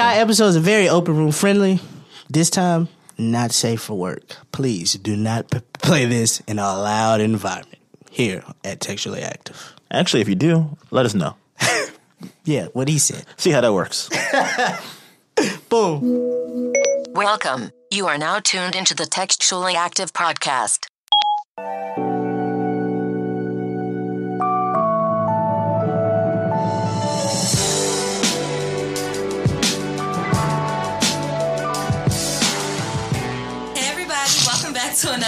our 0.00 0.12
episodes 0.20 0.56
are 0.56 0.60
very 0.60 0.88
open 0.88 1.16
room 1.16 1.32
friendly. 1.32 1.80
This 2.28 2.50
time, 2.50 2.88
not 3.18 3.52
safe 3.52 3.80
for 3.82 3.94
work. 3.98 4.36
Please 4.52 4.94
do 4.94 5.16
not 5.16 5.50
p- 5.50 5.60
play 5.74 6.06
this 6.06 6.40
in 6.40 6.58
a 6.58 6.62
loud 6.62 7.20
environment 7.20 7.78
here 8.10 8.42
at 8.64 8.80
Textually 8.80 9.22
Active. 9.22 9.74
Actually, 9.90 10.22
if 10.22 10.28
you 10.28 10.34
do, 10.34 10.76
let 10.90 11.06
us 11.06 11.14
know. 11.14 11.36
Yeah, 12.44 12.66
what 12.72 12.88
he 12.88 12.98
said. 12.98 13.24
See 13.36 13.50
how 13.50 13.60
that 13.62 13.72
works. 13.72 14.10
Boom. 15.70 16.72
Welcome. 17.12 17.70
You 17.90 18.08
are 18.08 18.18
now 18.18 18.40
tuned 18.40 18.74
into 18.74 18.94
the 18.94 19.06
Textually 19.06 19.74
Active 19.74 20.12
Podcast. 20.12 20.86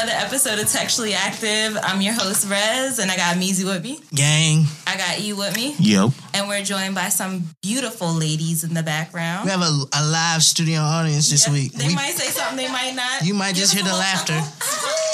Another 0.03 0.19
episode 0.19 0.59
of 0.59 0.69
Textually 0.69 1.15
Active. 1.15 1.79
I'm 1.81 2.01
your 2.01 2.13
host 2.15 2.51
Rez, 2.51 2.99
and 2.99 3.09
I 3.09 3.17
got 3.17 3.37
Meezy 3.37 3.65
with 3.65 3.85
me. 3.85 4.01
Gang. 4.13 4.65
I 4.85 4.97
got 4.97 5.21
you 5.21 5.37
with 5.37 5.55
me, 5.55 5.77
Yep. 5.79 6.11
and 6.35 6.49
we're 6.49 6.65
joined 6.65 6.97
by 6.97 7.09
some 7.09 7.45
beautiful 7.63 8.13
ladies 8.13 8.65
in 8.65 8.75
the 8.75 8.83
background. 8.83 9.45
We 9.45 9.53
have 9.53 9.61
a, 9.61 9.85
a 9.93 10.03
live 10.05 10.43
studio 10.43 10.81
audience 10.81 11.31
this 11.31 11.47
Yeah, 11.47 11.53
week. 11.53 11.73
They 11.75 11.87
We- 11.87 11.95
might 11.95 12.15
say 12.15 12.27
something, 12.31 12.57
they 12.57 12.69
might 12.73 12.97
not. 12.97 13.23
You 13.25 13.35
might 13.35 13.55
just 13.55 13.75
hear 13.75 13.85
the 13.85 13.93
laughter. 13.93 14.41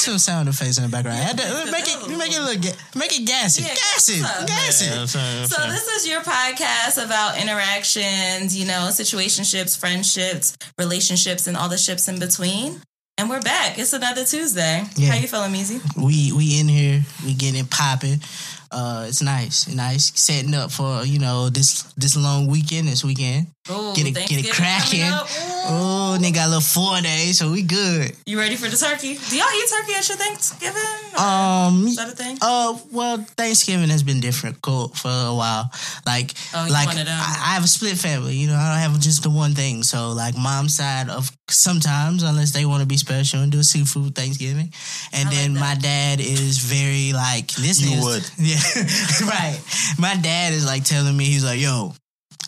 chuckle. 0.00 0.12
We 0.12 0.16
add 0.16 0.18
some 0.18 0.18
sound 0.18 0.48
effects 0.48 0.78
in 0.78 0.84
the 0.84 0.90
background. 0.90 1.18
Add 1.20 1.36
that- 1.38 1.70
make 1.70 1.84
it 1.88 2.18
make 2.18 2.32
it 2.32 2.38
a 2.38 2.42
little 2.44 2.62
ga- 2.62 2.76
make 2.94 3.12
it 3.18 3.26
gassy. 3.26 3.62
Yeah, 3.62 3.74
gas 3.74 4.08
it. 4.08 4.20
what's 4.22 4.40
up? 4.40 4.46
Gas 4.46 4.82
it. 4.82 5.08
So 5.48 5.66
this 5.70 5.86
is 5.88 6.08
your 6.08 6.20
podcast 6.22 7.02
about 7.04 7.38
interactions, 7.40 8.56
you 8.56 8.66
know, 8.66 8.88
situationships, 8.90 9.78
friendships, 9.78 10.56
relationships, 10.78 11.46
and 11.46 11.56
all 11.56 11.68
the 11.68 11.78
ships 11.78 12.08
in 12.08 12.18
between. 12.18 12.80
And 13.18 13.28
we're 13.28 13.42
back. 13.42 13.78
It's 13.78 13.92
another 13.92 14.24
Tuesday. 14.24 14.82
Yeah. 14.96 15.10
How 15.10 15.18
you 15.18 15.28
feeling, 15.28 15.52
Meezy? 15.52 15.80
We 15.96 16.32
we 16.32 16.58
in 16.58 16.68
here. 16.68 17.02
We 17.24 17.34
getting 17.34 17.60
it 17.60 17.70
popping. 17.70 18.20
Uh, 18.72 19.06
it's 19.08 19.20
nice, 19.22 19.66
nice 19.68 20.12
setting 20.14 20.54
up 20.54 20.70
for 20.70 21.02
you 21.04 21.18
know 21.18 21.50
this 21.50 21.82
this 21.96 22.16
long 22.16 22.46
weekend. 22.46 22.86
This 22.88 23.02
weekend, 23.04 23.48
Ooh, 23.70 23.92
get 23.94 24.06
it 24.06 24.14
get 24.14 24.44
it 24.44 24.52
cracking. 24.52 25.00
coming 25.00 25.12
up. 25.12 25.26
Oh, 25.72 26.16
they 26.20 26.30
got 26.32 26.46
a 26.46 26.48
little 26.48 26.60
four 26.62 27.00
days, 27.00 27.38
so 27.38 27.50
we 27.52 27.62
good. 27.62 28.12
You 28.26 28.38
ready 28.38 28.56
for 28.56 28.68
the 28.68 28.76
turkey? 28.76 29.14
Do 29.28 29.36
y'all 29.36 29.46
eat 29.54 29.68
turkey 29.70 29.94
at 29.94 30.08
your 30.08 30.16
Thanksgiving? 30.18 30.82
Or 31.18 31.20
Um, 31.22 31.86
is 31.86 31.96
that 31.96 32.08
a 32.08 32.12
thing? 32.16 32.38
Uh, 32.40 32.78
well, 32.90 33.18
Thanksgiving 33.36 33.88
has 33.90 34.02
been 34.02 34.20
difficult 34.20 34.96
for 34.96 35.10
a 35.10 35.34
while. 35.34 35.70
Like, 36.06 36.32
Oh, 36.54 36.66
like 36.70 36.88
one 36.88 36.98
of 36.98 37.06
them. 37.06 37.18
I, 37.20 37.50
I 37.50 37.54
have 37.54 37.64
a 37.64 37.68
split 37.68 37.98
family. 37.98 38.36
You 38.36 38.48
know, 38.48 38.54
I 38.56 38.70
don't 38.80 38.90
have 38.92 39.00
just 39.00 39.22
the 39.22 39.30
one 39.30 39.54
thing. 39.54 39.82
So, 39.82 40.10
like, 40.12 40.36
mom's 40.36 40.74
side 40.76 41.08
of 41.10 41.30
sometimes, 41.48 42.22
unless 42.22 42.52
they 42.52 42.64
want 42.64 42.80
to 42.80 42.86
be 42.86 42.96
special 42.96 43.40
and 43.40 43.52
do 43.52 43.58
a 43.60 43.64
seafood 43.64 44.14
Thanksgiving, 44.14 44.72
and 45.12 45.28
I 45.28 45.32
then 45.32 45.54
that. 45.54 45.60
my 45.60 45.74
dad 45.74 46.20
is 46.20 46.58
very 46.58 47.12
like 47.12 47.48
this. 47.52 47.80
You 47.80 47.98
is, 47.98 48.04
would. 48.04 48.30
yeah, 48.38 48.59
right. 49.22 49.58
My 49.98 50.16
dad 50.16 50.52
is 50.52 50.64
like 50.66 50.84
telling 50.84 51.16
me 51.16 51.24
he's 51.24 51.44
like, 51.44 51.60
yo. 51.60 51.92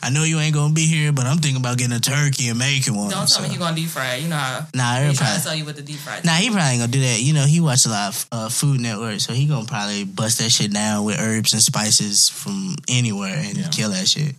I 0.05 0.11
know 0.11 0.25
you 0.25 0.41
ain't 0.41 0.53
gonna 0.53 0.75
be 0.75 0.85
here, 0.87 1.13
but 1.13 1.27
I'm 1.27 1.37
thinking 1.39 1.61
about 1.61 1.79
getting 1.79 1.95
a 1.97 2.01
turkey 2.01 2.49
and 2.49 2.59
making 2.59 2.97
one. 2.97 3.09
Don't 3.09 3.19
tell 3.19 3.27
So- 3.29 3.43
me 3.43 3.51
he 3.51 3.57
gonna 3.57 3.77
deep 3.77 3.89
fry. 3.89 4.17
You 4.17 4.27
know 4.29 4.35
how 4.37 4.67
Nah, 4.75 4.95
he 4.97 5.01
they're 5.05 5.13
trying 5.13 5.15
to 5.15 5.17
probably, 5.23 5.39
sell 5.43 5.55
you 5.55 5.65
with 5.65 5.77
the 5.77 5.83
deep 5.83 5.99
fried. 6.01 6.25
Nah, 6.25 6.33
he 6.33 6.51
probably 6.51 6.71
ain't 6.71 6.81
gonna 6.81 6.91
do 6.91 7.01
that. 7.03 7.21
You 7.23 7.33
know, 7.35 7.45
he 7.47 7.61
watched 7.61 7.87
a 7.87 7.91
lot 7.91 8.09
of 8.09 8.27
uh, 8.33 8.49
Food 8.49 8.81
Network, 8.81 9.21
so 9.21 9.33
he 9.33 9.47
gonna 9.47 9.65
probably 9.65 10.03
bust 10.03 10.39
that 10.41 10.51
shit 10.51 10.73
down 10.73 11.05
with 11.05 11.21
herbs 11.21 11.53
and 11.53 11.63
spices 11.63 12.29
from 12.29 12.75
anywhere 12.89 13.37
and 13.47 13.57
Yeah. 13.57 13.69
kill 13.69 13.91
that 13.91 14.09
shit. 14.09 14.35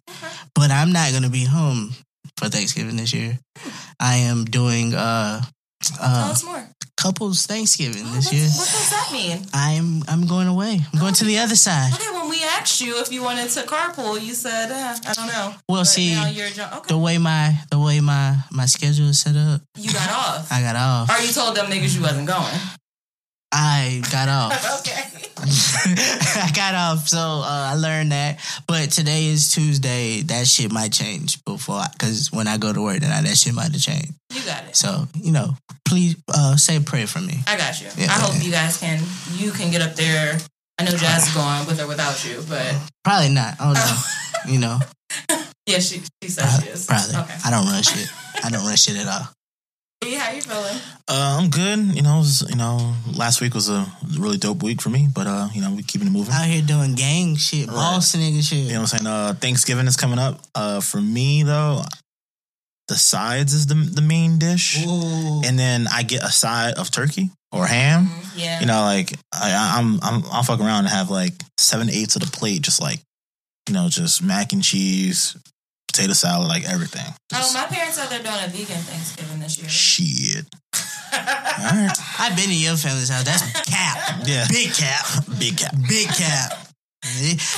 But 0.53 0.69
I'm 0.71 0.91
not 0.91 1.13
gonna 1.13 1.29
be 1.29 1.45
home 1.45 1.93
for 2.35 2.49
Thanksgiving 2.49 2.97
this 2.97 3.13
year. 3.13 3.39
I 4.01 4.15
am 4.15 4.43
doing 4.43 4.93
uh 4.93 5.43
Tell 5.81 5.97
uh 6.01 6.31
us 6.31 6.43
more. 6.43 6.67
Couples 7.03 7.45
Thanksgiving 7.45 8.03
Oh, 8.07 8.15
this 8.15 8.31
year. 8.31 8.47
What 8.47 8.69
does 8.71 8.89
that 8.95 9.09
mean? 9.11 9.37
I'm 9.53 10.03
I'm 10.07 10.25
going 10.25 10.47
away. 10.47 10.79
I'm 10.93 10.99
going 10.99 11.13
to 11.21 11.25
the 11.25 11.37
other 11.43 11.55
side. 11.67 11.91
Okay, 11.93 12.11
when 12.17 12.29
we 12.29 12.39
asked 12.57 12.79
you 12.81 12.99
if 13.03 13.11
you 13.11 13.21
wanted 13.23 13.49
to 13.55 13.61
carpool, 13.73 14.15
you 14.27 14.33
said, 14.33 14.71
uh, 14.71 14.95
I 15.09 15.13
don't 15.13 15.27
know. 15.27 15.47
Well, 15.67 15.81
But 15.81 15.93
see, 15.95 16.13
now 16.15 16.27
you're 16.29 16.49
jo- 16.49 16.69
okay. 16.77 16.87
The 16.95 16.97
way 16.97 17.17
my 17.17 17.43
the 17.69 17.79
way 17.79 17.99
my 17.99 18.37
my 18.51 18.65
schedule 18.65 19.09
is 19.09 19.19
set 19.19 19.35
up, 19.35 19.61
you 19.77 19.91
got 19.91 20.09
off. 20.09 20.51
I 20.51 20.61
got 20.61 20.75
off. 20.75 21.05
or 21.11 21.19
you 21.25 21.31
told 21.33 21.55
them 21.57 21.67
niggas 21.67 21.95
you 21.95 22.01
wasn't 22.01 22.27
going. 22.27 22.55
I 23.53 24.01
got 24.11 24.29
off. 24.29 24.79
okay. 24.79 25.03
I 25.45 26.51
got 26.55 26.73
off, 26.73 27.07
so 27.07 27.19
uh, 27.19 27.43
I 27.45 27.75
learned 27.75 28.11
that. 28.11 28.39
But 28.67 28.91
today 28.91 29.27
is 29.27 29.53
Tuesday. 29.53 30.21
That 30.21 30.47
shit 30.47 30.71
might 30.71 30.91
change 30.91 31.43
before, 31.45 31.83
because 31.91 32.31
when 32.31 32.47
I 32.47 32.57
go 32.57 32.73
to 32.73 32.81
work 32.81 32.99
tonight, 32.99 33.23
that 33.23 33.37
shit 33.37 33.53
might 33.53 33.71
have 33.71 33.81
changed. 33.81 34.13
You 34.33 34.41
got 34.45 34.63
it. 34.65 34.75
So 34.75 35.05
you 35.15 35.31
know, 35.31 35.55
please 35.85 36.15
uh, 36.33 36.55
say 36.55 36.77
a 36.77 36.81
prayer 36.81 37.07
for 37.07 37.19
me. 37.19 37.35
I 37.45 37.57
got 37.57 37.79
you. 37.79 37.89
Yeah. 37.97 38.07
I 38.07 38.19
hope 38.19 38.43
you 38.43 38.51
guys 38.51 38.77
can 38.77 38.99
you 39.35 39.51
can 39.51 39.69
get 39.69 39.81
up 39.81 39.95
there. 39.95 40.37
I 40.79 40.85
know 40.85 40.91
Jazz 40.91 41.27
is 41.27 41.35
going 41.35 41.67
with 41.67 41.79
or 41.79 41.87
without 41.87 42.25
you, 42.25 42.43
but 42.49 42.75
Probably 43.03 43.29
not. 43.29 43.59
I 43.59 43.65
don't 43.65 43.73
know. 43.73 44.01
you 44.53 44.59
know, 44.59 44.79
yeah, 45.67 45.79
she 45.79 46.01
she 46.23 46.29
says 46.29 46.63
she 46.63 46.69
is. 46.69 46.85
probably. 46.87 47.15
Okay. 47.15 47.35
I 47.45 47.51
don't 47.51 47.65
run 47.65 47.83
shit. 47.83 48.09
I 48.43 48.49
don't 48.49 48.65
run 48.65 48.75
shit 48.75 48.97
at 48.97 49.07
all. 49.07 49.27
How 50.11 50.31
you 50.31 50.41
feeling? 50.41 50.77
Uh, 51.07 51.39
I'm 51.39 51.49
good. 51.49 51.95
You 51.95 52.01
know, 52.01 52.17
was, 52.17 52.45
you 52.49 52.55
know, 52.55 52.93
last 53.13 53.41
week 53.41 53.53
was 53.53 53.69
a 53.69 53.85
really 54.17 54.37
dope 54.37 54.61
week 54.61 54.81
for 54.81 54.89
me, 54.89 55.07
but 55.13 55.27
uh, 55.27 55.47
you 55.53 55.61
know, 55.61 55.73
we 55.73 55.83
keeping 55.83 56.07
it 56.07 56.11
moving. 56.11 56.33
Out 56.33 56.45
here 56.45 56.61
doing 56.61 56.95
gang 56.95 57.35
shit, 57.35 57.67
boss 57.67 58.15
nigga 58.15 58.47
shit. 58.47 58.59
You 58.59 58.73
know 58.73 58.81
what 58.81 58.93
I'm 58.93 58.99
saying? 58.99 59.07
Uh, 59.07 59.33
Thanksgiving 59.33 59.87
is 59.87 59.97
coming 59.97 60.19
up. 60.19 60.41
Uh, 60.53 60.81
for 60.81 61.01
me 61.01 61.43
though, 61.43 61.81
the 62.87 62.95
sides 62.95 63.53
is 63.53 63.67
the 63.67 63.75
the 63.75 64.01
main 64.01 64.39
dish, 64.39 64.85
Ooh. 64.85 65.41
and 65.45 65.57
then 65.57 65.87
I 65.91 66.03
get 66.03 66.23
a 66.23 66.31
side 66.31 66.75
of 66.75 66.91
turkey 66.91 67.29
or 67.51 67.65
ham. 67.65 68.05
Mm-hmm. 68.05 68.39
Yeah. 68.39 68.59
You 68.59 68.65
know, 68.65 68.81
like 68.81 69.13
I, 69.33 69.77
I'm 69.77 69.99
I'm 70.01 70.23
I'll 70.31 70.43
fuck 70.43 70.59
around 70.59 70.85
and 70.85 70.89
have 70.89 71.09
like 71.09 71.33
seven 71.57 71.89
eighths 71.89 72.15
of 72.15 72.21
the 72.21 72.31
plate, 72.31 72.61
just 72.61 72.81
like 72.81 72.99
you 73.67 73.73
know, 73.73 73.87
just 73.89 74.21
mac 74.21 74.53
and 74.53 74.63
cheese, 74.63 75.37
potato 75.93 76.13
salad, 76.13 76.47
like 76.47 76.65
everything. 76.67 77.05
Oh, 77.33 77.51
my 77.53 77.65
parents 77.65 77.95
said 77.97 78.09
they're 78.09 78.23
doing 78.23 78.43
a 78.43 78.47
vegan 78.49 78.81
Thanksgiving 78.81 79.39
this 79.39 79.57
year. 79.59 79.69
shit. 79.69 80.45
All 81.13 81.19
right. 81.77 81.93
I've 82.19 82.35
been 82.35 82.49
to 82.49 82.55
your 82.55 82.75
family's 82.75 83.09
house. 83.09 83.23
That's 83.23 83.43
cap. 83.69 84.21
Yeah. 84.25 84.45
Big 84.49 84.73
cap. 84.73 85.05
Big 85.39 85.57
cap. 85.57 85.75
Big 85.87 86.07
cap. 86.09 86.51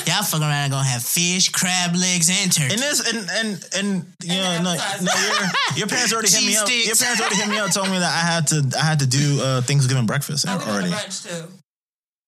Y'all 0.08 0.24
fucking 0.24 0.42
around 0.42 0.64
and 0.66 0.72
gonna 0.72 0.84
have 0.84 1.04
fish, 1.04 1.50
crab 1.50 1.96
legs, 1.96 2.30
and 2.34 2.52
turkey. 2.52 2.74
And 2.74 2.82
this 2.82 3.00
and 3.14 3.30
and 3.30 3.68
and 3.78 4.06
you 4.24 4.42
know 4.42 4.58
no, 4.58 4.74
no 4.74 4.74
your, 4.74 5.78
your 5.78 5.88
parents 5.88 6.12
already 6.12 6.30
hit 6.30 6.44
me 6.46 6.58
up. 6.58 6.68
Your 6.68 6.96
parents 6.96 7.22
already 7.22 7.36
hit 7.36 7.48
me 7.48 7.58
up, 7.60 7.72
told 7.72 7.90
me 7.92 8.00
that 8.00 8.12
I 8.12 8.26
had 8.34 8.48
to 8.48 8.78
I 8.78 8.84
had 8.84 9.00
to 9.00 9.08
do 9.08 9.40
uh, 9.44 9.62
Thanksgiving 9.62 10.08
breakfast 10.08 10.46
Oh, 10.50 10.58
we 10.58 10.64
doing 10.64 10.76
already. 10.76 10.92
brunch 10.92 11.28
too. 11.30 11.46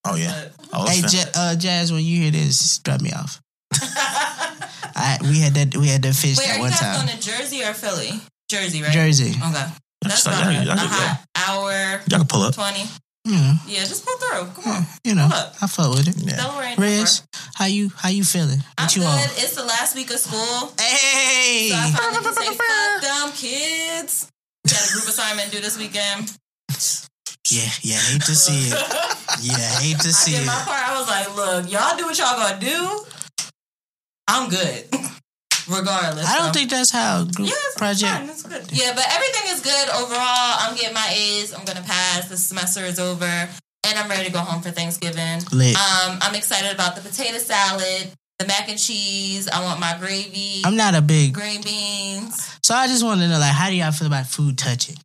Oh 0.06 0.16
yeah. 0.16 0.45
But- 0.72 0.79
I 0.79 0.94
Hey, 0.94 1.01
fin- 1.01 1.09
Ja- 1.19 1.25
uh, 1.41 1.56
Jazz, 1.56 1.91
when 1.91 2.03
you 2.03 2.22
hear 2.22 2.31
this, 2.31 2.78
drop 2.79 3.01
me 3.01 3.12
off. 3.13 3.41
I 5.07 5.18
we 5.29 5.40
had 5.40 5.53
that 5.56 5.75
we 5.78 5.88
had 5.88 6.01
that 6.03 6.16
fish 6.16 6.38
Wait, 6.38 6.47
that 6.47 6.53
are 6.53 6.56
you 6.57 6.62
one 6.62 6.69
guys 6.72 6.79
time. 6.79 7.06
going 7.06 7.18
to 7.18 7.22
Jersey 7.23 7.63
or 7.63 7.73
Philly? 7.73 8.12
Jersey, 8.50 8.81
right? 8.84 8.91
Jersey. 8.91 9.31
Okay. 9.31 9.66
That's 10.01 10.25
Y'all- 10.25 10.34
about 10.35 10.53
y'all- 10.53 10.62
a, 10.62 10.66
y'all 10.66 10.73
a 10.73 10.81
could- 10.81 10.90
hot 10.90 11.25
hour, 11.35 12.01
Y'all 12.09 12.19
can 12.19 12.28
pull 12.28 12.41
up. 12.44 12.53
20. 12.56 12.85
You 13.25 13.34
know, 13.34 13.53
Yeah, 13.68 13.84
just 13.84 14.06
pull 14.06 14.16
through. 14.18 14.47
Come 14.56 14.72
on. 14.73 14.85
you 15.03 15.13
know, 15.13 15.28
Pull 15.28 15.38
up. 15.38 15.56
I 15.62 15.68
fuck 15.68 15.90
with 15.95 16.07
it. 16.07 16.16
Yeah. 16.18 16.38
Delaware 16.38 16.63
ain't 16.63 16.79
Riz, 16.79 17.23
how 17.56 17.66
you 17.66 17.91
how 17.97 18.07
you 18.07 18.23
feeling? 18.23 18.63
I'm 18.78 18.88
you 18.91 19.01
good. 19.01 19.07
on? 19.07 19.19
It's 19.35 19.53
the 19.56 19.66
last 19.66 19.95
week 19.95 20.09
of 20.12 20.19
school. 20.19 20.72
Hey, 20.79 21.69
So 21.72 21.75
I 21.75 21.91
finally 21.91 22.24
can 22.24 22.34
say, 22.34 22.47
fuck 22.56 23.01
them 23.03 23.31
kids. 23.34 24.28
Got 24.66 24.89
a 24.89 24.94
group 24.94 25.07
assignment 25.09 25.51
due 25.51 25.59
this 25.59 25.78
weekend. 25.78 26.31
yeah, 27.50 27.69
yeah, 27.81 27.97
hate 28.00 28.22
to 28.24 28.35
see 28.35 28.69
it. 28.72 28.74
Yeah, 29.41 29.53
hate 29.81 30.00
to 30.00 30.12
see 30.13 30.31
I 30.31 30.31
see 30.31 30.31
did 30.31 30.41
it. 30.44 30.45
my 30.47 30.62
part. 30.66 30.89
I 30.89 30.97
was 30.97 31.07
like, 31.07 31.35
look, 31.35 31.72
y'all 31.72 31.95
do 31.97 32.06
what 32.06 32.18
y'all 32.18 32.35
gonna 32.38 32.59
do. 32.59 33.06
I'm 34.27 34.49
good. 34.49 34.85
Regardless. 35.69 36.25
I 36.25 36.38
don't 36.38 36.47
So- 36.47 36.51
think 36.53 36.69
that's 36.69 36.91
how 36.91 37.24
group 37.25 37.50
Yeah, 37.50 37.53
it's 37.68 37.75
project. 37.77 38.12
fine. 38.12 38.29
It's 38.29 38.44
good. 38.44 38.65
Yeah, 38.71 38.94
but 38.95 39.06
everything 39.12 39.51
is 39.51 39.59
good 39.62 39.89
overall. 39.89 40.56
I'm 40.62 40.75
getting 40.77 40.94
my 40.94 41.07
A's. 41.12 41.53
I'm 41.53 41.65
gonna 41.65 41.81
pass. 41.81 42.29
The 42.29 42.38
semester 42.38 42.81
is 42.85 43.00
over, 43.00 43.25
and 43.25 44.00
I'm 44.00 44.09
ready 44.09 44.25
to 44.27 44.31
go 44.31 44.39
home 44.39 44.62
for 44.62 44.71
Thanksgiving. 44.71 45.41
Lit. 45.51 45.75
Um, 45.75 46.19
I'm 46.21 46.35
excited 46.35 46.74
about 46.74 46.95
the 46.95 47.01
potato 47.01 47.38
salad, 47.38 48.12
the 48.39 48.47
mac 48.47 48.69
and 48.69 48.79
cheese. 48.79 49.50
I 49.50 49.62
want 49.63 49.81
my 49.81 49.97
gravy, 50.00 50.62
I'm 50.63 50.77
not 50.77 50.95
a 50.95 51.01
big, 51.01 51.33
green 51.33 51.62
beans. 51.62 52.57
so 52.63 52.74
I 52.74 52.88
just 52.88 53.03
want 53.03 53.19
to 53.19 53.27
know 53.27 53.38
like, 53.39 53.51
how 53.53 53.68
do 53.69 53.75
y'all 53.75 53.91
feel 53.91 54.07
about 54.07 54.27
food 54.27 54.57
touching? 54.57 54.95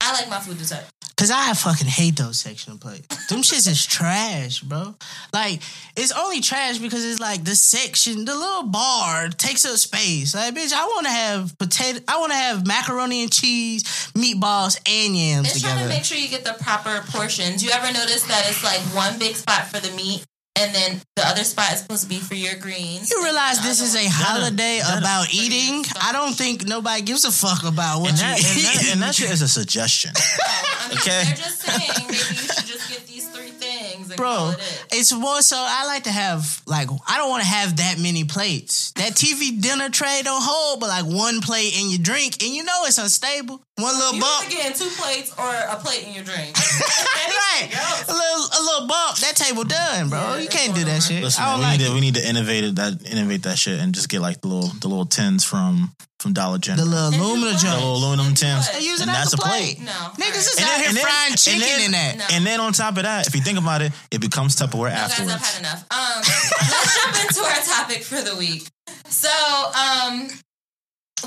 I 0.00 0.12
like 0.14 0.30
my 0.30 0.38
food 0.40 0.58
to 0.60 0.68
touch. 0.68 0.84
Cause 1.18 1.30
I 1.30 1.54
fucking 1.54 1.86
hate 1.86 2.16
those 2.16 2.38
sectional 2.38 2.76
plates. 2.76 3.06
Them 3.28 3.40
shits 3.40 3.66
is 3.66 3.86
trash, 3.86 4.60
bro. 4.60 4.94
Like 5.32 5.62
it's 5.96 6.12
only 6.12 6.42
trash 6.42 6.76
because 6.76 7.02
it's 7.06 7.18
like 7.20 7.42
the 7.42 7.56
section, 7.56 8.26
the 8.26 8.34
little 8.34 8.64
bar 8.64 9.28
takes 9.30 9.64
up 9.64 9.78
space. 9.78 10.34
Like, 10.34 10.54
bitch, 10.54 10.74
I 10.74 10.84
want 10.84 11.06
to 11.06 11.12
have 11.12 11.58
potato. 11.58 12.00
I 12.06 12.18
want 12.20 12.32
to 12.32 12.36
have 12.36 12.66
macaroni 12.66 13.22
and 13.22 13.32
cheese, 13.32 13.82
meatballs, 14.14 14.78
and 14.86 15.16
yams 15.16 15.52
It's 15.52 15.62
trying 15.62 15.82
to 15.82 15.88
make 15.88 16.04
sure 16.04 16.18
you 16.18 16.28
get 16.28 16.44
the 16.44 16.54
proper 16.62 17.02
portions. 17.10 17.64
You 17.64 17.70
ever 17.70 17.90
notice 17.94 18.24
that 18.24 18.44
it's 18.50 18.62
like 18.62 18.80
one 18.94 19.18
big 19.18 19.36
spot 19.36 19.68
for 19.68 19.80
the 19.80 19.96
meat 19.96 20.22
and 20.58 20.74
then 20.74 21.00
the 21.16 21.26
other 21.26 21.44
spot 21.44 21.72
is 21.72 21.80
supposed 21.80 22.02
to 22.02 22.08
be 22.10 22.18
for 22.18 22.34
your 22.34 22.56
greens. 22.56 23.10
You 23.10 23.22
realize 23.24 23.62
this 23.62 23.80
is 23.80 23.94
a 23.96 24.06
holiday 24.06 24.80
that- 24.82 24.98
about 24.98 25.32
eating? 25.32 25.82
I 25.98 26.12
don't 26.12 26.34
think 26.34 26.66
nobody 26.66 27.00
gives 27.00 27.24
a 27.24 27.30
fuck 27.32 27.64
about 27.64 28.00
what 28.02 28.10
And 28.10 28.18
you 28.18 28.24
that, 28.24 28.36
and, 28.36 28.64
that, 28.64 28.82
eat. 28.84 28.92
and 28.92 29.02
that 29.02 29.14
shit 29.18 29.30
is 29.30 29.40
a 29.40 29.48
suggestion. 29.48 30.12
Oh, 30.48 30.75
Mean, 30.88 30.98
Okay. 30.98 31.24
They're 31.24 31.34
just 31.34 31.60
saying 31.60 31.90
maybe 32.08 32.14
you 32.14 32.18
should 32.18 32.66
just 32.66 32.88
get 32.88 33.06
these 33.06 33.28
three 33.28 33.50
things 33.50 34.10
and 34.10 34.16
Bro, 34.16 34.52
it. 34.56 34.84
it's 34.92 35.12
more 35.12 35.42
so 35.42 35.56
I 35.58 35.86
like 35.86 36.04
to 36.04 36.10
have 36.12 36.62
like 36.66 36.88
I 37.08 37.16
don't 37.18 37.28
want 37.30 37.42
to 37.42 37.48
have 37.48 37.76
that 37.78 37.98
many 37.98 38.24
plates. 38.24 38.92
That 38.92 39.12
TV 39.14 39.60
dinner 39.60 39.88
tray 39.90 40.20
don't 40.24 40.42
hold 40.42 40.80
but 40.80 40.88
like 40.88 41.04
one 41.04 41.40
plate 41.40 41.78
in 41.78 41.90
your 41.90 41.98
drink, 42.00 42.42
and 42.42 42.52
you 42.54 42.64
know 42.64 42.82
it's 42.84 42.98
unstable. 42.98 43.60
One 43.78 43.94
little 43.94 44.14
You 44.14 44.20
bump, 44.22 44.46
either 44.46 44.56
getting 44.56 44.72
two 44.78 44.88
plates 44.96 45.32
or 45.38 45.50
a 45.52 45.76
plate 45.76 46.06
in 46.06 46.14
your 46.14 46.24
drink. 46.24 46.56
right? 46.56 47.68
A 48.08 48.12
little, 48.12 48.44
a 48.46 48.60
little 48.62 48.86
bump. 48.86 49.16
That 49.18 49.34
table 49.36 49.64
done, 49.64 50.08
bro. 50.08 50.18
Yeah, 50.18 50.38
you 50.38 50.48
can't 50.48 50.74
do 50.74 50.84
that 50.84 51.02
shit. 51.02 51.22
Listen, 51.22 51.42
I 51.44 51.50
don't 51.52 51.58
we 51.60 51.64
like 51.64 51.78
need 51.80 51.86
to 51.86 51.94
we 51.94 52.00
need 52.00 52.14
to 52.14 52.26
innovate 52.28 52.64
it, 52.64 52.76
that 52.76 53.04
innovate 53.10 53.42
that 53.44 53.58
shit 53.58 53.80
and 53.80 53.94
just 53.94 54.08
get 54.08 54.20
like 54.20 54.40
the 54.42 54.48
little 54.48 54.68
the 54.80 54.88
little 54.88 55.06
tins 55.06 55.44
from 55.44 55.92
from 56.20 56.32
Dollar 56.32 56.58
General. 56.58 56.86
the 56.86 56.90
General. 57.10 57.10
little 57.10 57.14
And 57.14 57.40
aluminum 57.40 57.56
do 57.60 57.66
the 57.68 57.74
little 57.74 57.96
aluminum 57.96 58.34
tins. 58.34 58.70
They 58.72 58.80
use 58.80 59.00
it 59.00 59.08
and 59.08 59.10
that's 59.16 59.32
a 59.32 59.36
a 59.36 59.38
plate. 59.40 59.76
plate. 59.76 59.86
No. 59.86 59.92
Niggas 60.24 60.36
is 60.36 60.56
And 60.56 60.64
out 60.64 60.70
then- 60.70 60.80
here 60.80 60.88
and 60.88 60.96
then- 60.96 61.04
frying 61.04 61.34
chicken 61.36 61.60
then- 61.60 61.80
in 61.86 61.90
that. 61.92 62.16
No. 62.18 62.24
And 62.32 62.46
then 62.46 62.60
on 62.60 62.72
top 62.72 62.96
of 62.96 63.02
that, 63.04 63.26
if 63.26 63.34
you 63.34 63.40
think 63.42 63.58
about 63.58 63.82
it, 63.82 63.92
it 64.10 64.20
becomes 64.20 64.56
Tupperware 64.56 64.90
No, 64.90 64.96
guys, 64.96 65.10
afterwards. 65.12 65.32
I've 65.34 65.40
had 65.44 65.60
enough. 65.60 65.84
Um, 65.90 66.22
let's 66.24 67.04
jump 67.04 67.28
into 67.28 67.40
our 67.44 67.62
topic 67.84 68.02
for 68.04 68.20
the 68.22 68.36
week. 68.36 68.68
So, 69.08 69.28
um, 69.28 70.28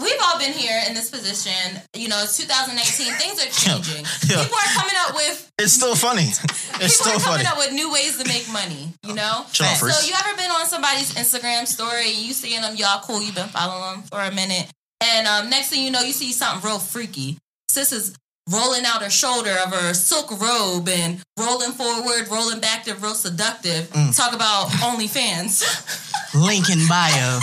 we've 0.01 0.19
all 0.24 0.38
been 0.38 0.53
here 0.53 0.80
in 0.88 0.94
this 0.94 1.09
position. 1.09 1.81
You 1.95 2.07
know, 2.09 2.21
it's 2.24 2.38
2018. 2.38 3.13
Things 3.13 3.38
are 3.41 3.50
changing. 3.65 4.06
Yeah. 4.30 4.44
People 4.44 4.57
are 4.57 4.74
coming 4.75 4.95
up 5.07 5.15
with 5.15 5.51
It's 5.57 5.74
still 5.74 5.95
funny. 5.95 6.30
It's 6.81 6.95
people 6.97 7.12
still 7.12 7.18
are 7.18 7.19
funny. 7.19 7.44
coming 7.44 7.47
up 7.47 7.57
with 7.57 7.74
new 7.74 7.91
ways 7.91 8.18
to 8.18 8.27
make 8.27 8.47
money. 8.51 8.94
You 9.06 9.13
know. 9.15 9.45
So 9.51 9.65
you 9.65 10.13
ever 10.13 10.38
been 10.38 10.51
on 10.51 10.65
somebody's 10.68 11.13
Instagram 11.15 11.65
story? 11.68 12.09
You 12.12 12.33
seeing 12.33 12.62
them, 12.62 12.75
y'all 12.75 13.01
cool. 13.01 13.21
You've 13.21 13.36
been 13.36 13.50
following 13.50 14.00
them 14.00 14.03
for 14.03 14.19
a 14.21 14.31
minute, 14.31 14.68
and 15.03 15.27
um, 15.27 15.50
next 15.50 15.69
thing 15.69 15.83
you 15.83 15.91
know, 15.91 16.01
you 16.01 16.13
see 16.13 16.31
something 16.31 16.63
real 16.69 16.80
freaky. 16.80 17.38
Sis 17.69 17.91
is 17.91 18.15
rolling 18.50 18.86
out 18.86 19.01
her 19.03 19.09
shoulder 19.09 19.56
of 19.65 19.74
her 19.74 19.94
silk 19.94 20.31
robe 20.39 20.88
and 20.89 21.21
rolling 21.38 21.71
forward, 21.74 22.27
rolling 22.31 22.59
back. 22.62 22.86
They're 22.86 22.95
real 22.95 23.13
seductive. 23.13 23.89
Mm. 23.89 24.15
Talk 24.15 24.33
about 24.33 24.69
OnlyFans, 24.69 25.63
Link 26.33 26.69
in 26.69 26.88
bio. 26.88 27.39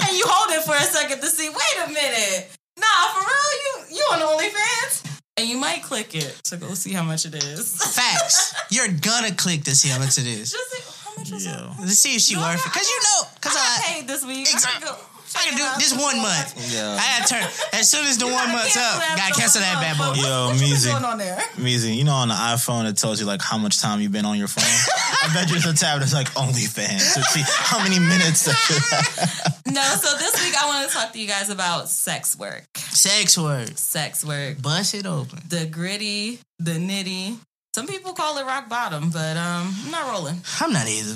And 0.00 0.16
you 0.16 0.24
hold 0.26 0.52
it 0.56 0.62
for 0.64 0.74
a 0.74 0.80
second 0.82 1.20
to 1.20 1.26
see. 1.28 1.48
Wait 1.48 1.76
a 1.84 1.88
minute, 1.88 2.48
nah, 2.78 2.86
for 3.14 3.20
real, 3.20 3.50
you 3.62 3.96
you 3.96 4.02
on 4.12 4.20
OnlyFans? 4.20 5.20
And 5.38 5.46
you 5.48 5.58
might 5.58 5.82
click 5.82 6.14
it 6.14 6.32
to 6.44 6.56
go 6.56 6.72
see 6.74 6.92
how 6.92 7.02
much 7.02 7.26
it 7.26 7.34
is. 7.34 7.76
Facts. 7.94 8.54
You're 8.70 8.88
gonna 8.88 9.34
click 9.34 9.64
to 9.64 9.76
see 9.76 9.88
how 9.90 9.98
much 9.98 10.16
it 10.18 10.26
is. 10.26 10.50
Just 10.50 10.70
see 10.70 10.82
how 11.04 11.14
much 11.18 11.30
is 11.30 11.44
it? 11.46 11.50
Yo. 11.50 11.72
To 11.84 11.88
see 11.90 12.14
if 12.16 12.22
she 12.22 12.34
No, 12.36 12.40
worth 12.40 12.64
it. 12.64 12.72
Cause 12.72 12.88
you 12.88 13.00
know, 13.02 13.28
cause 13.42 13.52
I 13.54 13.58
I, 13.58 13.92
paid 13.92 14.08
this 14.08 14.24
week. 14.24 14.48
Exactly. 14.50 14.88
I 15.36 15.44
can 15.48 15.58
go 15.58 15.64
I 15.64 15.76
check 15.76 15.76
can 15.76 15.76
it 15.76 15.78
do 15.78 15.84
this 15.84 15.94
one 16.02 16.16
month. 16.22 16.74
Yeah. 16.74 16.96
I 16.98 17.18
gotta 17.20 17.28
turn 17.28 17.44
as 17.78 17.90
soon 17.90 18.06
as 18.06 18.16
the 18.18 18.26
You 18.26 18.32
one 18.32 18.50
month's 18.52 18.76
up. 18.76 18.98
that 19.00 19.16
Gotta 19.18 19.34
cancel 19.40 19.60
that 19.60 19.76
bad 19.80 19.96
boy. 19.98 20.14
Yo, 20.20 20.46
what 20.48 20.54
you 20.54 20.60
been 20.60 20.68
Meezy. 20.76 20.90
going 20.90 21.04
on 21.04 21.18
there? 21.18 21.38
Meezy, 21.56 21.94
you 21.96 22.04
know 22.04 22.14
on 22.14 22.28
the 22.28 22.34
iPhone 22.34 22.88
it 22.88 22.96
tells 22.96 23.20
you 23.20 23.26
like 23.26 23.42
how 23.42 23.58
much 23.58 23.80
time 23.80 24.00
you've 24.00 24.12
been 24.12 24.24
on 24.24 24.38
your 24.38 24.48
phone. 24.48 24.64
I 25.22 25.32
bet 25.34 25.50
you 25.50 25.56
it's 25.56 25.66
a 25.66 25.74
tab 25.74 26.00
that's 26.00 26.14
like 26.14 26.28
OnlyFans 26.34 27.14
to 27.14 27.22
see 27.22 27.42
how 27.44 27.82
many 27.82 27.98
minutes 27.98 28.44
that 28.46 29.52
you 29.66 29.72
No, 29.74 29.82
so 29.82 30.16
this 30.16 30.32
week 30.44 30.54
I 30.60 30.66
want 30.66 30.88
to 30.88 30.94
talk 30.96 31.12
to 31.12 31.18
you 31.18 31.26
guys 31.28 31.50
about 31.50 31.88
sex 31.88 32.36
work. 32.38 32.64
Sex 32.76 33.36
work. 33.36 33.68
Sex 33.74 34.24
work. 34.24 34.62
Bust 34.62 34.94
it 34.94 35.06
open. 35.06 35.40
The 35.48 35.66
gritty, 35.66 36.38
the 36.58 36.72
nitty. 36.72 37.36
Some 37.74 37.86
people 37.86 38.12
call 38.14 38.38
it 38.38 38.44
rock 38.46 38.68
bottom, 38.70 39.10
but 39.10 39.36
um, 39.36 39.74
I'm 39.84 39.90
not 39.90 40.08
rolling. 40.10 40.40
I'm 40.60 40.72
not 40.72 40.88
either. 40.88 41.14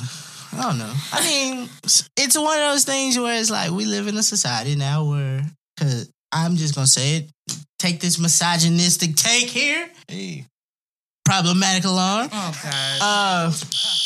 I 0.53 0.63
don't 0.63 0.79
know. 0.79 0.93
I 1.13 1.21
mean, 1.25 1.69
it's 2.17 2.37
one 2.39 2.59
of 2.59 2.73
those 2.73 2.85
things 2.85 3.19
where 3.19 3.39
it's 3.39 3.51
like 3.51 3.71
we 3.71 3.85
live 3.85 4.09
in 4.09 4.17
a 4.17 4.23
society 4.23 4.75
now 4.75 5.05
where, 5.09 5.43
cause 5.79 6.11
I'm 6.33 6.57
just 6.57 6.75
gonna 6.75 6.87
say 6.87 7.17
it. 7.17 7.31
Take 7.79 8.01
this 8.01 8.19
misogynistic 8.19 9.17
take 9.17 9.49
here. 9.49 9.89
Hey. 10.09 10.47
Problematic 11.25 11.85
alarm. 11.85 12.29
Oh 12.33 12.61
god. 12.63 12.99
Uh, 13.01 13.53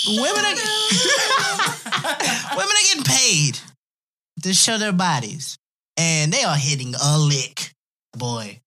women 0.08 0.44
are 0.44 0.54
women 2.56 2.70
are 2.70 2.86
getting 2.94 3.04
paid 3.04 3.58
to 4.42 4.52
show 4.52 4.78
their 4.78 4.92
bodies, 4.92 5.56
and 5.96 6.32
they 6.32 6.42
are 6.44 6.56
hitting 6.56 6.94
a 7.02 7.18
lick, 7.18 7.72
boy. 8.16 8.60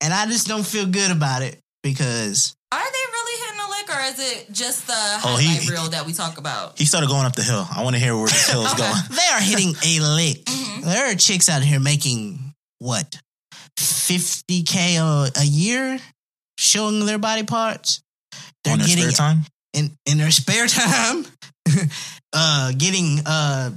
And 0.00 0.12
I 0.12 0.26
just 0.26 0.46
don't 0.48 0.66
feel 0.66 0.86
good 0.86 1.10
about 1.10 1.42
it 1.42 1.58
because 1.82 2.54
Are 2.72 2.78
they 2.78 2.84
really 3.12 3.46
hitting 3.46 3.60
a 3.60 3.68
lick, 3.70 3.79
or 3.92 4.00
is 4.02 4.18
it 4.18 4.52
just 4.52 4.86
the 4.86 4.92
Oh, 5.24 5.36
he- 5.36 5.46
highlight 5.48 5.68
reel 5.68 5.88
that 5.90 6.06
we 6.06 6.12
talk 6.12 6.38
about? 6.38 6.78
He 6.78 6.84
started 6.86 7.08
going 7.08 7.26
up 7.26 7.34
the 7.36 7.42
hill. 7.42 7.66
I 7.74 7.82
want 7.82 7.96
to 7.96 8.00
hear 8.00 8.16
where 8.16 8.26
this 8.28 8.46
hill 8.48 8.64
is 8.64 8.72
Okay. 8.72 8.82
going. 8.82 9.02
they 9.10 9.28
are 9.34 9.40
hitting 9.40 9.74
a 9.84 10.00
lick. 10.00 10.44
Mhm. 10.44 10.84
There 10.84 11.10
are 11.10 11.14
chicks 11.14 11.48
out 11.48 11.62
here 11.62 11.80
making 11.80 12.54
what 12.78 13.18
fifty 13.78 14.62
k 14.62 14.96
a, 14.96 15.30
a 15.36 15.44
year 15.44 15.98
showing 16.58 17.04
their 17.06 17.18
body 17.18 17.42
parts. 17.42 18.00
They're 18.64 18.74
on 18.74 18.78
their 18.78 18.88
getting 18.88 19.04
spare 19.10 19.12
time. 19.16 19.46
in 19.72 19.96
in 20.06 20.18
their 20.18 20.30
spare 20.42 20.66
time, 20.66 21.26
uh, 22.32 22.72
getting 22.76 23.20
uh 23.26 23.70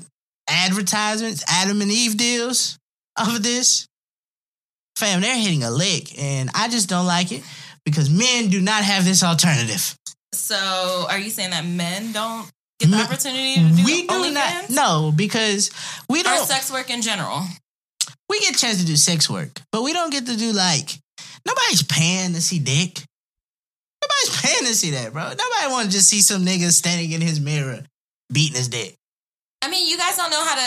advertisements, 0.49 1.43
Adam 1.47 1.81
and 1.81 1.91
Eve 1.91 2.17
deals 2.17 2.77
of 3.17 3.41
this. 3.43 3.87
Fam, 4.97 5.21
they're 5.21 5.35
hitting 5.37 5.63
a 5.63 5.71
lick, 5.71 6.19
and 6.19 6.49
I 6.53 6.67
just 6.67 6.87
don't 6.87 7.05
like 7.07 7.31
it 7.31 7.43
because 7.83 8.09
men 8.09 8.49
do 8.49 8.61
not 8.61 8.83
have 8.83 9.05
this 9.05 9.23
alternative. 9.23 9.95
So, 10.33 11.05
are 11.09 11.17
you 11.19 11.29
saying 11.29 11.51
that 11.51 11.65
men 11.65 12.11
don't 12.11 12.49
get 12.79 12.89
the 12.89 12.95
Men- 12.97 13.05
opportunity 13.05 13.55
to 13.55 13.69
do 13.75 13.83
we 13.85 14.01
do 14.07 14.13
OnlyFans? 14.13 14.33
not. 14.33 14.69
No, 14.69 15.11
because 15.15 15.71
we 16.09 16.23
don't. 16.23 16.45
sex 16.45 16.71
work 16.71 16.89
in 16.89 17.01
general? 17.01 17.41
we 18.29 18.39
get 18.39 18.55
a 18.55 18.59
chance 18.59 18.79
to 18.79 18.85
do 18.85 18.95
sex 18.95 19.29
work, 19.29 19.49
but 19.71 19.83
we 19.83 19.93
don't 19.93 20.09
get 20.11 20.25
to 20.25 20.35
do 20.35 20.51
like 20.53 20.89
nobody's 21.45 21.83
paying 21.83 22.33
to 22.33 22.41
see 22.41 22.57
dick. 22.59 22.99
Nobody's 24.01 24.41
paying 24.41 24.65
to 24.65 24.73
see 24.75 24.91
that, 24.91 25.13
bro. 25.13 25.23
Nobody 25.23 25.67
want 25.71 25.85
to 25.87 25.91
just 25.91 26.09
see 26.09 26.21
some 26.21 26.43
nigga 26.45 26.71
standing 26.71 27.11
in 27.11 27.21
his 27.21 27.39
mirror 27.39 27.81
beating 28.31 28.55
his 28.57 28.67
dick. 28.69 28.95
I 29.61 29.69
mean, 29.69 29.87
you 29.87 29.97
guys 29.97 30.17
don't 30.17 30.29
know 30.31 30.43
how 30.43 30.55
to. 30.55 30.61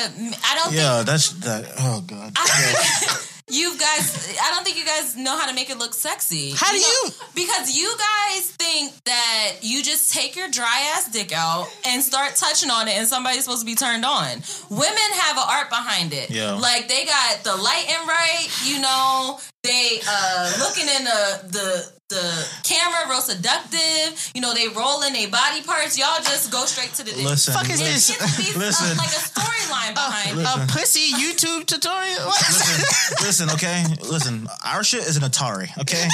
I 0.45 0.55
don't 0.55 0.65
think 0.71 0.77
Yeah, 0.77 1.03
that's 1.03 1.31
that. 1.41 1.67
Oh 1.81 2.03
god. 2.07 2.33
I 2.37 2.47
think 2.47 3.31
you 3.49 3.79
guys, 3.79 4.37
I 4.43 4.53
don't 4.55 4.65
think 4.65 4.77
you 4.77 4.85
guys 4.85 5.17
know 5.17 5.39
how 5.39 5.47
to 5.49 5.55
make 5.55 5.71
it 5.71 5.79
look 5.79 5.95
sexy. 5.95 6.53
How 6.57 6.73
do 6.73 6.79
know- 6.81 6.87
you- 7.05 7.13
Because 7.35 7.77
you 7.77 7.95
guys 7.97 8.47
think 8.59 8.93
that 9.05 9.53
you 9.63 9.83
just 9.83 10.13
take 10.13 10.35
your 10.37 10.49
dry 10.49 10.93
ass 10.97 11.09
dick 11.09 11.33
out 11.33 11.69
and 11.87 12.03
start 12.03 12.35
touching 12.35 12.71
on 12.71 12.89
it, 12.89 12.97
and 12.97 13.07
somebody's 13.07 13.45
supposed 13.45 13.61
to 13.61 13.67
be 13.67 13.75
turned 13.77 14.05
on. 14.05 14.43
Women 14.71 15.11
have 15.21 15.37
an 15.37 15.45
art 15.47 15.69
behind 15.71 16.13
it. 16.13 16.31
Yeah. 16.31 16.53
Like 16.55 16.89
they 16.89 17.05
got 17.05 17.45
the 17.45 17.55
light 17.55 17.87
and 17.89 18.09
right. 18.09 18.49
You 18.65 18.81
know, 18.81 19.39
they 19.63 20.01
uh 20.09 20.53
looking 20.59 20.89
in 20.89 21.05
the 21.05 21.41
the. 21.53 21.97
The 22.09 22.49
camera 22.63 23.11
real 23.11 23.21
seductive, 23.21 24.31
you 24.33 24.41
know. 24.41 24.55
They 24.55 24.69
rolling 24.69 25.13
their 25.13 25.27
body 25.29 25.61
parts. 25.65 25.99
Y'all 25.99 26.23
just 26.23 26.53
go 26.53 26.65
straight 26.65 26.95
to 26.95 27.05
the 27.05 27.11
dick. 27.11 27.25
Listen, 27.25 27.53
Fuck 27.55 27.69
is 27.69 27.81
this? 27.81 28.09
needs 28.11 28.37
to 28.37 28.43
be 28.45 28.55
uh, 28.55 28.61
Listen. 28.63 28.97
like 28.97 29.09
a 29.09 29.19
storyline 29.67 29.91
uh, 29.91 29.95
behind 29.95 30.39
it. 30.41 30.47
A 30.47 30.73
pussy 30.73 31.11
YouTube 31.13 31.67
tutorial? 31.67 32.27
listen, 32.27 32.85
listen, 33.27 33.51
okay, 33.51 33.85
listen. 34.09 34.47
Our 34.65 34.85
shit 34.85 35.01
is 35.07 35.17
an 35.17 35.23
Atari, 35.23 35.69
okay. 35.79 36.07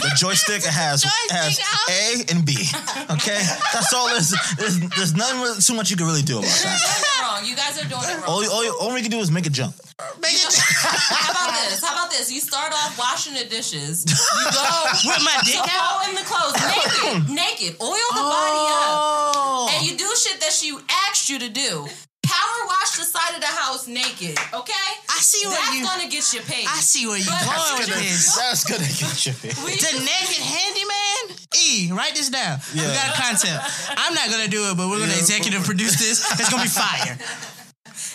The 0.00 0.12
joystick 0.16 0.58
it 0.62 0.70
has 0.72 1.02
has 1.30 1.58
A 1.90 2.32
and 2.34 2.44
B, 2.46 2.54
okay. 3.10 3.40
That's 3.72 3.92
all. 3.92 4.08
There's 4.08 4.34
there's, 4.58 4.78
there's 4.96 5.14
nothing 5.14 5.60
too 5.62 5.74
much 5.74 5.90
you 5.90 5.96
can 5.96 6.06
really 6.06 6.22
do 6.22 6.38
about 6.38 6.48
You're 6.50 6.70
that. 6.70 7.20
wrong. 7.22 7.44
You 7.48 7.56
guys 7.56 7.78
are 7.82 7.88
doing 7.88 8.02
it 8.04 8.14
wrong. 8.20 8.24
All, 8.26 8.44
all, 8.44 8.64
all 8.80 8.94
we 8.94 9.02
can 9.02 9.10
do 9.10 9.18
is 9.18 9.30
make 9.30 9.46
a 9.46 9.50
jump. 9.50 9.74
Make 10.20 10.32
it 10.34 10.54
How 10.58 11.30
about 11.32 11.52
this? 11.68 11.80
How 11.84 11.92
about 11.92 12.10
this? 12.10 12.32
You 12.32 12.40
start 12.40 12.72
off 12.72 12.98
washing 12.98 13.34
the 13.34 13.44
dishes. 13.44 14.04
You 14.08 14.44
go 14.52 14.66
with 15.04 15.22
my 15.24 15.36
dick 15.44 15.60
out. 15.68 16.08
in 16.08 16.14
the 16.14 16.22
clothes 16.24 16.56
naked, 16.56 17.28
naked. 17.34 17.80
Oil 17.80 18.10
the 18.12 18.24
body 18.24 18.60
up, 18.72 19.36
Oh. 19.42 19.70
and 19.74 19.86
you 19.86 19.96
do 19.96 20.08
shit 20.16 20.40
that 20.40 20.52
she 20.52 20.76
asked 21.08 21.28
you 21.28 21.38
to 21.38 21.48
do. 21.48 21.86
Power 22.30 22.58
wash 22.66 22.96
the 22.96 23.04
side 23.04 23.34
of 23.34 23.40
the 23.40 23.46
house 23.50 23.86
naked. 23.86 24.38
Okay, 24.54 24.86
I 25.10 25.18
see 25.20 25.46
where 25.46 25.56
that's 25.56 25.74
you. 25.74 25.84
gonna 25.84 26.08
get 26.08 26.24
you 26.32 26.40
paid. 26.42 26.66
I 26.68 26.78
see 26.80 27.06
where 27.06 27.18
you 27.18 27.26
But- 27.26 27.44
going 27.44 27.78
with 27.78 27.88
That's 27.90 28.00
this. 28.00 28.36
That's 28.40 28.64
gonna 28.64 28.86
get 28.86 29.26
you. 29.26 29.34
We- 29.64 29.74
The 29.76 29.98
naked 30.00 30.42
handyman? 30.42 31.36
E, 31.58 31.90
write 31.92 32.14
this 32.14 32.28
down. 32.28 32.60
We 32.74 32.80
Yeah. 32.80 32.94
got 32.94 33.18
a 33.18 33.20
concept. 33.22 33.64
I'm 33.96 34.14
not 34.14 34.30
gonna 34.30 34.48
do 34.48 34.70
it, 34.70 34.76
but 34.76 34.88
we're 34.88 35.00
gonna 35.00 35.12
Yeah. 35.12 35.18
executive 35.18 35.64
produce 35.64 35.96
this. 35.98 36.24
It's 36.38 36.48
gonna 36.50 36.62
be 36.62 36.68
fire. 36.68 37.18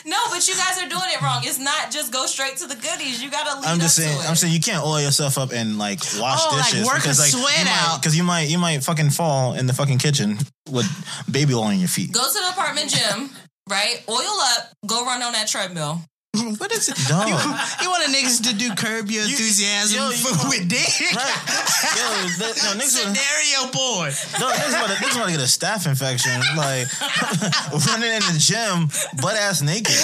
no, 0.05 0.17
but 0.29 0.47
you 0.47 0.55
guys 0.55 0.77
are 0.77 0.87
doing 0.87 1.09
it 1.13 1.21
wrong. 1.21 1.41
It's 1.43 1.57
not 1.59 1.91
just 1.91 2.11
go 2.11 2.25
straight 2.25 2.57
to 2.57 2.67
the 2.67 2.75
goodies. 2.75 3.21
You 3.21 3.29
gotta 3.29 3.59
lead 3.59 3.65
I'm 3.67 3.79
just 3.79 3.99
up 3.99 4.05
saying. 4.05 4.17
to 4.17 4.23
it. 4.23 4.29
I'm 4.29 4.35
saying 4.35 4.53
you 4.53 4.59
can't 4.61 4.83
oil 4.83 5.01
yourself 5.01 5.37
up 5.37 5.51
and 5.51 5.77
like 5.77 5.99
wash 6.17 6.39
Oh, 6.43 6.55
like, 6.55 6.71
dishes 6.71 6.85
work 6.85 6.97
a 6.97 7.01
because 7.01 7.19
like 7.19 7.31
sweat 7.31 7.59
you 7.65 7.69
out. 7.69 8.01
because 8.01 8.15
you 8.15 8.23
might 8.23 8.47
you 8.49 8.57
might 8.57 8.83
fucking 8.83 9.09
fall 9.11 9.53
in 9.53 9.67
the 9.67 9.73
fucking 9.73 9.97
kitchen 9.99 10.39
with 10.69 10.87
baby 11.29 11.53
oil 11.53 11.63
on 11.65 11.79
your 11.79 11.89
feet. 11.89 12.11
Go 12.11 12.25
to 12.25 12.33
the 12.33 12.49
apartment 12.49 12.89
gym, 12.91 13.29
right? 13.69 14.03
Oil 14.09 14.39
up. 14.57 14.71
Go 14.85 15.05
run 15.05 15.21
on 15.23 15.33
that 15.33 15.47
treadmill. 15.47 16.01
what 16.57 16.69
is 16.73 16.89
it? 16.89 16.97
Dog. 17.07 17.27
You, 17.29 17.35
you 17.81 17.89
want 17.89 18.03
a 18.03 18.11
niggas 18.11 18.43
to 18.49 18.55
do 18.55 18.75
curb 18.75 19.09
your 19.09 19.23
enthusiasm 19.23 19.97
yo, 19.97 20.09
you 20.09 20.15
for- 20.17 20.35
know- 20.43 20.49
with 20.49 20.67
dick? 20.67 20.89
Right. 21.15 21.41
Yo, 21.95 22.05
that, 22.43 22.53
no, 22.61 22.69
niggas, 22.75 22.99
wanna- 23.05 23.15
Scenario 23.15 23.71
board. 23.71 24.13
no, 24.39 24.51
niggas, 24.51 24.69
about 24.75 24.89
to, 24.89 24.95
niggas 24.95 25.15
about 25.15 25.25
to 25.27 25.31
get 25.31 25.39
a 25.39 25.43
staph 25.47 25.87
infection. 25.87 26.35
Like 26.57 26.87
running 27.87 28.11
in 28.11 28.19
the 28.33 28.37
gym, 28.37 28.89
butt 29.21 29.35
ass 29.37 29.61
naked. 29.61 29.95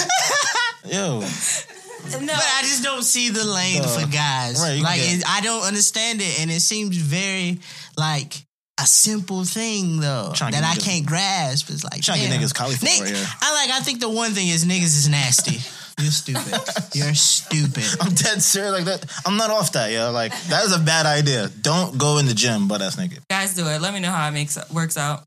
Yo, 0.86 1.20
No, 1.20 2.18
But 2.18 2.32
I 2.32 2.62
just 2.62 2.82
don't 2.82 3.02
see 3.04 3.28
the 3.28 3.44
lane 3.44 3.82
Duh. 3.82 3.88
for 3.88 4.06
guys. 4.10 4.58
Right, 4.60 4.80
like 4.80 5.00
get- 5.00 5.18
it, 5.18 5.24
I 5.28 5.40
don't 5.42 5.62
understand 5.64 6.20
it, 6.22 6.40
and 6.40 6.50
it 6.50 6.60
seems 6.60 6.96
very 6.96 7.60
like 7.98 8.34
a 8.80 8.86
simple 8.86 9.44
thing 9.44 10.00
though 10.00 10.32
Trying 10.34 10.52
that 10.52 10.64
I 10.64 10.74
niggas- 10.74 10.84
can't 10.84 11.06
grasp. 11.06 11.68
It's 11.70 11.84
like 11.84 12.02
Trying 12.02 12.20
to 12.22 12.28
get 12.28 12.32
damn. 12.32 12.42
niggas 12.42 12.54
cauliflower 12.54 12.90
Nick, 12.92 13.00
right 13.02 13.16
here. 13.16 13.26
I 13.40 13.54
like. 13.54 13.70
I 13.70 13.80
think 13.80 14.00
the 14.00 14.08
one 14.08 14.32
thing 14.32 14.48
is 14.48 14.64
niggas 14.64 14.82
is 14.96 15.08
nasty. 15.08 15.58
You're 16.00 16.10
stupid. 16.10 16.58
You're 16.94 17.14
stupid. 17.14 17.84
I'm 18.00 18.14
dead 18.14 18.40
serious. 18.42 18.72
Like 18.72 18.84
that, 18.86 19.04
I'm 19.26 19.36
not 19.36 19.50
off 19.50 19.72
that. 19.72 19.92
Yo, 19.92 20.10
like 20.10 20.32
that 20.48 20.64
is 20.64 20.74
a 20.74 20.78
bad 20.78 21.04
idea. 21.06 21.48
Don't 21.60 21.98
go 21.98 22.16
in 22.18 22.26
the 22.26 22.32
gym 22.34 22.66
butt 22.66 22.80
ass 22.80 22.96
naked. 22.96 23.20
guys, 23.28 23.54
do 23.54 23.66
it. 23.66 23.80
Let 23.82 23.92
me 23.92 24.00
know 24.00 24.10
how 24.10 24.26
it 24.26 24.32
makes 24.32 24.56
works 24.72 24.96
out. 24.96 25.24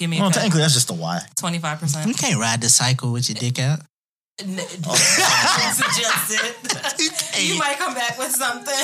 Give 0.00 0.10
me 0.10 0.18
Well, 0.18 0.30
cut. 0.30 0.34
technically, 0.34 0.62
that's 0.62 0.74
just 0.74 0.90
a 0.90 0.94
why. 0.94 1.20
Twenty 1.36 1.60
five 1.60 1.78
percent. 1.78 2.08
You 2.08 2.14
can't 2.14 2.40
ride 2.40 2.60
the 2.60 2.68
cycle 2.68 3.12
with 3.12 3.28
your 3.28 3.36
dick 3.36 3.60
out. 3.60 3.78
Suggest 4.40 6.30
it. 6.30 7.44
you 7.48 7.56
might 7.58 7.76
come 7.78 7.94
back 7.94 8.18
with 8.18 8.30
something. 8.30 8.74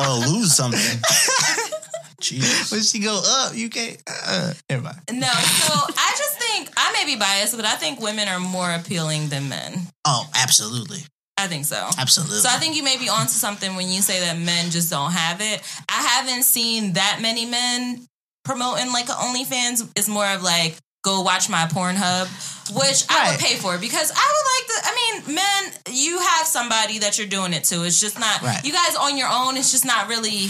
Or 0.00 0.26
lose 0.28 0.54
something. 0.54 0.78
Jesus. 2.20 2.70
When 2.70 2.82
she 2.82 2.98
go 3.00 3.20
up, 3.24 3.56
you 3.56 3.68
can't. 3.70 4.00
Uh, 4.06 4.52
never 4.70 4.82
mind. 4.82 4.98
No, 5.12 5.26
so 5.26 5.72
I 5.74 6.14
just 6.16 6.38
think 6.38 6.70
I 6.76 6.92
may 6.92 7.04
be 7.12 7.18
biased, 7.18 7.56
but 7.56 7.64
I 7.64 7.74
think 7.76 8.00
women 8.00 8.28
are 8.28 8.38
more 8.38 8.70
appealing 8.70 9.28
than 9.28 9.48
men. 9.48 9.88
Oh, 10.04 10.28
absolutely, 10.34 10.98
I 11.36 11.46
think 11.48 11.64
so. 11.64 11.88
absolutely. 11.98 12.38
So 12.38 12.48
I 12.50 12.58
think 12.58 12.76
you 12.76 12.84
may 12.84 12.96
be 12.98 13.08
onto 13.08 13.32
something 13.32 13.74
when 13.74 13.88
you 13.88 14.02
say 14.02 14.20
that 14.20 14.38
men 14.38 14.70
just 14.70 14.90
don't 14.90 15.10
have 15.12 15.40
it. 15.40 15.62
I 15.88 16.02
haven't 16.02 16.44
seen 16.44 16.92
that 16.92 17.18
many 17.20 17.44
men 17.46 18.06
promoting 18.44 18.92
like 18.92 19.08
a 19.08 19.12
OnlyFans. 19.12 19.90
It's 19.96 20.08
more 20.08 20.26
of 20.26 20.42
like 20.42 20.76
go 21.02 21.22
watch 21.22 21.48
my 21.48 21.66
Pornhub, 21.66 22.26
which 22.74 23.04
I 23.10 23.30
would 23.32 23.40
pay 23.40 23.56
for 23.56 23.76
because 23.78 24.12
I 24.14 24.32
would 24.34 24.46
like 24.52 24.66
to. 24.68 24.88
I 24.88 24.92
mean, 25.26 25.34
men, 25.34 25.72
you 25.96 26.18
have 26.18 26.46
somebody 26.46 27.00
that 27.00 27.18
you're 27.18 27.26
doing 27.26 27.52
it 27.52 27.64
to. 27.64 27.84
It's 27.84 28.00
just 28.00 28.18
not 28.18 28.40
Right. 28.42 28.64
you 28.64 28.72
guys 28.72 28.96
on 28.96 29.16
your 29.18 29.28
own. 29.30 29.56
It's 29.56 29.70
just 29.72 29.84
not 29.84 30.08
really. 30.08 30.46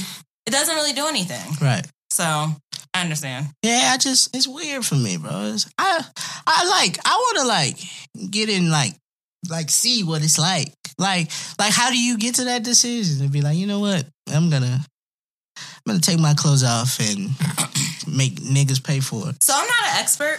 It 0.47 0.51
doesn't 0.51 0.75
really 0.75 0.93
do 0.93 1.07
anything. 1.07 1.57
right. 1.61 1.87
So 2.11 2.25
I 2.25 3.01
understand. 3.01 3.47
Yeah, 3.63 3.91
I 3.95 3.97
just 3.97 4.37
it's 4.37 4.47
weird 4.47 4.85
for 4.85 4.97
me, 4.97 5.17
bro. 5.17 5.53
It's, 5.55 5.67
I 5.79 6.05
I 6.47 6.69
like 6.69 6.99
I 7.07 7.15
want 7.17 7.39
to 7.39 7.47
like 7.47 8.31
get 8.31 8.51
in 8.51 8.71
like 8.71 8.95
like 9.49 9.71
see 9.71 10.05
what 10.05 10.23
it's 10.23 10.39
like. 10.39 10.75
Like 10.99 11.31
like 11.59 11.73
how 11.73 11.91
do 11.91 11.99
you 11.99 12.19
get 12.19 12.35
to 12.35 12.45
that 12.45 12.63
decision 12.65 13.23
and 13.23 13.33
be 13.33 13.41
like, 13.41 13.57
you 13.57 13.67
know 13.67 13.81
what? 13.81 14.05
I'm 14.31 14.51
gonna 14.51 14.81
I'm 15.85 15.93
gonna 15.93 16.01
take 16.01 16.21
my 16.21 16.35
clothes 16.35 16.63
off 16.63 16.99
and 17.01 17.31
make 18.07 18.41
niggas 18.41 18.83
pay 18.83 19.01
for 19.01 19.29
it. 19.29 19.43
So 19.43 19.53
I'm 19.55 19.67
not 19.67 19.83
an 19.91 20.01
expert, 20.01 20.39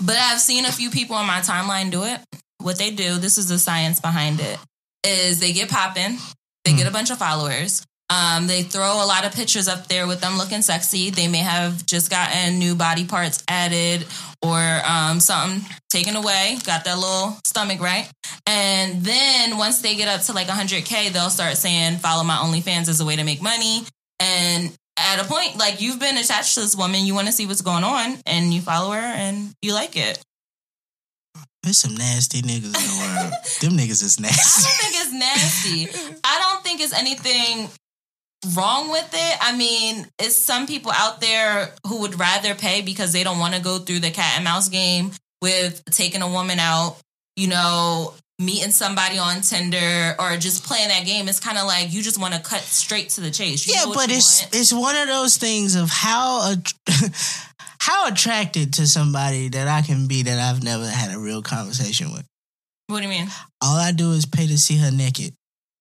but 0.00 0.16
I've 0.16 0.40
seen 0.40 0.64
a 0.64 0.72
few 0.72 0.90
people 0.90 1.16
on 1.16 1.26
my 1.26 1.40
timeline 1.40 1.90
do 1.90 2.04
it. 2.04 2.20
What 2.58 2.78
they 2.78 2.90
do, 2.90 3.18
this 3.18 3.38
is 3.38 3.48
the 3.48 3.58
science 3.58 4.00
behind 4.00 4.40
it, 4.40 4.58
is 5.04 5.38
they 5.38 5.52
get 5.52 5.68
popping, 5.68 6.18
they 6.64 6.72
get 6.72 6.86
a 6.86 6.90
bunch 6.90 7.10
of 7.10 7.18
followers. 7.18 7.84
Um, 8.10 8.46
they 8.46 8.62
throw 8.62 9.04
a 9.04 9.04
lot 9.04 9.26
of 9.26 9.32
pictures 9.32 9.68
up 9.68 9.86
there 9.86 10.06
with 10.06 10.22
them 10.22 10.38
looking 10.38 10.62
sexy. 10.62 11.10
They 11.10 11.28
may 11.28 11.38
have 11.38 11.84
just 11.84 12.10
gotten 12.10 12.58
new 12.58 12.74
body 12.74 13.04
parts 13.04 13.44
added 13.48 14.06
or 14.42 14.80
um, 14.86 15.20
something 15.20 15.68
taken 15.90 16.16
away, 16.16 16.56
got 16.64 16.84
that 16.84 16.96
little 16.96 17.36
stomach 17.44 17.80
right. 17.80 18.10
And 18.46 19.04
then 19.04 19.58
once 19.58 19.82
they 19.82 19.94
get 19.94 20.08
up 20.08 20.22
to 20.22 20.32
like 20.32 20.46
100K, 20.46 21.12
they'll 21.12 21.28
start 21.28 21.58
saying, 21.58 21.98
follow 21.98 22.24
my 22.24 22.36
OnlyFans 22.36 22.88
as 22.88 23.00
a 23.00 23.04
way 23.04 23.16
to 23.16 23.24
make 23.24 23.42
money. 23.42 23.82
And 24.20 24.76
at 24.96 25.20
a 25.20 25.24
point, 25.24 25.56
like 25.56 25.80
you've 25.80 26.00
been 26.00 26.16
attached 26.16 26.54
to 26.54 26.60
this 26.60 26.76
woman, 26.76 27.06
you 27.06 27.14
want 27.14 27.26
to 27.26 27.32
see 27.32 27.46
what's 27.46 27.62
going 27.62 27.84
on, 27.84 28.18
and 28.26 28.52
you 28.52 28.60
follow 28.60 28.92
her 28.92 28.98
and 28.98 29.54
you 29.62 29.74
like 29.74 29.96
it. 29.96 30.22
There's 31.62 31.78
some 31.78 31.94
nasty 31.94 32.40
niggas 32.40 32.66
in 32.66 32.72
the 32.72 32.96
world. 33.00 33.32
Them 33.60 33.72
niggas 33.72 34.02
is 34.02 34.18
nasty. 34.20 34.62
I 34.64 34.70
don't 34.70 34.80
think 34.80 34.94
it's 34.96 35.12
nasty. 35.12 36.18
I 36.24 36.38
don't 36.38 36.64
think 36.64 36.80
it's 36.80 36.94
anything 36.94 37.68
wrong 38.56 38.90
with 38.90 39.10
it. 39.12 39.38
I 39.40 39.56
mean, 39.56 40.06
it's 40.18 40.40
some 40.40 40.66
people 40.66 40.92
out 40.92 41.20
there 41.20 41.74
who 41.86 42.00
would 42.02 42.18
rather 42.18 42.54
pay 42.54 42.80
because 42.80 43.12
they 43.12 43.24
don't 43.24 43.38
want 43.38 43.54
to 43.54 43.60
go 43.60 43.78
through 43.78 43.98
the 44.00 44.10
cat 44.10 44.34
and 44.36 44.44
mouse 44.44 44.68
game 44.68 45.10
with 45.42 45.84
taking 45.90 46.22
a 46.22 46.28
woman 46.28 46.58
out, 46.58 46.96
you 47.36 47.48
know, 47.48 48.14
meeting 48.38 48.70
somebody 48.70 49.18
on 49.18 49.40
Tinder 49.40 50.14
or 50.18 50.36
just 50.36 50.64
playing 50.64 50.88
that 50.88 51.04
game. 51.04 51.28
It's 51.28 51.40
kind 51.40 51.58
of 51.58 51.66
like 51.66 51.92
you 51.92 52.02
just 52.02 52.20
want 52.20 52.34
to 52.34 52.40
cut 52.40 52.60
straight 52.60 53.10
to 53.10 53.20
the 53.20 53.30
chase. 53.30 53.66
You 53.66 53.74
yeah, 53.74 53.84
but 53.92 54.10
it's 54.10 54.42
want. 54.42 54.54
it's 54.54 54.72
one 54.72 54.96
of 54.96 55.08
those 55.08 55.36
things 55.36 55.74
of 55.74 55.90
how 55.90 56.52
att- 56.52 56.72
how 57.80 58.08
attracted 58.08 58.74
to 58.74 58.86
somebody 58.86 59.48
that 59.48 59.66
I 59.68 59.82
can 59.82 60.06
be 60.06 60.22
that 60.22 60.38
I've 60.38 60.62
never 60.62 60.86
had 60.86 61.14
a 61.14 61.18
real 61.18 61.42
conversation 61.42 62.12
with. 62.12 62.24
what 62.86 62.98
do 62.98 63.04
you 63.04 63.10
mean? 63.10 63.28
all 63.62 63.76
I 63.76 63.92
do 63.92 64.12
is 64.12 64.24
pay 64.24 64.46
to 64.46 64.58
see 64.58 64.76
her 64.78 64.90
naked. 64.90 65.34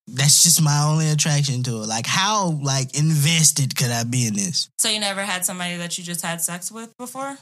That's 0.09 0.41
just 0.41 0.61
my 0.61 0.83
only 0.83 1.09
attraction 1.09 1.63
to 1.63 1.81
her. 1.81 1.85
Like 1.85 2.07
how 2.07 2.59
like 2.63 2.97
invested 2.97 3.75
could 3.75 3.91
I 3.91 4.03
be 4.03 4.25
in 4.25 4.33
this? 4.33 4.69
So 4.79 4.89
you 4.89 4.99
never 4.99 5.21
had 5.21 5.45
somebody 5.45 5.75
that 5.77 5.97
you 5.97 6.03
just 6.03 6.21
had 6.21 6.41
sex 6.41 6.71
with 6.71 6.95
before? 6.97 7.37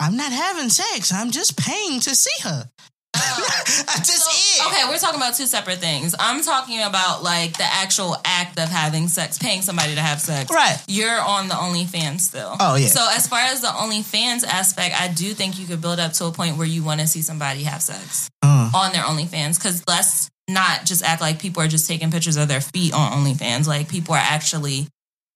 I'm 0.00 0.16
not 0.16 0.32
having 0.32 0.70
sex. 0.70 1.12
I'm 1.12 1.30
just 1.30 1.56
paying 1.58 2.00
to 2.00 2.14
see 2.14 2.42
her. 2.42 2.70
Just 4.04 4.24
So- 4.24 4.30
it. 4.30 4.66
Okay, 4.68 4.88
we're 4.88 4.98
talking 4.98 5.20
about 5.20 5.34
two 5.34 5.46
separate 5.46 5.78
things. 5.78 6.14
I'm 6.18 6.42
talking 6.42 6.82
about 6.82 7.22
like 7.22 7.56
the 7.56 7.64
actual 7.64 8.16
act 8.24 8.58
of 8.58 8.68
having 8.68 9.08
sex, 9.08 9.38
paying 9.38 9.62
somebody 9.62 9.94
to 9.94 10.00
have 10.00 10.20
sex. 10.20 10.50
Right. 10.50 10.76
You're 10.88 11.20
on 11.20 11.48
the 11.48 11.54
OnlyFans 11.54 12.20
still. 12.20 12.56
Oh, 12.60 12.76
yeah. 12.76 12.86
So 12.88 13.06
as 13.10 13.26
far 13.28 13.40
as 13.40 13.60
the 13.60 13.68
OnlyFans 13.68 14.44
aspect, 14.44 15.00
I 15.00 15.08
do 15.08 15.32
think 15.34 15.58
you 15.58 15.66
could 15.66 15.80
build 15.80 15.98
up 16.00 16.12
to 16.14 16.26
a 16.26 16.32
point 16.32 16.56
where 16.56 16.66
you 16.66 16.82
want 16.82 17.00
to 17.00 17.06
see 17.06 17.22
somebody 17.22 17.64
have 17.64 17.82
sex 17.82 18.28
Uh, 18.42 18.70
on 18.74 18.92
their 18.92 19.02
OnlyFans. 19.02 19.58
Because 19.58 19.82
let's 19.86 20.30
not 20.48 20.84
just 20.84 21.02
act 21.02 21.20
like 21.20 21.38
people 21.38 21.62
are 21.62 21.68
just 21.68 21.88
taking 21.88 22.10
pictures 22.10 22.36
of 22.36 22.48
their 22.48 22.60
feet 22.60 22.92
on 22.94 23.12
OnlyFans. 23.24 23.66
Like 23.66 23.88
people 23.88 24.14
are 24.14 24.18
actually 24.22 24.88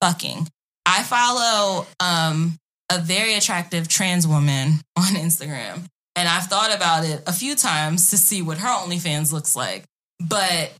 fucking. 0.02 0.47
I 0.87 1.02
follow 1.02 1.87
um, 2.00 2.56
a 2.90 2.99
very 2.99 3.35
attractive 3.35 3.88
trans 3.88 4.26
woman 4.26 4.75
on 4.97 5.14
Instagram. 5.14 5.85
And 6.18 6.26
I've 6.26 6.46
thought 6.46 6.75
about 6.75 7.04
it 7.04 7.22
a 7.28 7.32
few 7.32 7.54
times 7.54 8.10
to 8.10 8.18
see 8.18 8.42
what 8.42 8.58
her 8.58 8.66
OnlyFans 8.66 9.32
looks 9.32 9.54
like. 9.54 9.84
But 10.18 10.72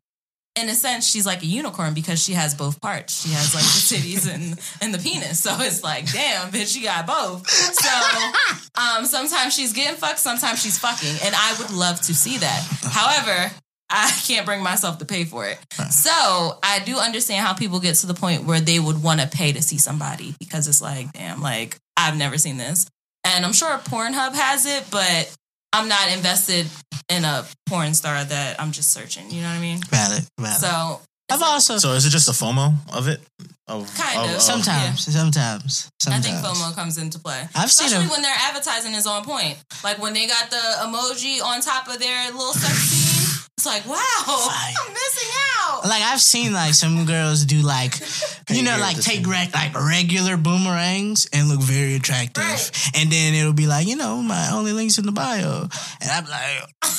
in 0.61 0.69
a 0.69 0.75
sense, 0.75 1.09
she's 1.09 1.25
like 1.25 1.45
a 1.45 1.47
unicorn 1.47 1.95
because 1.95 2.21
she 2.21 2.33
has 2.33 2.57
both 2.57 2.81
parts. 2.81 3.23
She 3.23 3.29
has 3.29 3.55
like 3.55 3.63
the 3.63 3.69
titties 3.69 4.29
and, 4.29 4.61
and 4.83 4.93
the 4.93 4.99
penis. 4.99 5.39
So 5.39 5.55
it's 5.61 5.85
like, 5.85 6.11
damn, 6.11 6.51
bitch, 6.51 6.77
you 6.77 6.83
got 6.83 7.07
both. 7.07 7.49
So 7.49 7.89
um, 8.83 9.05
sometimes 9.05 9.55
she's 9.55 9.73
getting 9.73 9.95
fucked, 9.97 10.19
sometimes 10.19 10.61
she's 10.61 10.77
fucking. 10.77 11.15
And 11.25 11.33
I 11.37 11.55
would 11.61 11.71
love 11.71 12.01
to 12.01 12.15
see 12.15 12.39
that. 12.39 12.67
However, 12.83 13.55
I 13.89 14.11
can't 14.27 14.45
bring 14.45 14.61
myself 14.61 14.99
to 14.99 15.05
pay 15.05 15.25
for 15.25 15.47
it. 15.47 15.61
So 15.91 16.59
I 16.65 16.81
do 16.85 16.99
understand 16.99 17.47
how 17.47 17.55
people 17.55 17.79
get 17.79 17.95
to 17.95 18.09
the 18.09 18.15
point 18.15 18.43
where 18.43 18.61
they 18.61 18.81
would 18.81 19.05
want 19.05 19.21
to 19.21 19.29
pay 19.29 19.53
to 19.53 19.63
see 19.63 19.79
somebody 19.79 20.35
because 20.41 20.67
it's 20.67 20.83
like, 20.83 21.13
damn, 21.13 21.41
like 21.41 21.79
I've 21.97 22.17
never 22.19 22.39
seen 22.39 22.57
this. 22.57 22.91
And 23.39 23.47
I'm 23.47 23.53
sure 23.53 23.69
Pornhub 23.79 24.35
has 24.35 24.67
it, 24.67 24.83
but 24.91 25.33
I'm 25.73 25.87
not 25.89 26.11
invested 26.11 26.67
in 27.09 27.25
a 27.25 27.47
porn 27.67 27.95
star 27.95 28.25
that 28.25 28.61
I'm 28.61 28.73
just 28.73 28.93
searching. 28.93 29.31
You 29.31 29.43
know 29.43 29.49
what 29.51 29.59
I 29.59 29.61
mean? 29.61 29.79
valid, 29.83 30.25
valid. 30.41 30.59
So 30.59 31.01
I've 31.31 31.41
also 31.41 31.79
So 31.79 31.93
is 31.93 32.05
it 32.05 32.11
just 32.11 32.29
a 32.29 32.33
FOMO 32.33 32.75
of 32.93 33.07
it? 33.07 33.21
Of, 33.69 33.95
Kind 33.95 34.35
of. 34.35 34.41
sometimes, 34.43 35.05
sometimes, 35.15 35.95
I 36.09 36.19
think 36.19 36.37
FOMO 36.39 36.75
comes 36.75 36.99
into 36.99 37.21
play. 37.21 37.47
I've 37.55 37.71
seen 37.71 37.87
Especially 37.87 38.07
a- 38.07 38.11
when 38.11 38.23
their 38.23 38.35
advertising 38.35 38.95
is 38.95 39.07
on 39.07 39.23
point. 39.25 39.57
Like 39.85 40.03
when 40.03 40.15
they 40.15 40.27
got 40.27 40.51
the 40.51 40.57
emoji 40.57 41.41
on 41.41 41.61
top 41.61 41.87
of 41.87 42.01
their 42.01 42.33
little 42.33 42.55
sex 42.55 42.75
scene. 42.75 43.18
It's 43.59 43.67
like, 43.67 43.85
wow, 43.87 43.97
Fire. 44.25 44.75
I'm 44.87 44.93
missing 44.93 45.31
out. 45.67 45.83
Like 45.85 46.03
I've 46.03 46.21
seen 46.21 46.53
like 46.53 46.75
some 46.75 47.07
girls 47.07 47.45
do 47.45 47.57
like 47.61 47.95
you 48.51 48.63
know 48.63 48.79
like 48.81 49.01
take 49.01 49.23
thing. 49.25 49.29
rec- 49.29 49.53
like 49.53 49.75
regular 49.75 50.37
boomerangs 50.37 51.27
and 51.33 51.49
look 51.49 51.61
very 51.61 51.95
attractive, 51.97 52.45
Right. 52.45 52.91
and 52.95 53.11
then 53.11 53.35
it'll 53.35 53.53
be 53.53 53.67
like 53.67 53.89
you 53.89 53.97
know 53.97 54.23
my 54.23 54.51
only 54.53 54.73
links 54.73 54.99
in 54.99 55.07
the 55.07 55.13
bio, 55.13 55.67
and 56.01 56.11
I'm 56.11 56.25
like. 56.27 56.71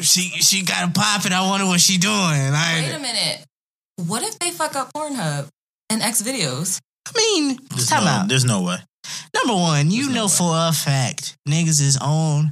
She 0.00 0.20
she 0.40 0.62
got 0.62 0.88
a 0.88 0.92
pop 0.92 1.24
and 1.24 1.34
I 1.34 1.44
wonder 1.48 1.66
what 1.66 1.80
she 1.80 1.98
doing. 1.98 2.12
Wait 2.14 2.92
a 2.94 2.98
minute. 3.00 3.44
What 4.06 4.22
if 4.22 4.38
they 4.38 4.52
fuck 4.52 4.76
up 4.76 4.92
Pornhub 4.92 5.48
and 5.90 6.00
X 6.00 6.22
videos? 6.22 6.78
I 7.08 7.12
mean, 7.18 7.58
There's 7.70 7.88
time 7.88 8.04
no, 8.04 8.10
out. 8.10 8.28
there's 8.28 8.44
no 8.44 8.62
way. 8.62 8.76
Number 9.34 9.60
one, 9.60 9.90
you 9.90 10.04
There's 10.04 10.08
no 10.10 10.14
know 10.14 10.24
way. 10.26 10.30
for 10.30 10.52
a 10.54 10.72
fact 10.72 11.36
niggas 11.48 11.80
is 11.82 11.98
on 12.00 12.50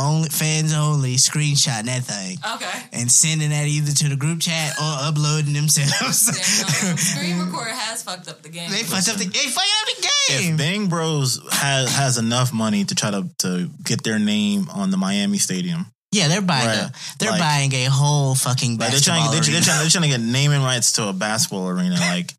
OnlyFans 0.00 0.74
only 0.76 1.16
screenshotting 1.16 1.84
that 1.86 2.02
thing 2.04 2.38
Okay. 2.54 2.82
and 2.92 3.10
sending 3.10 3.50
that 3.50 3.66
either 3.66 3.92
to 3.92 4.08
the 4.08 4.16
group 4.16 4.40
chat 4.40 4.72
or 4.78 4.92
uploading 5.08 5.52
themselves. 5.52 6.26
Damn, 6.26 6.96
Screen 6.96 7.38
recorder 7.38 7.70
has 7.70 8.02
fucked 8.02 8.28
up 8.28 8.42
the 8.42 8.48
game. 8.48 8.70
they 8.70 8.82
fucked 8.82 9.08
up 9.08 9.16
the 9.16 9.24
they 9.26 9.38
fucked 9.38 9.66
up 9.82 9.86
the 9.96 10.02
game. 10.02 10.10
If 10.30 10.40
game. 10.42 10.56
Bang 10.56 10.86
Bros 10.88 11.40
has 11.52 11.94
has 11.94 12.18
enough 12.18 12.52
money 12.52 12.84
to 12.84 12.94
try 12.94 13.10
to 13.10 13.28
to 13.38 13.68
get 13.84 14.02
their 14.02 14.18
name 14.18 14.68
on 14.72 14.90
the 14.90 14.96
Miami 14.96 15.38
Stadium, 15.38 15.86
Yeah, 16.12 16.28
they're 16.28 16.40
buying 16.42 16.66
Right. 16.66 16.76
a 16.90 16.92
they're 17.18 17.30
Like- 17.32 17.40
buying 17.40 17.72
a 17.74 17.84
whole 17.86 18.34
fucking 18.34 18.72
Like 18.78 18.90
they're 18.90 18.90
basketball 18.98 19.16
trying, 19.28 19.30
they're, 19.42 19.52
they're 19.52 19.60
trying, 19.62 19.80
they're 19.80 19.90
trying 19.90 20.02
to 20.10 20.16
get 20.16 20.20
naming 20.20 20.62
rights 20.62 20.92
to 20.92 21.08
a 21.08 21.12
basketball 21.12 21.68
arena. 21.68 21.96
Like, 22.00 22.32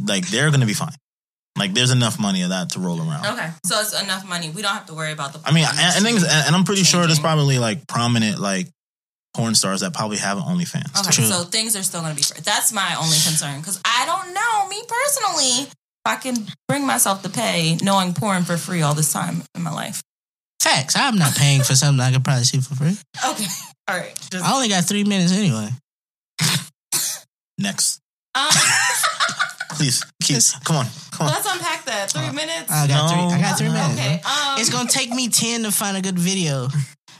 like 0.00 0.28
they're 0.28 0.50
gonna 0.50 0.66
be 0.66 0.74
fine. 0.74 0.94
Like, 1.58 1.74
there's 1.74 1.90
enough 1.90 2.18
money 2.18 2.42
of 2.42 2.48
that 2.48 2.70
to 2.70 2.80
roll 2.80 2.98
around. 2.98 3.26
Okay, 3.26 3.50
so 3.64 3.78
it's 3.80 4.00
enough 4.00 4.26
money. 4.26 4.50
We 4.50 4.62
don't 4.62 4.72
have 4.72 4.86
to 4.86 4.94
worry 4.94 5.12
about 5.12 5.34
the. 5.34 5.40
I 5.44 5.52
mean, 5.52 5.66
and, 5.68 5.96
and, 5.96 6.04
things, 6.04 6.22
and, 6.22 6.46
and 6.46 6.56
I'm 6.56 6.64
pretty 6.64 6.82
sure 6.82 7.06
there's 7.06 7.20
probably 7.20 7.58
like 7.58 7.86
prominent 7.86 8.38
like 8.38 8.68
porn 9.34 9.54
stars 9.54 9.80
that 9.80 9.94
probably 9.94 10.18
have 10.18 10.38
OnlyFans. 10.38 10.98
Okay, 11.00 11.10
True. 11.10 11.24
so 11.24 11.44
things 11.44 11.76
are 11.76 11.82
still 11.82 12.00
going 12.00 12.12
to 12.12 12.16
be 12.16 12.22
free. 12.22 12.40
That's 12.42 12.72
my 12.72 12.96
only 12.98 13.16
concern 13.16 13.60
because 13.60 13.80
I 13.84 14.04
don't 14.06 14.34
know 14.34 14.68
me 14.68 14.82
personally 14.86 15.68
if 15.68 15.74
I 16.04 16.16
can 16.16 16.46
bring 16.68 16.86
myself 16.86 17.22
to 17.22 17.28
pay 17.28 17.78
knowing 17.82 18.14
porn 18.14 18.44
for 18.44 18.56
free 18.56 18.82
all 18.82 18.94
this 18.94 19.12
time 19.12 19.42
in 19.54 19.62
my 19.62 19.72
life. 19.72 20.02
Facts. 20.60 20.96
I'm 20.96 21.16
not 21.16 21.34
paying 21.34 21.62
for 21.62 21.74
something 21.74 22.00
I 22.00 22.12
could 22.12 22.24
probably 22.24 22.44
see 22.44 22.60
for 22.60 22.74
free. 22.74 22.96
Okay, 23.30 23.46
all 23.88 23.98
right. 23.98 24.14
Just, 24.30 24.44
I 24.44 24.54
only 24.54 24.68
got 24.68 24.84
three 24.84 25.04
minutes 25.04 25.32
anyway. 25.32 25.68
Next, 27.58 28.00
um, 28.34 28.50
please 29.82 30.04
keep. 30.22 30.34
Yes. 30.36 30.54
Come 30.64 30.76
on, 30.76 30.86
come 31.10 31.26
on. 31.26 31.32
let's 31.32 31.52
unpack 31.52 31.84
that. 31.86 32.10
Three 32.12 32.30
minutes. 32.30 32.70
I 32.70 32.86
got 32.86 33.10
No. 33.10 33.28
three. 33.30 33.38
I 33.38 33.40
got 33.42 33.58
three 33.58 33.68
minutes. 33.68 33.94
okay. 33.98 34.14
Um, 34.24 34.60
It's 34.60 34.70
gonna 34.70 34.88
take 34.88 35.10
me 35.10 35.28
ten 35.28 35.64
to 35.64 35.72
find 35.72 35.96
a 35.96 36.00
good 36.02 36.18
video. 36.18 36.68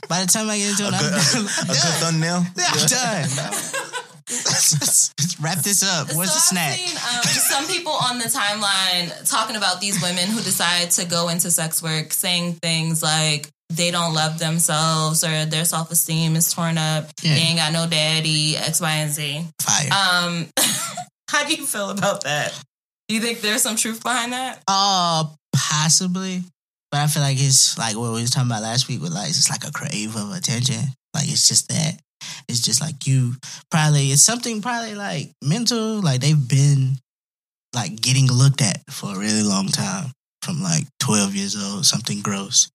By 0.08 0.20
the 0.20 0.26
time 0.26 0.48
I 0.50 0.58
get 0.58 0.70
into 0.70 0.84
A 0.84 0.88
it, 0.88 0.90
good, 0.98 1.12
I'm 1.12 1.18
a, 1.18 1.32
done. 1.32 1.46
a 1.62 1.66
good 1.66 1.94
thumbnail. 2.02 2.46
I'm 2.56 2.86
done. 2.86 3.28
Let's 4.30 5.12
wrap 5.40 5.58
this 5.58 5.82
up. 5.82 6.14
What's 6.14 6.32
the 6.34 6.40
so 6.40 6.54
snack? 6.54 6.72
I've 6.72 7.24
seen 7.24 7.56
um, 7.56 7.64
some 7.64 7.66
people 7.66 7.92
on 7.92 8.18
the 8.18 8.24
timeline 8.26 9.28
talking 9.28 9.56
about 9.56 9.80
these 9.80 10.00
women 10.02 10.26
who 10.28 10.40
decide 10.40 10.90
to 10.92 11.04
go 11.04 11.28
into 11.28 11.50
sex 11.50 11.82
work, 11.82 12.12
saying 12.12 12.54
things 12.54 13.02
like 13.02 13.48
they 13.70 13.90
don't 13.90 14.14
love 14.14 14.38
themselves 14.38 15.24
or 15.24 15.46
their 15.46 15.64
self 15.64 15.90
esteem 15.90 16.36
is 16.36 16.52
torn 16.52 16.78
up. 16.78 17.06
Yeah. 17.22 17.34
They 17.34 17.40
ain't 17.40 17.58
got 17.58 17.72
no 17.72 17.86
daddy. 17.88 18.56
X, 18.56 18.80
Y, 18.80 18.90
and 18.92 19.10
Z. 19.10 19.44
Fire. 19.60 19.88
Um, 19.92 20.46
how 21.32 21.46
do 21.46 21.54
you 21.54 21.64
feel 21.66 21.90
about 21.90 22.24
that? 22.24 22.52
Do 23.08 23.14
you 23.14 23.20
think 23.20 23.40
there's 23.40 23.62
some 23.62 23.76
truth 23.76 24.02
behind 24.02 24.32
that? 24.32 24.62
Uh, 24.68 25.24
possibly. 25.54 26.42
But 26.90 27.00
I 27.00 27.06
feel 27.06 27.22
like 27.22 27.38
it's 27.40 27.78
like 27.78 27.96
what 27.96 28.12
we 28.12 28.20
was 28.20 28.30
talking 28.30 28.50
about 28.50 28.62
last 28.62 28.86
week 28.86 29.00
with 29.00 29.12
like 29.12 29.30
it's 29.30 29.50
like 29.50 29.66
a 29.66 29.72
crave 29.72 30.14
of 30.14 30.30
attention. 30.32 30.80
Like 31.14 31.24
it's 31.24 31.48
just 31.48 31.68
that. 31.70 31.98
It's 32.48 32.60
just 32.60 32.80
like 32.82 33.06
you 33.06 33.34
probably 33.70 34.08
it's 34.08 34.22
something 34.22 34.60
probably 34.60 34.94
like 34.94 35.32
mental. 35.42 36.02
Like 36.02 36.20
they've 36.20 36.48
been 36.48 36.98
like 37.74 37.98
getting 38.00 38.26
looked 38.26 38.60
at 38.60 38.82
for 38.90 39.14
a 39.14 39.18
really 39.18 39.42
long 39.42 39.68
time. 39.68 40.12
From 40.42 40.60
like 40.60 40.84
twelve 40.98 41.34
years 41.34 41.56
old, 41.56 41.86
something 41.86 42.20
gross. 42.20 42.68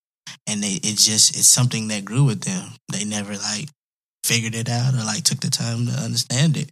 And 0.48 0.64
they 0.64 0.80
it 0.82 0.98
just 0.98 1.38
it's 1.38 1.48
something 1.48 1.90
that 1.90 2.06
grew 2.06 2.24
with 2.24 2.42
them. 2.42 2.70
They 2.92 3.06
never 3.06 3.34
like 3.34 3.68
figured 4.24 4.56
it 4.56 4.68
out 4.68 4.96
or 4.96 5.04
like 5.06 5.24
took 5.24 5.42
the 5.42 5.50
time 5.50 5.86
to 5.86 5.94
understand 5.94 6.58
it. 6.58 6.72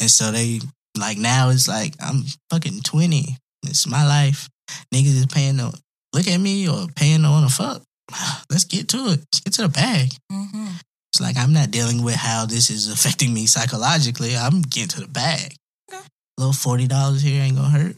And 0.00 0.10
so 0.10 0.30
they 0.30 0.60
like 0.98 1.18
now 1.18 1.50
it's 1.50 1.68
like 1.68 1.94
I'm 2.00 2.22
fucking 2.50 2.80
twenty. 2.82 3.36
It's 3.64 3.86
my 3.86 4.06
life. 4.06 4.48
Niggas 4.94 5.16
is 5.16 5.26
paying 5.26 5.56
to 5.58 5.72
look 6.12 6.26
at 6.28 6.38
me 6.40 6.68
or 6.68 6.86
paying 6.94 7.22
to 7.22 7.28
wanna 7.28 7.48
fuck. 7.48 7.82
Let's 8.50 8.64
get 8.64 8.88
to 8.90 8.98
it. 9.08 9.20
Let's 9.20 9.40
get 9.40 9.52
to 9.54 9.62
the 9.62 9.68
bag. 9.68 10.10
Mm-hmm. 10.30 10.66
It's 11.12 11.20
like 11.20 11.36
I'm 11.36 11.52
not 11.52 11.70
dealing 11.70 12.02
with 12.04 12.16
how 12.16 12.46
this 12.46 12.70
is 12.70 12.88
affecting 12.92 13.32
me 13.32 13.46
psychologically. 13.46 14.36
I'm 14.36 14.62
getting 14.62 14.88
to 14.88 15.00
the 15.00 15.08
bag. 15.08 15.54
Okay. 15.92 16.02
little 16.38 16.52
forty 16.52 16.86
dollars 16.86 17.22
here 17.22 17.42
ain't 17.42 17.56
gonna 17.56 17.70
hurt. 17.70 17.96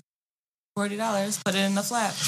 Forty 0.75 0.97
dollars, 0.97 1.41
put 1.43 1.55
it 1.55 1.61
in 1.61 1.75
the 1.75 1.83
flap. 1.83 2.15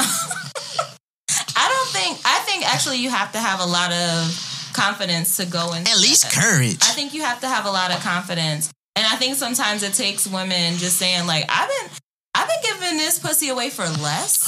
I 0.00 1.68
don't 1.68 1.88
think. 1.88 2.18
I 2.24 2.38
think 2.40 2.66
actually 2.72 2.98
you 2.98 3.10
have 3.10 3.32
to 3.32 3.38
have 3.38 3.60
a 3.60 3.66
lot 3.66 3.92
of 3.92 4.70
confidence 4.72 5.36
to 5.38 5.46
go 5.46 5.72
into 5.74 5.90
At 5.90 5.98
least 5.98 6.22
that. 6.24 6.32
courage. 6.32 6.78
I 6.82 6.92
think 6.94 7.14
you 7.14 7.22
have 7.22 7.40
to 7.40 7.48
have 7.48 7.66
a 7.66 7.70
lot 7.70 7.90
of 7.90 8.00
confidence. 8.02 8.72
And 8.98 9.06
I 9.06 9.14
think 9.14 9.36
sometimes 9.36 9.84
it 9.84 9.94
takes 9.94 10.26
women 10.26 10.76
just 10.76 10.96
saying 10.96 11.24
like, 11.28 11.44
I've 11.48 11.68
been 11.68 11.90
I've 12.34 12.48
been 12.48 12.62
giving 12.74 12.96
this 12.98 13.20
pussy 13.20 13.48
away 13.48 13.70
for 13.70 13.84
less. 13.84 14.42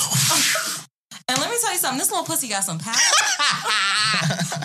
and 1.28 1.38
let 1.38 1.48
me 1.50 1.56
tell 1.60 1.70
you 1.72 1.78
something, 1.78 1.98
this 1.98 2.10
little 2.10 2.24
pussy 2.26 2.48
got 2.48 2.64
some 2.64 2.78
power. 2.80 2.96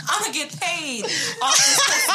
I'm 0.09 0.21
gonna 0.23 0.33
get 0.33 0.59
paid 0.59 1.03
off 1.05 1.55
this 1.55 1.77
pussy. 1.85 2.09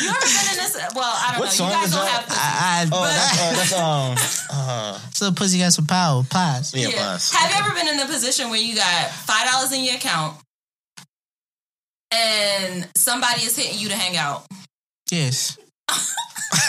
you 0.04 0.08
ever 0.08 0.18
been 0.20 0.48
in 0.52 0.56
this 0.64 0.76
well, 0.94 1.12
I 1.14 1.32
don't 1.32 1.40
What 1.40 1.44
know. 1.46 1.50
song 1.50 1.68
You 1.70 1.76
guys 1.76 1.86
is 1.88 1.92
don't 1.92 2.04
that? 2.06 2.10
have 2.10 2.26
pussy. 2.26 2.40
I, 2.40 2.80
I, 2.80 2.88
Oh, 2.92 3.04
that's, 3.04 3.38
uh, 3.38 3.52
that's 3.52 3.72
um. 3.74 4.58
Uh, 4.58 4.98
so 5.12 5.32
pussy 5.32 5.58
got 5.58 5.72
some 5.74 5.86
power. 5.86 6.24
Plies. 6.30 6.72
yeah, 6.74 6.88
Yeah. 6.88 6.94
plus. 6.96 7.32
Have 7.34 7.50
you 7.50 7.56
ever 7.66 7.74
been 7.74 7.88
in 7.88 8.00
a 8.00 8.06
position 8.06 8.48
where 8.48 8.58
you 8.60 8.74
got 8.76 9.10
five 9.10 9.46
dollars 9.50 9.72
in 9.72 9.84
your 9.84 9.96
account 9.96 10.38
and 12.12 12.88
somebody 12.96 13.42
is 13.42 13.54
hitting 13.56 13.78
you 13.78 13.88
to 13.90 13.94
hang 13.96 14.16
out? 14.16 14.46
Yes. 15.10 15.58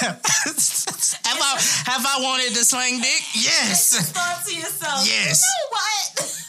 have 0.07 1.39
I 1.41 1.57
have 1.85 2.05
I 2.05 2.19
wanted 2.21 2.49
to 2.55 2.63
sling 2.65 2.99
dick? 3.01 3.21
Yes. 3.33 4.11
thought 4.11 4.45
to 4.45 4.53
yourself, 4.55 5.05
Yes. 5.05 5.41
you 5.41 5.65
know 5.65 5.69
what? 5.71 6.33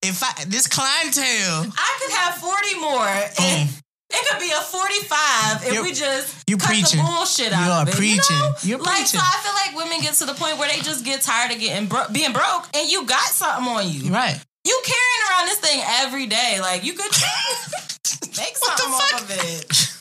If 0.00 0.22
I 0.22 0.44
this 0.46 0.68
clientele, 0.68 1.66
I 1.76 1.98
could 2.00 2.12
have 2.14 2.34
40 2.36 2.78
more. 2.78 3.04
And 3.04 3.68
it 4.10 4.28
could 4.30 4.38
be 4.38 4.50
a 4.52 4.60
45 4.60 5.66
if 5.66 5.72
You're- 5.74 5.82
we 5.82 5.92
just 5.92 6.34
you 6.48 6.56
cut 6.56 6.68
preaching. 6.68 7.00
the 7.00 7.04
bullshit 7.04 7.52
out 7.52 7.64
You 7.66 7.70
are 7.72 7.82
of 7.82 7.88
it. 7.88 7.94
preaching. 7.96 8.36
You 8.36 8.42
know? 8.42 8.54
You're 8.62 8.78
preaching. 8.78 8.86
like, 8.86 8.96
preaching. 9.10 9.20
So 9.20 9.26
I 9.26 9.40
feel 9.42 9.54
like 9.54 9.74
women 9.84 10.00
get 10.00 10.14
to 10.14 10.24
the 10.26 10.34
point 10.34 10.56
where 10.58 10.68
they 10.70 10.80
just 10.82 11.04
get 11.04 11.20
tired 11.22 11.50
of 11.50 11.58
getting 11.58 11.88
bro- 11.88 12.06
being 12.12 12.32
broke 12.32 12.68
and 12.74 12.88
you 12.88 13.04
got 13.06 13.26
something 13.28 13.66
on 13.68 13.88
you. 13.90 14.12
right? 14.12 14.38
You 14.64 14.80
carrying 14.86 15.22
around 15.30 15.46
this 15.48 15.58
thing 15.58 15.82
every 16.06 16.26
day. 16.26 16.58
Like, 16.60 16.84
you 16.84 16.92
could 16.94 17.10
make 18.38 18.56
something 18.56 18.86
off 18.94 19.22
of 19.22 19.30
it. 19.34 19.97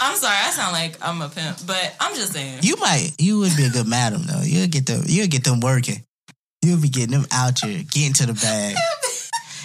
I'm 0.00 0.16
sorry, 0.16 0.36
I 0.36 0.50
sound 0.50 0.72
like 0.72 0.96
I'm 1.00 1.22
a 1.22 1.28
pimp, 1.28 1.58
but 1.66 1.94
I'm 2.00 2.14
just 2.14 2.32
saying. 2.32 2.60
You 2.62 2.76
might. 2.76 3.12
You 3.18 3.38
would 3.40 3.56
be 3.56 3.64
a 3.64 3.70
good 3.70 3.86
madam 3.86 4.22
though. 4.26 4.42
You'll 4.42 4.68
get 4.68 4.86
them. 4.86 5.02
You'll 5.06 5.28
get 5.28 5.44
them 5.44 5.60
working. 5.60 6.04
You'll 6.62 6.80
be 6.80 6.88
getting 6.88 7.12
them 7.12 7.26
out 7.32 7.58
here, 7.60 7.82
getting 7.90 8.12
to 8.14 8.26
the 8.26 8.34
bag. 8.34 8.76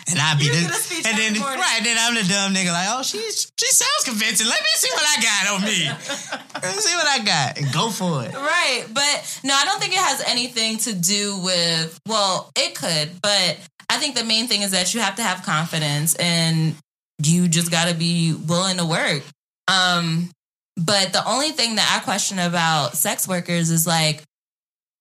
And 0.09 0.19
I'll 0.19 0.39
be 0.39 0.47
the, 0.47 0.55
and 1.05 1.17
then 1.17 1.37
morning. 1.37 1.59
right 1.59 1.81
then 1.83 1.97
I'm 1.99 2.15
the 2.15 2.23
dumb 2.23 2.53
nigga 2.53 2.71
like 2.71 2.87
oh 2.91 3.03
she 3.03 3.17
she 3.19 3.65
sounds 3.65 4.05
convincing 4.05 4.47
let 4.47 4.61
me 4.61 4.67
see 4.75 4.89
what 4.93 5.03
I 5.03 5.21
got 5.21 5.53
on 5.53 5.61
me 5.65 5.83
let 6.63 6.75
me 6.75 6.81
see 6.81 6.95
what 6.95 7.07
I 7.07 7.19
got 7.25 7.57
and 7.57 7.73
go 7.73 7.89
for 7.89 8.23
it 8.23 8.33
Right. 8.33 8.85
But 8.93 9.39
no, 9.43 9.53
I 9.53 9.65
don't 9.65 9.81
think 9.81 9.91
it 9.93 9.99
has 9.99 10.23
anything 10.25 10.77
to 10.79 10.93
do 10.95 11.37
with, 11.43 11.99
well, 12.07 12.51
it 12.55 12.73
could, 12.75 13.21
but 13.21 13.57
I 13.89 13.97
think 13.97 14.15
the 14.15 14.23
main 14.23 14.47
thing 14.47 14.61
is 14.61 14.71
that 14.71 14.93
you 14.93 15.01
have 15.01 15.15
to 15.17 15.23
have 15.23 15.43
confidence 15.43 16.15
and 16.15 16.75
you 17.21 17.47
just 17.49 17.69
got 17.69 17.89
to 17.89 17.93
be 17.95 18.33
willing 18.33 18.77
to 18.77 18.85
work. 18.85 19.23
Um, 19.67 20.29
but 20.75 21.11
the 21.11 21.27
only 21.27 21.51
thing 21.51 21.75
that 21.75 21.99
I 21.99 22.03
question 22.03 22.39
about 22.39 22.95
sex 22.95 23.27
workers 23.27 23.69
is 23.71 23.87
like, 23.87 24.23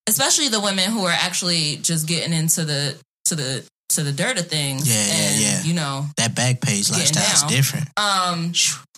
especially 0.08 0.48
the 0.48 0.60
women 0.60 0.90
who 0.90 1.04
are 1.04 1.16
actually 1.16 1.76
just 1.76 2.06
getting 2.06 2.32
into 2.32 2.64
the, 2.64 2.98
to 3.26 3.34
the, 3.34 3.64
to 3.90 4.02
the 4.02 4.12
dirt 4.12 4.38
of 4.38 4.48
things. 4.48 4.88
Yeah, 4.88 4.94
yeah, 4.94 5.28
and, 5.30 5.40
yeah. 5.40 5.62
You 5.62 5.74
know, 5.74 6.06
that 6.16 6.34
back 6.34 6.60
page 6.60 6.90
lifestyle 6.90 7.48
is 7.48 7.54
different 7.54 7.88
um, 7.96 8.52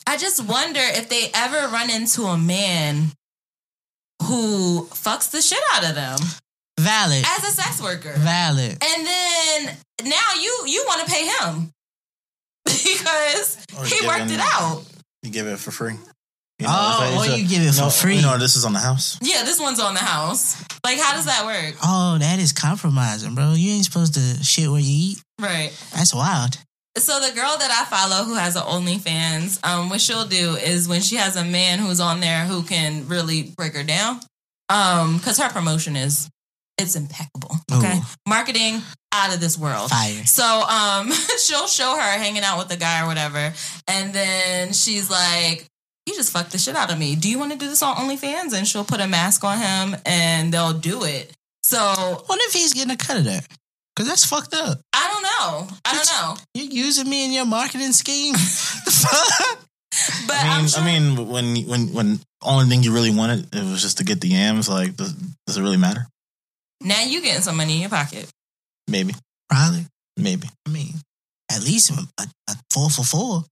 I 0.06 0.16
just 0.16 0.42
wonder 0.42 0.80
if 0.80 1.08
they 1.10 1.30
ever 1.34 1.68
run 1.68 1.90
into 1.90 2.22
a 2.22 2.38
man 2.38 3.12
who 4.22 4.86
fucks 4.86 5.30
the 5.30 5.42
shit 5.42 5.62
out 5.74 5.88
of 5.88 5.94
them 5.94 6.18
valid 6.78 7.24
as 7.26 7.44
a 7.44 7.50
sex 7.50 7.82
worker. 7.82 8.14
valid 8.16 8.78
And 8.82 9.06
then 9.06 9.76
now 10.04 10.40
you 10.40 10.64
you 10.66 10.84
want 10.86 11.06
to 11.06 11.12
pay 11.12 11.26
him 11.26 11.72
because 12.64 13.58
Or 13.76 13.84
he 13.84 14.06
worked 14.06 14.30
it 14.30 14.40
out. 14.40 14.82
You 15.22 15.30
give 15.30 15.46
it 15.46 15.58
for 15.58 15.70
free. 15.70 15.94
You 16.58 16.66
Oh, 16.68 16.98
it's 17.02 17.16
like- 17.16 17.30
or 17.30 17.34
a- 17.34 17.38
you 17.38 17.48
give 17.48 17.62
it 17.62 17.72
for 17.74 17.82
no, 17.82 17.90
free. 17.90 18.16
You 18.16 18.22
know, 18.22 18.38
this 18.38 18.56
is 18.56 18.64
on 18.64 18.72
the 18.72 18.80
house. 18.80 19.16
Yeah, 19.22 19.42
this 19.44 19.60
one's 19.60 19.78
on 19.80 19.94
the 19.94 20.00
house. 20.00 20.56
Like, 20.84 20.98
how 20.98 21.12
does 21.14 21.26
that 21.26 21.44
work? 21.44 21.76
oh 21.82 22.18
that 22.18 22.38
is 22.38 22.52
compromising 22.52 23.34
bro 23.34 23.52
you 23.52 23.72
ain't 23.72 23.84
supposed 23.84 24.14
to 24.14 24.20
shit 24.42 24.70
where 24.70 24.80
you 24.80 25.10
eat 25.12 25.18
Right. 25.40 25.70
that's 25.94 26.14
wild 26.14 26.56
So 26.96 27.20
the 27.20 27.32
girl 27.34 27.56
that 27.58 27.70
I 27.70 27.84
follow 27.84 28.24
who 28.24 28.34
has 28.34 28.56
an 28.56 28.62
OnlyFans, 28.62 29.64
um, 29.64 29.88
what 29.90 30.00
she'll 30.00 30.24
do 30.26 30.56
is 30.56 30.88
when 30.88 31.00
she 31.02 31.16
has 31.16 31.36
a 31.36 31.44
man 31.44 31.78
who's 31.78 32.00
on 32.00 32.20
there 32.20 32.44
who 32.46 32.62
can 32.64 33.06
really 33.06 33.52
break 33.56 33.74
her 33.76 33.84
down, 33.84 34.20
um, 34.68 35.18
because 35.18 35.38
her 35.38 35.48
promotion 35.50 35.94
is 35.94 36.28
it's 36.78 36.96
impeccable. 36.96 37.56
Okay, 37.72 37.98
Ooh. 37.98 38.02
marketing 38.26 38.82
out 39.12 39.34
of 39.34 39.40
this 39.40 39.58
world. 39.58 39.90
fire 39.90 40.24
So 40.26 40.44
um, 40.44 41.10
she'll 41.38 41.66
show 41.66 41.94
her 41.94 42.18
hanging 42.18 42.42
out 42.42 42.58
with 42.58 42.70
a 42.72 42.76
guy 42.76 43.02
or 43.02 43.06
whatever, 43.06 43.52
and 43.86 44.12
then 44.12 44.72
she's 44.72 45.10
like, 45.10 45.66
"You 46.06 46.14
just 46.14 46.32
fucked 46.32 46.52
the 46.52 46.58
shit 46.58 46.76
out 46.76 46.92
of 46.92 46.98
me. 46.98 47.16
Do 47.16 47.30
you 47.30 47.38
want 47.38 47.52
to 47.52 47.58
do 47.58 47.68
this 47.68 47.82
on 47.82 47.96
OnlyFans?" 47.96 48.56
And 48.56 48.66
she'll 48.66 48.84
put 48.84 49.00
a 49.00 49.06
mask 49.06 49.44
on 49.44 49.58
him, 49.58 50.00
and 50.04 50.52
they'll 50.52 50.74
do 50.74 51.04
it. 51.04 51.32
So 51.62 51.78
what 52.26 52.40
if 52.44 52.52
he's 52.52 52.72
getting 52.72 52.92
a 52.92 52.96
cut 52.96 53.18
of 53.18 53.24
that 53.24 53.46
because 53.94 54.08
that's 54.08 54.24
fucked 54.24 54.54
up 54.54 54.78
I 54.92 55.10
don't 55.12 55.22
know. 55.22 55.76
I 55.84 55.94
don't 55.94 56.06
know. 56.06 56.36
you're 56.54 56.72
using 56.86 57.10
me 57.10 57.24
in 57.24 57.32
your 57.32 57.44
marketing 57.44 57.92
scheme 57.92 58.34
But 60.26 60.36
I 60.36 60.58
mean, 60.58 60.68
sure. 60.68 60.82
I 60.82 60.84
mean, 60.84 61.28
when 61.28 61.56
when 61.66 61.92
when 61.92 62.20
only 62.42 62.66
thing 62.66 62.82
you 62.82 62.92
really 62.92 63.14
wanted 63.14 63.54
it 63.54 63.64
was 63.64 63.82
just 63.82 63.98
to 63.98 64.04
get 64.04 64.20
the 64.20 64.28
yams. 64.28 64.68
Like, 64.68 64.96
does, 64.96 65.12
does 65.46 65.56
it 65.56 65.62
really 65.62 65.76
matter? 65.76 66.06
now 66.80 67.02
you 67.02 67.20
getting 67.20 67.42
some 67.42 67.56
money 67.56 67.74
in 67.74 67.80
your 67.80 67.90
pocket. 67.90 68.28
Maybe, 68.88 69.14
probably 69.48 69.86
maybe. 70.16 70.48
I 70.66 70.70
mean 70.70 70.94
at 71.50 71.62
least 71.62 71.90
a, 71.90 72.22
a 72.48 72.54
four 72.70 72.90
for 72.90 73.04
four. 73.04 73.44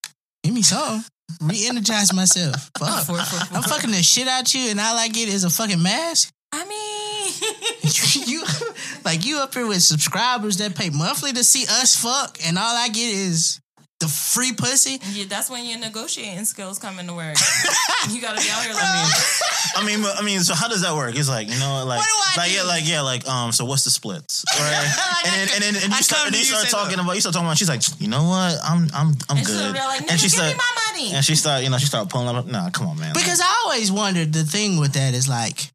Give 0.43 0.55
me 0.55 0.63
something. 0.63 1.05
Re-energize 1.41 2.13
myself. 2.13 2.71
Fuck. 2.79 3.05
Four. 3.05 3.17
I'm 3.17 3.63
fucking 3.63 3.91
the 3.91 4.03
shit 4.03 4.29
out 4.29 4.53
you, 4.55 4.71
and 4.71 4.81
all 4.81 4.97
I 4.97 5.09
get 5.09 5.29
is 5.29 5.45
a 5.45 5.51
fucking 5.51 5.83
mask. 5.83 6.33
I 6.53 6.65
mean, 6.65 8.27
you 8.27 8.45
like 9.05 9.27
you 9.27 9.39
up 9.39 9.55
here 9.55 9.67
with 9.67 9.83
subscribers 9.83 10.59
that 10.59 10.77
pay 10.77 10.91
monthly 10.91 11.33
to 11.33 11.43
see 11.43 11.65
us 11.65 11.97
fuck, 11.97 12.39
and 12.47 12.57
all 12.57 12.77
I 12.77 12.89
get 12.89 13.13
is 13.13 13.61
the 14.01 14.09
free 14.09 14.53
pussy. 14.53 14.99
yeah, 15.13 15.25
that's 15.29 15.49
when 15.49 15.65
your 15.65 15.79
negotiating 15.79 16.45
skills 16.45 16.79
come 16.79 16.99
into 16.99 17.15
work. 17.15 17.37
you 18.11 18.21
gotta 18.21 18.41
be 18.41 18.49
out 18.51 18.63
here 18.63 18.75
like, 18.75 18.83
I 19.77 19.83
mean, 19.87 20.03
but- 20.03 20.21
I 20.21 20.23
mean, 20.25 20.41
so 20.41 20.55
how 20.55 20.69
does 20.69 20.83
that 20.83 20.95
work? 20.95 21.17
It's 21.17 21.29
like 21.29 21.49
you 21.49 21.59
know, 21.59 21.85
like, 21.87 21.99
What 21.99 22.07
do 22.07 22.41
I 22.41 22.43
like 22.45 22.51
do? 22.51 22.57
yeah, 22.57 22.63
like 22.65 22.89
yeah, 22.89 23.01
like 23.01 23.27
um. 23.29 23.53
So 23.53 23.65
what's 23.65 23.85
the 23.85 23.91
splits, 23.91 24.45
right? 24.59 25.23
and 25.27 25.35
then 25.35 25.49
and 25.55 25.63
then 25.77 25.83
and 25.85 25.95
I 25.95 25.99
you 25.99 26.03
start, 26.03 26.27
and 26.27 26.35
to 26.35 26.39
you 26.41 26.45
you 26.47 26.53
start 26.53 26.69
talking 26.69 26.97
look. 26.99 27.07
about 27.07 27.15
you 27.15 27.21
start 27.21 27.35
talking 27.35 27.47
about. 27.47 27.57
She's 27.59 27.69
like, 27.71 27.83
you 28.01 28.09
know 28.09 28.25
what? 28.25 28.59
I'm 28.63 28.89
I'm 28.95 29.15
I'm 29.31 29.39
and 29.39 29.47
she's 29.47 29.49
good. 29.57 29.75
like, 29.75 30.01
and 30.11 30.11
she 30.11 30.17
give 30.17 30.23
me 30.23 30.29
started 30.29 30.57
my 30.59 30.73
money. 30.93 31.15
and 31.15 31.25
she 31.25 31.35
started 31.35 31.65
you 31.65 31.71
know 31.71 31.79
she 31.79 31.87
started 31.87 32.11
pulling 32.11 32.29
up. 32.37 32.47
Nah, 32.47 32.69
come 32.71 32.89
on, 32.89 32.99
man. 32.99 33.15
Because 33.15 33.41
I 33.41 33.63
always 33.65 33.91
wondered 33.91 34.33
the 34.33 34.45
thing 34.45 34.79
with 34.79 34.93
that 34.93 35.15
is 35.15 35.27
like, 35.29 35.71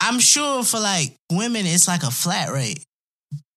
I'm 0.00 0.20
sure 0.20 0.62
for 0.64 0.80
like 0.80 1.14
women 1.30 1.66
it's 1.66 1.86
like 1.86 2.02
a 2.02 2.10
flat 2.10 2.48
rate, 2.50 2.82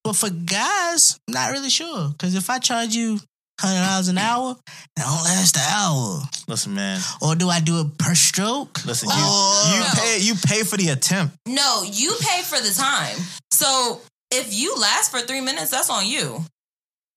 but 0.03 0.17
for 0.17 0.29
guys, 0.29 1.17
not 1.29 1.51
really 1.51 1.69
sure. 1.69 2.10
Because 2.10 2.36
if 2.36 2.49
I 2.49 2.60
charge 2.60 2.93
you 2.93 3.19
hundred 3.59 3.85
dollars 3.85 4.07
an 4.09 4.17
hour, 4.17 4.51
it 4.51 4.99
don't 4.99 5.23
last 5.23 5.55
an 5.55 5.63
hour. 5.69 6.21
listen, 6.47 6.73
man. 6.75 6.99
Or 7.21 7.35
do 7.35 7.49
I 7.49 7.59
do 7.59 7.81
it 7.81 7.97
per 7.97 8.13
stroke? 8.15 8.83
Listen, 8.85 9.09
you 9.09 9.15
Or- 9.15 9.73
you 9.73 9.79
No. 9.79 9.89
pay 9.95 10.19
you 10.19 10.35
pay 10.35 10.63
for 10.63 10.77
the 10.77 10.89
attempt. 10.89 11.35
No, 11.47 11.83
you 11.83 12.15
pay 12.19 12.41
for 12.43 12.59
the 12.59 12.73
time. 12.73 13.17
So 13.51 14.01
if 14.31 14.53
you 14.53 14.75
last 14.75 15.11
for 15.11 15.21
three 15.21 15.41
minutes, 15.41 15.71
that's 15.71 15.89
on 15.89 16.05
you. 16.07 16.45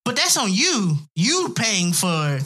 But 0.05 0.17
that's 0.17 0.37
on 0.37 0.53
you. 0.53 0.99
You 1.17 1.53
paying 1.57 1.93
for. 1.93 2.41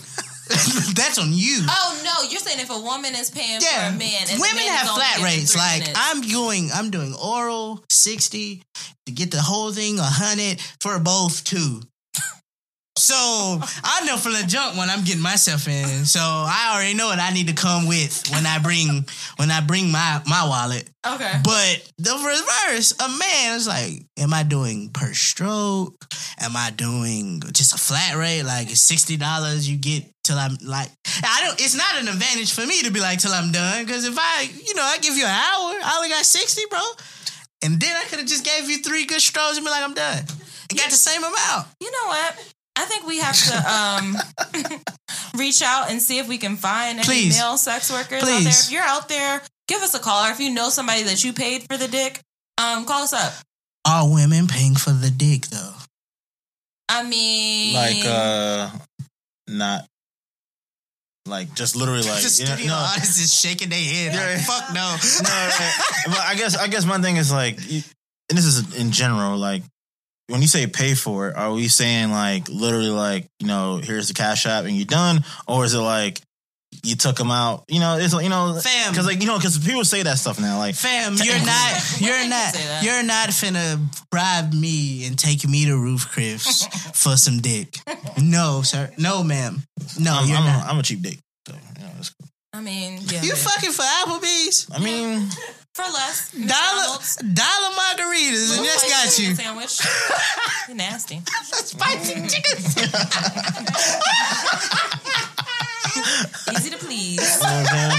that's 0.94 1.18
on 1.18 1.32
you. 1.32 1.60
Oh 1.68 2.00
no, 2.04 2.28
you're 2.28 2.40
saying 2.40 2.58
if 2.60 2.70
a 2.70 2.78
woman 2.78 3.14
is 3.14 3.30
paying 3.30 3.60
yeah, 3.62 3.90
for 3.90 3.94
a 3.94 3.98
man, 3.98 4.26
and 4.28 4.40
women 4.40 4.56
man 4.56 4.68
have 4.76 4.88
only 4.88 5.00
flat 5.00 5.22
rates. 5.22 5.56
Like 5.56 5.80
minutes. 5.80 5.98
I'm 6.02 6.20
doing, 6.22 6.70
I'm 6.74 6.90
doing 6.90 7.14
oral 7.14 7.84
sixty 7.90 8.62
to 9.06 9.12
get 9.12 9.30
the 9.30 9.40
whole 9.40 9.72
thing 9.72 9.98
a 9.98 10.02
hundred 10.04 10.60
for 10.80 10.98
both 10.98 11.44
two. 11.44 11.80
So 13.02 13.60
I 13.82 14.04
know 14.06 14.16
from 14.16 14.34
the 14.34 14.44
jump 14.46 14.76
when 14.76 14.88
I'm 14.88 15.02
getting 15.02 15.20
myself 15.20 15.66
in. 15.66 16.04
So 16.04 16.20
I 16.20 16.72
already 16.72 16.94
know 16.94 17.06
what 17.06 17.18
I 17.18 17.30
need 17.30 17.48
to 17.48 17.54
come 17.54 17.88
with 17.88 18.30
when 18.30 18.46
I 18.46 18.60
bring 18.60 19.04
when 19.36 19.50
I 19.50 19.60
bring 19.60 19.90
my 19.90 20.22
my 20.24 20.46
wallet. 20.46 20.88
okay. 21.04 21.32
But 21.42 21.90
the 21.98 22.14
reverse, 22.14 22.94
a 23.00 23.08
man 23.08 23.56
is 23.56 23.66
like, 23.66 24.06
am 24.16 24.32
I 24.32 24.44
doing 24.44 24.90
per 24.90 25.12
stroke? 25.14 26.06
Am 26.38 26.56
I 26.56 26.70
doing 26.70 27.42
just 27.52 27.74
a 27.74 27.78
flat 27.78 28.16
rate? 28.16 28.44
Like 28.44 28.70
it's 28.70 28.80
sixty 28.80 29.16
dollars 29.16 29.68
you 29.68 29.76
get 29.78 30.04
till 30.22 30.38
I'm 30.38 30.56
like 30.62 30.88
I 31.24 31.44
don't 31.44 31.60
it's 31.60 31.74
not 31.74 32.00
an 32.00 32.06
advantage 32.06 32.52
for 32.52 32.64
me 32.64 32.82
to 32.82 32.92
be 32.92 33.00
like 33.00 33.18
till 33.18 33.32
I'm 33.32 33.50
done. 33.50 33.84
Cause 33.86 34.04
if 34.04 34.16
I, 34.16 34.48
you 34.64 34.74
know, 34.74 34.82
I 34.82 34.98
give 34.98 35.16
you 35.16 35.24
an 35.24 35.30
hour, 35.30 35.74
I 35.82 35.94
only 35.96 36.08
got 36.08 36.24
60, 36.24 36.62
bro. 36.70 36.78
And 37.64 37.80
then 37.80 37.96
I 37.96 38.04
could 38.04 38.20
have 38.20 38.28
just 38.28 38.44
gave 38.44 38.70
you 38.70 38.78
three 38.78 39.06
good 39.06 39.20
strokes 39.20 39.56
and 39.56 39.64
be 39.66 39.70
like, 39.70 39.82
I'm 39.82 39.94
done. 39.94 40.18
And 40.70 40.78
got 40.78 40.90
the 40.90 40.96
same 40.96 41.22
amount. 41.22 41.66
You 41.80 41.90
know 41.90 42.06
what? 42.06 42.54
I 42.76 42.84
think 42.86 43.06
we 43.06 43.18
have 43.18 43.36
to 43.36 43.70
um, 43.70 44.80
reach 45.38 45.62
out 45.62 45.90
and 45.90 46.00
see 46.00 46.18
if 46.18 46.28
we 46.28 46.38
can 46.38 46.56
find 46.56 46.98
any 46.98 47.04
Please. 47.04 47.38
male 47.38 47.56
sex 47.58 47.90
workers 47.92 48.22
out 48.22 48.26
there. 48.26 48.48
If 48.48 48.70
you're 48.70 48.82
out 48.82 49.08
there, 49.08 49.42
give 49.68 49.82
us 49.82 49.94
a 49.94 49.98
call. 49.98 50.26
Or 50.26 50.30
if 50.30 50.40
you 50.40 50.50
know 50.50 50.70
somebody 50.70 51.02
that 51.04 51.22
you 51.22 51.32
paid 51.32 51.64
for 51.70 51.76
the 51.76 51.88
dick, 51.88 52.20
um, 52.58 52.84
call 52.84 53.02
us 53.02 53.12
up. 53.12 53.32
Are 53.86 54.10
women 54.10 54.46
paying 54.46 54.74
for 54.74 54.90
the 54.90 55.10
dick 55.10 55.46
though? 55.48 55.74
I 56.88 57.02
mean, 57.02 57.74
Like 57.74 58.04
uh, 58.06 58.70
not 59.48 59.86
like 61.26 61.54
just 61.54 61.76
literally 61.76 62.02
like 62.08 62.22
the 62.22 62.56
you 62.60 62.68
know, 62.68 62.74
no. 62.74 62.80
audience 62.80 63.18
is 63.18 63.34
shaking 63.34 63.68
their 63.68 63.78
head. 63.78 64.14
Yeah. 64.14 64.34
Like, 64.34 64.44
Fuck 64.44 64.74
no. 64.74 64.96
no, 65.22 65.30
right. 65.30 66.02
but 66.06 66.20
I 66.20 66.34
guess 66.36 66.56
I 66.56 66.68
guess 66.68 66.84
my 66.84 66.98
thing 67.00 67.16
is 67.16 67.32
like, 67.32 67.56
and 67.58 68.38
this 68.38 68.44
is 68.44 68.74
in 68.76 68.90
general. 68.92 69.36
Like, 69.38 69.62
when 70.32 70.40
you 70.40 70.48
say 70.48 70.66
pay 70.66 70.94
for 70.94 71.28
it, 71.28 71.36
are 71.36 71.52
we 71.52 71.68
saying 71.68 72.10
like 72.10 72.48
literally 72.48 72.88
like 72.88 73.28
you 73.38 73.46
know 73.46 73.76
here's 73.76 74.08
the 74.08 74.14
cash 74.14 74.46
app 74.46 74.64
and 74.64 74.74
you're 74.74 74.86
done, 74.86 75.24
or 75.46 75.64
is 75.64 75.74
it 75.74 75.78
like 75.78 76.20
you 76.82 76.96
took 76.96 77.16
them 77.16 77.30
out? 77.30 77.64
You 77.68 77.80
know, 77.80 77.98
it's 77.98 78.14
like 78.14 78.24
you 78.24 78.30
know, 78.30 78.58
Fam. 78.58 78.90
because 78.90 79.06
like 79.06 79.20
you 79.20 79.26
know, 79.26 79.36
because 79.36 79.58
people 79.58 79.84
say 79.84 80.02
that 80.02 80.16
stuff 80.16 80.40
now. 80.40 80.56
Like, 80.56 80.74
Fam, 80.74 81.16
you're 81.22 81.34
not, 81.44 82.00
you're 82.00 82.28
not, 82.28 82.82
you're 82.82 83.02
not 83.02 83.28
finna 83.28 83.78
bribe 84.10 84.54
me 84.54 85.06
and 85.06 85.18
take 85.18 85.46
me 85.46 85.66
to 85.66 85.76
Ruth's 85.76 86.06
Chris 86.06 86.66
for 86.94 87.16
some 87.16 87.40
dick. 87.40 87.76
No, 88.20 88.62
sir. 88.62 88.90
No, 88.96 89.22
ma'am. 89.22 89.62
No, 90.00 90.14
I'm, 90.14 90.28
you're 90.28 90.38
I'm, 90.38 90.44
not. 90.46 90.66
A, 90.66 90.70
I'm 90.70 90.78
a 90.78 90.82
cheap 90.82 91.02
dick. 91.02 91.18
So, 91.46 91.54
you 91.54 91.84
know, 91.84 91.90
it's 91.98 92.08
cool. 92.08 92.28
I 92.54 92.62
mean, 92.62 93.00
yeah, 93.04 93.22
you 93.22 93.32
babe. 93.32 93.38
fucking 93.38 93.72
for 93.72 93.82
Applebee's? 93.82 94.68
I 94.72 94.78
mean, 94.80 95.28
for 95.74 95.82
less. 95.82 96.30
Dollar, 96.36 96.98
dollar 97.34 97.70
margaritas, 97.76 98.56
and 98.58 98.66
that's 98.66 98.88
got 98.88 99.18
you. 99.18 99.34
Sandwich. 99.34 99.80
You're 100.68 100.76
nasty. 100.76 101.20
Spicy 101.42 102.14
chicken. 102.28 102.58
sandwich. 102.58 102.92
Easy 106.56 106.70
to 106.70 106.78
please. 106.78 107.18
you 107.18 107.18
know 107.18 107.48
what 107.48 107.52
I'm 107.52 107.66
saying? 107.66 107.92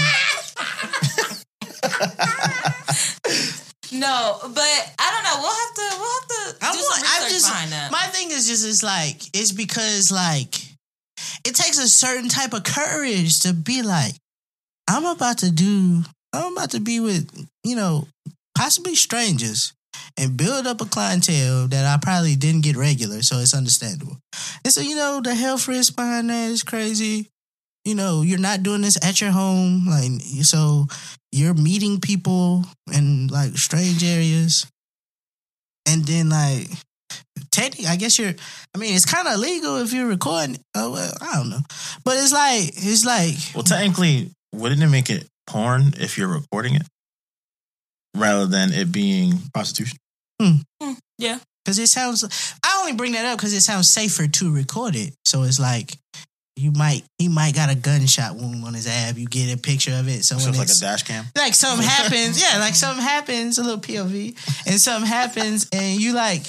No, 3.92 4.38
but 4.42 4.94
I 4.98 5.10
don't 5.12 5.24
know. 5.24 5.36
We'll 5.40 5.54
have 5.54 5.74
to. 5.74 5.88
We'll 5.98 6.10
have 6.10 6.28
to 6.28 6.56
I 6.66 6.72
do 6.72 6.78
want, 6.78 6.94
some 6.94 7.02
research 7.02 7.30
just, 7.32 7.46
behind 7.48 7.72
that. 7.72 7.90
my 7.92 8.06
thing 8.06 8.30
is 8.30 8.46
just, 8.48 8.66
it's 8.66 8.82
like, 8.82 9.20
it's 9.32 9.52
because, 9.52 10.10
like, 10.10 10.54
it 11.44 11.54
takes 11.54 11.78
a 11.78 11.88
certain 11.88 12.28
type 12.28 12.52
of 12.54 12.64
courage 12.64 13.40
to 13.40 13.52
be 13.52 13.82
like, 13.82 14.14
I'm 14.88 15.04
about 15.04 15.38
to 15.38 15.50
do, 15.50 16.02
I'm 16.34 16.56
about 16.56 16.70
to 16.70 16.80
be 16.80 17.00
with, 17.00 17.28
you 17.64 17.76
know, 17.76 18.06
possibly 18.56 18.94
strangers 18.94 19.72
and 20.16 20.36
build 20.36 20.66
up 20.66 20.80
a 20.80 20.86
clientele 20.86 21.68
that 21.68 21.86
I 21.86 21.98
probably 22.00 22.36
didn't 22.36 22.62
get 22.62 22.76
regular, 22.76 23.22
so 23.22 23.38
it's 23.38 23.54
understandable. 23.54 24.18
And 24.64 24.72
so, 24.72 24.80
you 24.80 24.96
know, 24.96 25.20
the 25.22 25.34
health 25.34 25.68
risk 25.68 25.96
behind 25.96 26.30
that 26.30 26.50
is 26.50 26.62
crazy. 26.62 27.28
You 27.84 27.94
know, 27.94 28.22
you're 28.22 28.38
not 28.38 28.62
doing 28.62 28.80
this 28.80 28.98
at 29.04 29.20
your 29.20 29.30
home, 29.30 29.86
like 29.86 30.22
so 30.42 30.86
you're 31.32 31.54
meeting 31.54 32.00
people 32.00 32.64
in 32.92 33.26
like 33.28 33.56
strange 33.58 34.02
areas. 34.02 34.66
And 35.86 36.04
then 36.06 36.30
like 36.30 36.68
technically 37.52 37.86
I 37.86 37.96
guess 37.96 38.18
you're 38.18 38.32
I 38.74 38.78
mean 38.78 38.94
it's 38.94 39.04
kinda 39.04 39.34
illegal 39.34 39.76
if 39.76 39.92
you're 39.92 40.08
recording. 40.08 40.58
Oh 40.74 40.92
well, 40.92 41.12
I 41.20 41.36
don't 41.36 41.50
know. 41.50 41.60
But 42.04 42.16
it's 42.16 42.32
like 42.32 42.68
it's 42.68 43.04
like 43.04 43.34
well, 43.54 43.64
technically, 43.64 44.30
wouldn't 44.54 44.82
it 44.82 44.88
make 44.88 45.10
it 45.10 45.26
porn 45.46 45.94
if 45.98 46.16
you're 46.18 46.28
recording 46.28 46.74
it 46.76 46.86
rather 48.16 48.46
than 48.46 48.72
it 48.72 48.92
being 48.92 49.38
prostitution? 49.52 49.98
Hmm. 50.40 50.56
Hmm. 50.82 50.92
yeah. 51.18 51.38
Because 51.64 51.78
it 51.78 51.86
sounds. 51.88 52.24
I 52.64 52.78
only 52.80 52.92
bring 52.92 53.12
that 53.12 53.24
up 53.24 53.38
because 53.38 53.54
it 53.54 53.62
sounds 53.62 53.88
safer 53.88 54.26
to 54.26 54.54
record 54.54 54.94
it. 54.96 55.14
So 55.24 55.44
it's 55.44 55.58
like 55.58 55.96
you 56.56 56.70
might 56.72 57.02
he 57.18 57.28
might 57.28 57.54
got 57.54 57.70
a 57.70 57.74
gunshot 57.74 58.36
wound 58.36 58.64
on 58.64 58.74
his 58.74 58.86
ab. 58.86 59.16
You 59.16 59.26
get 59.26 59.52
a 59.54 59.56
picture 59.58 59.94
of 59.94 60.08
it. 60.08 60.24
So, 60.24 60.36
So 60.38 60.50
it's 60.50 60.58
like 60.58 60.68
a 60.68 60.74
dash 60.74 61.02
cam. 61.04 61.24
like 61.36 61.54
something 61.54 61.86
happens, 61.86 62.40
yeah, 62.40 62.58
like 62.58 62.74
something 62.74 63.02
happens, 63.02 63.58
a 63.58 63.62
little 63.62 63.80
POV, 63.80 64.36
and 64.66 64.78
something 64.78 65.08
happens, 65.08 65.68
and 65.72 66.00
you 66.00 66.12
like 66.12 66.42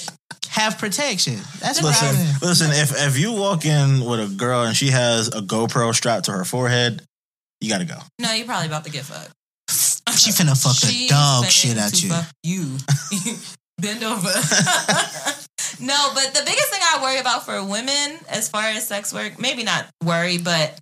have 0.48 0.78
protection. 0.78 1.36
That's 1.60 1.82
what 1.82 2.00
I 2.02 2.10
Listen, 2.10 2.48
listen. 2.48 2.70
If 2.72 3.06
if 3.08 3.18
you 3.18 3.32
walk 3.32 3.64
in 3.64 4.04
with 4.04 4.20
a 4.20 4.34
girl 4.34 4.62
and 4.62 4.76
she 4.76 4.90
has 4.90 5.28
a 5.28 5.40
GoPro 5.40 5.94
strapped 5.94 6.26
to 6.26 6.32
her 6.32 6.44
forehead, 6.44 7.02
you 7.60 7.68
got 7.68 7.78
to 7.78 7.84
go. 7.84 7.98
No, 8.18 8.32
you're 8.32 8.46
probably 8.46 8.66
about 8.68 8.84
to 8.84 8.90
get 8.90 9.04
fucked. 9.04 9.32
She 10.16 10.30
finna 10.30 10.56
fuck 10.60 10.74
the 10.80 10.86
She's 10.86 11.10
dog 11.10 11.44
shit 11.46 11.76
at 11.76 11.92
to 11.92 12.06
you. 12.06 12.12
fuck 12.12 12.26
you. 12.42 12.76
Bend 13.78 14.02
over. 14.02 14.28
no, 15.80 16.10
but 16.14 16.32
the 16.32 16.42
biggest 16.46 16.70
thing 16.70 16.80
I 16.82 17.00
worry 17.02 17.18
about 17.18 17.44
for 17.44 17.62
women 17.62 18.18
as 18.30 18.48
far 18.48 18.62
as 18.62 18.86
sex 18.86 19.12
work, 19.12 19.38
maybe 19.38 19.62
not 19.62 19.86
worry, 20.02 20.38
but 20.38 20.78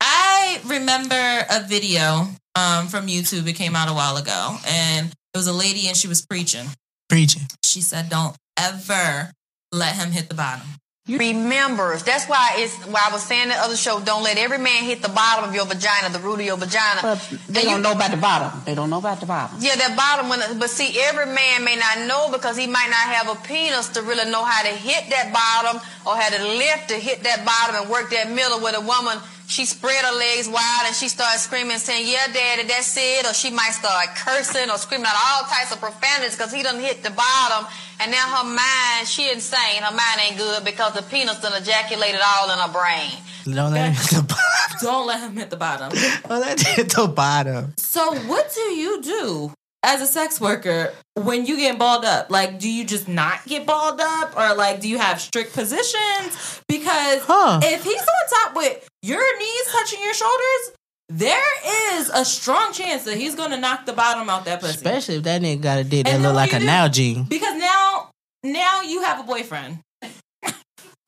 I 0.00 0.60
remember 0.64 1.16
a 1.50 1.64
video 1.66 2.28
um, 2.54 2.86
from 2.86 3.08
YouTube. 3.08 3.48
It 3.48 3.54
came 3.54 3.74
out 3.74 3.88
a 3.88 3.94
while 3.94 4.16
ago, 4.16 4.56
and 4.66 5.08
it 5.08 5.36
was 5.36 5.48
a 5.48 5.52
lady 5.52 5.88
and 5.88 5.96
she 5.96 6.06
was 6.06 6.24
preaching. 6.24 6.66
Preaching. 7.08 7.42
She 7.64 7.80
said, 7.80 8.08
"Don't 8.08 8.36
ever 8.56 9.32
let 9.72 9.96
him 9.96 10.12
hit 10.12 10.28
the 10.28 10.34
bottom." 10.36 10.68
Remembers. 11.08 12.02
That's 12.02 12.26
why 12.26 12.54
it's 12.56 12.76
why 12.84 13.00
I 13.08 13.12
was 13.12 13.22
saying 13.22 13.48
the 13.48 13.54
other 13.54 13.76
show, 13.76 14.00
don't 14.00 14.22
let 14.22 14.36
every 14.36 14.58
man 14.58 14.84
hit 14.84 15.00
the 15.00 15.08
bottom 15.08 15.48
of 15.48 15.54
your 15.54 15.64
vagina, 15.64 16.12
the 16.12 16.20
root 16.20 16.40
of 16.40 16.46
your 16.46 16.56
vagina. 16.56 17.00
But 17.00 17.32
they 17.48 17.64
don't 17.64 17.82
know 17.82 17.92
about 17.92 18.10
the 18.10 18.18
bottom. 18.18 18.60
They 18.66 18.74
don't 18.74 18.90
know 18.90 18.98
about 18.98 19.20
the 19.20 19.26
bottom. 19.26 19.56
Yeah, 19.60 19.76
that 19.76 19.96
bottom 19.96 20.28
one, 20.28 20.40
but 20.58 20.68
see, 20.68 21.00
every 21.00 21.26
man 21.26 21.64
may 21.64 21.76
not 21.76 22.06
know 22.06 22.30
because 22.30 22.56
he 22.56 22.66
might 22.66 22.90
not 22.90 23.08
have 23.14 23.28
a 23.28 23.40
penis 23.46 23.88
to 23.90 24.02
really 24.02 24.30
know 24.30 24.44
how 24.44 24.62
to 24.62 24.74
hit 24.76 25.08
that 25.10 25.32
bottom 25.32 25.80
or 26.04 26.16
how 26.16 26.28
to 26.28 26.42
lift 26.58 26.88
to 26.90 26.96
hit 26.96 27.22
that 27.24 27.44
bottom 27.44 27.80
and 27.82 27.90
work 27.90 28.10
that 28.10 28.30
middle 28.30 28.60
with 28.60 28.76
a 28.76 28.80
woman 28.80 29.18
she 29.48 29.64
spread 29.64 30.04
her 30.04 30.14
legs 30.14 30.46
wide 30.48 30.84
and 30.86 30.94
she 30.94 31.08
started 31.08 31.38
screaming, 31.40 31.78
saying, 31.78 32.06
"Yeah, 32.06 32.26
daddy, 32.32 32.64
that's 32.64 32.94
it." 32.96 33.26
Or 33.26 33.32
she 33.34 33.50
might 33.50 33.72
start 33.72 34.14
cursing 34.14 34.70
or 34.70 34.76
screaming 34.78 35.06
out 35.06 35.16
all 35.26 35.42
types 35.48 35.72
of 35.72 35.80
profanities 35.80 36.36
because 36.36 36.52
he 36.52 36.62
done 36.62 36.78
hit 36.78 37.02
the 37.02 37.10
bottom. 37.10 37.66
And 38.00 38.10
now 38.12 38.28
her 38.36 38.44
mind, 38.44 39.08
she 39.08 39.30
insane. 39.32 39.82
Her 39.82 39.90
mind 39.90 40.20
ain't 40.20 40.36
good 40.38 40.64
because 40.64 40.92
the 40.92 41.02
penis 41.02 41.40
done 41.40 41.60
ejaculated 41.60 42.20
all 42.24 42.50
in 42.52 42.58
her 42.58 42.72
brain. 42.72 43.10
Don't 43.44 43.72
let 43.72 43.86
him 43.88 43.94
hit 43.94 44.10
the 44.10 44.22
bottom. 44.22 44.78
Don't 44.82 45.06
let 45.06 45.20
him 45.20 45.36
hit 45.36 45.50
the 45.50 45.56
bottom. 45.56 45.90
Don't 46.28 46.40
let 46.40 46.60
him 46.60 46.74
hit 46.76 46.90
the 46.94 47.08
bottom. 47.08 47.72
So, 47.78 48.14
what 48.26 48.52
do 48.54 48.60
you 48.60 49.00
do 49.02 49.52
as 49.82 50.02
a 50.02 50.06
sex 50.06 50.40
worker 50.40 50.92
when 51.14 51.46
you 51.46 51.56
get 51.56 51.78
balled 51.78 52.04
up? 52.04 52.30
Like, 52.30 52.58
do 52.60 52.70
you 52.70 52.84
just 52.84 53.08
not 53.08 53.44
get 53.46 53.64
balled 53.66 54.00
up, 54.00 54.36
or 54.36 54.54
like, 54.54 54.80
do 54.80 54.88
you 54.88 54.98
have 54.98 55.20
strict 55.20 55.54
positions? 55.54 56.60
Because 56.68 57.22
Huh. 57.22 57.60
if 57.62 57.82
he's 57.82 58.00
on 58.00 58.44
top 58.44 58.56
with 58.56 58.87
your 59.02 59.38
knees 59.38 59.64
touching 59.72 60.00
your 60.02 60.14
shoulders, 60.14 60.72
there 61.08 61.96
is 61.98 62.10
a 62.10 62.24
strong 62.24 62.72
chance 62.72 63.04
that 63.04 63.16
he's 63.16 63.34
going 63.34 63.50
to 63.50 63.56
knock 63.56 63.86
the 63.86 63.92
bottom 63.92 64.28
out 64.28 64.44
that 64.44 64.60
pussy. 64.60 64.74
Especially 64.74 65.14
if 65.16 65.22
that 65.24 65.40
nigga 65.40 65.60
got 65.62 65.78
a 65.78 65.84
dick 65.84 66.04
that 66.04 66.20
look 66.20 66.34
like 66.34 66.52
what 66.52 66.62
a 66.62 66.90
do 66.92 67.02
you? 67.02 67.14
Nalgene. 67.16 67.28
because 67.28 67.56
now, 67.56 68.10
now 68.44 68.82
you 68.82 69.02
have 69.02 69.20
a 69.20 69.22
boyfriend. 69.22 69.78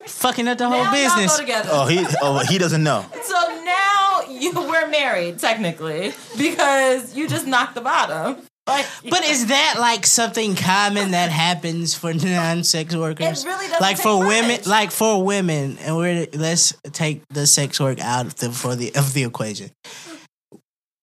Fucking 0.03 0.47
up 0.47 0.57
the 0.57 0.67
whole 0.67 0.83
now 0.83 0.93
y'all 0.95 1.15
business. 1.15 1.35
go 1.35 1.41
together. 1.43 1.69
Oh, 1.71 1.85
he 1.85 2.03
oh 2.23 2.39
he 2.39 2.57
doesn't 2.57 2.83
know. 2.83 3.05
So 3.23 3.63
now 3.63 4.21
you 4.27 4.51
we're 4.53 4.87
married 4.89 5.37
technically 5.39 6.13
because 6.37 7.15
you 7.15 7.27
just 7.27 7.45
knocked 7.45 7.75
the 7.75 7.81
bottom. 7.81 8.37
Like, 8.67 8.85
But 9.09 9.23
is 9.23 9.47
that 9.47 9.75
like 9.79 10.05
something 10.05 10.55
common 10.55 11.11
that 11.11 11.31
happens 11.31 11.93
for 11.93 12.13
non-sex 12.13 12.95
workers? 12.95 13.43
It 13.43 13.47
really 13.47 13.67
doesn't 13.67 13.81
like 13.81 13.97
for 13.97 14.19
much. 14.19 14.27
women, 14.27 14.59
like 14.65 14.91
for 14.91 15.23
women, 15.23 15.77
and 15.79 15.97
we're 15.97 16.27
let's 16.33 16.73
take 16.91 17.23
the 17.29 17.47
sex 17.47 17.79
work 17.79 17.99
out 17.99 18.25
of 18.25 18.35
the, 18.35 18.51
for 18.51 18.75
the 18.75 18.93
of 18.95 19.13
the 19.13 19.23
equation. 19.23 19.71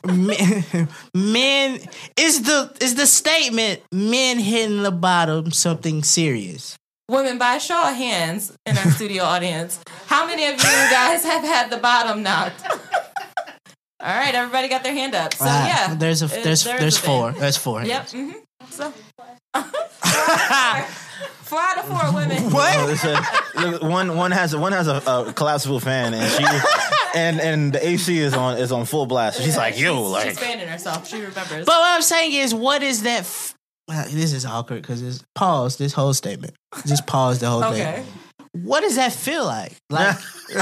men, 0.05 0.89
men 1.15 1.81
is 2.17 2.43
the 2.43 2.77
is 2.81 2.95
the 2.95 3.07
statement 3.07 3.81
men 3.91 4.39
hitting 4.39 4.83
the 4.83 4.91
bottom 4.91 5.51
something 5.51 6.03
serious? 6.03 6.77
women, 7.09 7.39
by 7.39 7.57
a 7.57 7.61
show 7.61 7.89
of 7.89 7.97
hands 7.97 8.55
in 8.67 8.77
our 8.77 8.91
studio 8.91 9.25
audience, 9.25 9.81
how 10.07 10.27
many 10.27 10.45
of 10.45 10.53
you 10.53 10.59
guys 10.59 11.25
have 11.25 11.43
had 11.43 11.71
the 11.71 11.79
bottom 11.79 12.23
knocked? 12.23 12.63
All 14.01 14.15
right, 14.17 14.35
everybody 14.35 14.69
got 14.69 14.83
their 14.85 14.93
hand 14.95 15.15
up. 15.15 15.35
So 15.35 15.45
Wow. 15.45 15.67
yeah, 15.67 15.95
there's 15.95 16.23
a 16.23 16.27
it- 16.27 16.45
there's 16.45 16.65
there's 16.65 16.79
there's 16.81 16.97
a 16.99 17.01
four 17.01 17.33
thing. 17.33 17.41
there's 17.41 17.57
four. 17.57 17.83
Yep. 17.85 18.09
hands. 18.11 18.13
hmm 18.13 18.33
So 18.71 18.93
four 21.43 21.59
out 21.61 21.79
of 21.79 21.85
four 21.87 22.13
women. 22.15 22.39
Oh, 22.53 22.87
they 22.87 22.97
said, 22.97 23.19
look, 23.57 23.83
one 23.83 24.17
one 24.17 24.31
has 24.31 24.55
one 24.55 24.73
has 24.73 24.87
a, 24.89 24.97
a 25.07 25.33
collapsible 25.33 25.81
fan 25.81 26.15
and 26.15 26.31
she 26.31 26.45
and 27.19 27.41
and 27.41 27.73
the 27.73 27.87
AC 27.87 28.19
is 28.19 28.35
on 28.35 28.59
is 28.59 28.71
on 28.73 28.85
full 28.85 29.07
blast. 29.07 29.41
She's 29.43 29.57
like, 29.57 29.79
yo, 29.79 29.97
she's, 30.05 30.11
like 30.13 30.29
she's 30.29 30.39
fanning 30.39 30.69
herself. 30.69 31.09
She 31.09 31.17
remembers. 31.17 31.67
But 31.67 31.67
what 31.67 31.95
I'm 31.97 32.03
saying 32.03 32.33
is, 32.35 32.55
what 32.55 32.83
is 32.83 33.03
that? 33.03 33.21
F- 33.21 33.55
well, 33.89 34.05
this 34.11 34.33
is 34.35 34.45
awkward 34.45 34.83
because 34.83 35.01
it's 35.03 35.25
pause 35.35 35.77
this 35.77 35.93
whole 35.95 36.13
statement. 36.15 36.55
Just 36.87 37.07
pause 37.07 37.39
the 37.41 37.49
whole 37.49 37.65
okay. 37.65 38.03
thing. 38.03 38.07
What 38.53 38.81
does 38.81 38.97
that 38.97 39.13
feel 39.13 39.45
like? 39.45 39.77
Like, 39.91 40.17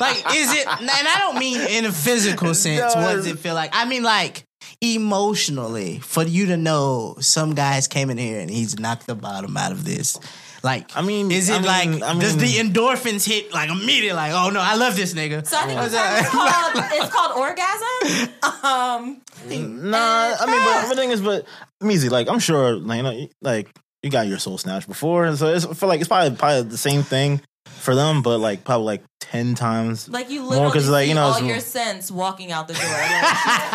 like 0.00 0.16
is 0.34 0.52
it? 0.54 0.66
And 0.66 0.90
I 0.90 1.16
don't 1.18 1.38
mean 1.38 1.60
in 1.60 1.84
a 1.84 1.92
physical 1.92 2.54
sense. 2.54 2.94
No, 2.94 3.00
what 3.02 3.14
does 3.14 3.26
it 3.26 3.38
feel 3.38 3.54
like? 3.54 3.70
I 3.72 3.84
mean 3.84 4.02
like 4.02 4.44
emotionally 4.80 5.98
for 5.98 6.22
you 6.22 6.46
to 6.46 6.56
know 6.56 7.16
some 7.20 7.54
guys 7.54 7.88
came 7.88 8.10
in 8.10 8.18
here 8.18 8.40
and 8.40 8.50
he's 8.50 8.78
knocked 8.78 9.06
the 9.06 9.14
bottom 9.14 9.56
out 9.56 9.72
of 9.72 9.84
this. 9.84 10.18
Like, 10.62 10.94
I 10.94 11.00
mean, 11.00 11.30
is 11.30 11.48
it 11.48 11.64
I 11.66 11.86
mean- 11.86 12.00
like 12.00 12.02
I 12.02 12.18
does 12.18 12.36
the 12.36 12.56
endorphins 12.58 13.26
hit 13.26 13.52
like 13.52 13.70
immediately? 13.70 14.12
Like, 14.12 14.32
oh 14.34 14.50
no, 14.50 14.60
I 14.60 14.76
love 14.76 14.94
this 14.94 15.14
nigga. 15.14 15.46
So 15.46 15.56
I 15.56 15.66
think 15.66 15.80
What's 15.80 15.92
the 15.92 15.98
term 15.98 16.16
is 16.16 16.20
that? 16.20 16.30
called 16.30 16.84
it's 16.92 17.14
called 17.14 17.38
orgasm. 17.38 18.34
Um, 18.62 19.22
Nah, 19.42 20.36
I 20.38 20.46
mean, 20.46 20.60
but 20.60 20.88
the 20.90 20.96
thing 20.96 21.10
is, 21.10 21.22
but 21.22 21.46
Meezy, 21.82 22.10
like 22.10 22.28
I'm 22.28 22.40
sure, 22.40 22.76
like, 22.76 22.96
you 22.98 23.02
know, 23.02 23.26
like 23.40 23.68
you 24.02 24.10
got 24.10 24.26
your 24.28 24.38
soul 24.38 24.58
snatched 24.58 24.88
before, 24.88 25.24
and 25.26 25.36
so 25.38 25.48
it's 25.48 25.64
for 25.66 25.86
like 25.86 26.00
it's 26.00 26.08
probably 26.08 26.36
probably 26.36 26.62
the 26.62 26.78
same 26.78 27.02
thing 27.02 27.40
for 27.66 27.94
them, 27.94 28.22
but 28.22 28.38
like 28.38 28.64
probably 28.64 28.86
like 28.86 29.02
ten 29.20 29.54
times. 29.54 30.08
Like 30.08 30.28
you 30.30 30.40
More 30.40 30.50
literally 30.50 30.72
'cause, 30.72 30.88
like, 30.88 31.08
you 31.08 31.14
know, 31.14 31.22
all 31.24 31.40
your 31.42 31.60
sense 31.60 32.10
walking 32.10 32.50
out 32.52 32.68
the 32.68 32.74
door. 32.74 32.82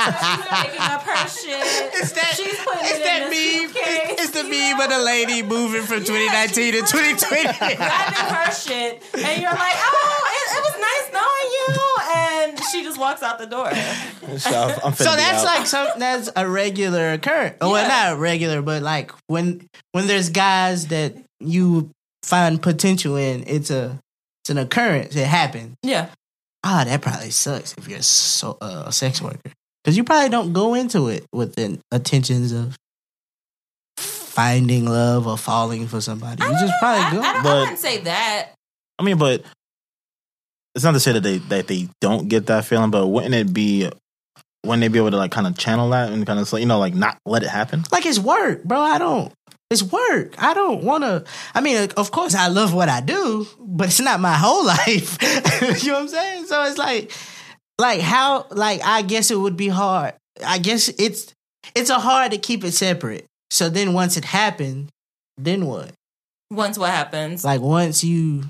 Like, 0.05 0.19
she's 0.19 0.45
picking 0.45 0.81
up 0.81 1.01
her 1.03 1.27
shit. 1.27 1.93
It's 1.95 2.11
that, 2.11 2.33
she's 2.35 2.57
putting 2.65 2.85
it's 2.85 2.99
it 2.99 3.03
that 3.03 3.21
in 3.23 3.29
the 3.29 3.35
meme. 3.35 3.69
suitcase, 3.73 4.11
It's, 4.11 4.21
it's 4.23 4.31
the 4.31 4.43
meme 4.43 4.79
of 4.81 4.89
the 4.89 4.99
lady 4.99 5.41
moving 5.41 5.83
from 5.83 6.03
2019 6.05 6.73
to 6.73 6.79
she's 6.85 6.91
2020. 6.91 7.75
grabbing 7.77 8.29
her 8.35 8.51
shit, 8.51 9.01
and 9.13 9.41
you're 9.41 9.53
like, 9.57 9.77
"Oh, 9.79 10.17
it, 10.35 10.45
it 10.57 10.61
was 10.65 10.75
nice 10.77 11.07
knowing 11.15 11.49
you," 11.55 11.73
and 12.55 12.65
she 12.71 12.83
just 12.83 12.99
walks 12.99 13.21
out 13.23 13.37
the 13.39 13.45
door. 13.45 13.69
So, 14.37 14.49
I'm 14.83 14.93
finna 14.93 14.95
so 14.97 15.15
that's 15.15 15.43
out. 15.43 15.45
like 15.45 15.67
some 15.67 15.87
that's 15.97 16.29
a 16.35 16.47
regular 16.47 17.13
occurrence. 17.13 17.57
Oh, 17.61 17.71
well, 17.71 17.87
not 17.87 18.19
regular, 18.19 18.61
but 18.61 18.81
like 18.83 19.11
when 19.27 19.67
when 19.91 20.07
there's 20.07 20.29
guys 20.29 20.87
that 20.87 21.15
you 21.39 21.89
find 22.23 22.61
potential 22.61 23.15
in, 23.15 23.43
it's 23.47 23.69
a 23.71 23.99
it's 24.43 24.49
an 24.49 24.57
occurrence. 24.57 25.15
It 25.15 25.25
happened. 25.27 25.75
Yeah, 25.83 26.09
Ah, 26.63 26.83
that 26.85 27.01
probably 27.01 27.29
sucks 27.29 27.73
if 27.77 27.87
you're 27.87 28.01
so, 28.01 28.57
uh, 28.61 28.83
a 28.87 28.91
sex 28.91 29.21
worker 29.21 29.51
because 29.83 29.95
you 29.97 30.03
probably 30.03 30.29
don't 30.29 30.51
go 30.53 30.73
into 30.73 31.07
it 31.09 31.25
with 31.31 31.55
the 31.55 31.79
intentions 31.91 32.51
of 32.51 32.75
finding 33.97 34.85
love 34.85 35.27
or 35.27 35.37
falling 35.37 35.87
for 35.87 36.01
somebody. 36.01 36.43
You 36.43 36.49
just 36.51 36.73
I, 36.73 36.79
probably 36.79 37.17
go. 37.17 37.23
don't- 37.23 37.35
I 37.37 37.43
But- 37.43 37.59
wouldn't 37.61 37.79
say 37.79 37.99
that. 37.99 38.49
I 38.99 39.03
mean, 39.03 39.17
but 39.17 39.43
it's 40.75 40.83
not 40.83 40.91
to 40.91 40.99
say 40.99 41.13
that 41.13 41.23
they 41.23 41.37
that 41.37 41.67
they 41.67 41.87
don't 42.01 42.27
get 42.27 42.47
that 42.47 42.65
feeling, 42.65 42.91
but 42.91 43.07
wouldn't 43.07 43.33
it 43.33 43.53
be? 43.53 43.89
Wouldn't 44.65 44.81
they 44.81 44.87
be 44.87 44.99
able 44.99 45.11
to 45.11 45.17
like 45.17 45.31
kind 45.31 45.47
of 45.47 45.57
channel 45.57 45.89
that 45.91 46.11
and 46.11 46.25
kind 46.25 46.39
of 46.39 46.51
you 46.59 46.65
know 46.65 46.79
like 46.79 46.93
not 46.93 47.17
let 47.25 47.43
it 47.43 47.49
happen? 47.49 47.83
like 47.91 48.05
it's 48.05 48.19
work, 48.19 48.63
bro. 48.63 48.79
I 48.79 48.97
don't. 48.97 49.33
It's 49.71 49.81
work. 49.81 50.35
I 50.37 50.53
don't 50.53 50.83
want 50.83 51.03
to. 51.03 51.23
I 51.55 51.61
mean, 51.61 51.89
of 51.97 52.11
course, 52.11 52.35
I 52.35 52.49
love 52.49 52.73
what 52.73 52.87
I 52.87 53.01
do, 53.01 53.47
but 53.59 53.87
it's 53.87 53.99
not 53.99 54.19
my 54.19 54.33
whole 54.33 54.65
life. 54.65 55.17
you 55.83 55.91
know 55.91 55.95
what 55.95 56.01
I'm 56.01 56.07
saying? 56.07 56.45
So 56.45 56.63
it's 56.63 56.77
like, 56.77 57.11
like 57.79 58.01
how, 58.01 58.45
like 58.51 58.81
I 58.83 59.01
guess 59.01 59.31
it 59.31 59.39
would 59.39 59.57
be 59.57 59.69
hard. 59.69 60.13
I 60.45 60.59
guess 60.59 60.89
it's 60.99 61.33
it's 61.73 61.89
a 61.89 61.99
hard 61.99 62.31
to 62.31 62.37
keep 62.37 62.63
it 62.63 62.73
separate. 62.73 63.25
So 63.49 63.69
then 63.69 63.93
once 63.93 64.17
it 64.17 64.25
happened, 64.25 64.89
then 65.37 65.65
what? 65.65 65.91
Once 66.51 66.77
what 66.77 66.91
happens? 66.91 67.43
Like 67.43 67.61
once 67.61 68.03
you, 68.03 68.43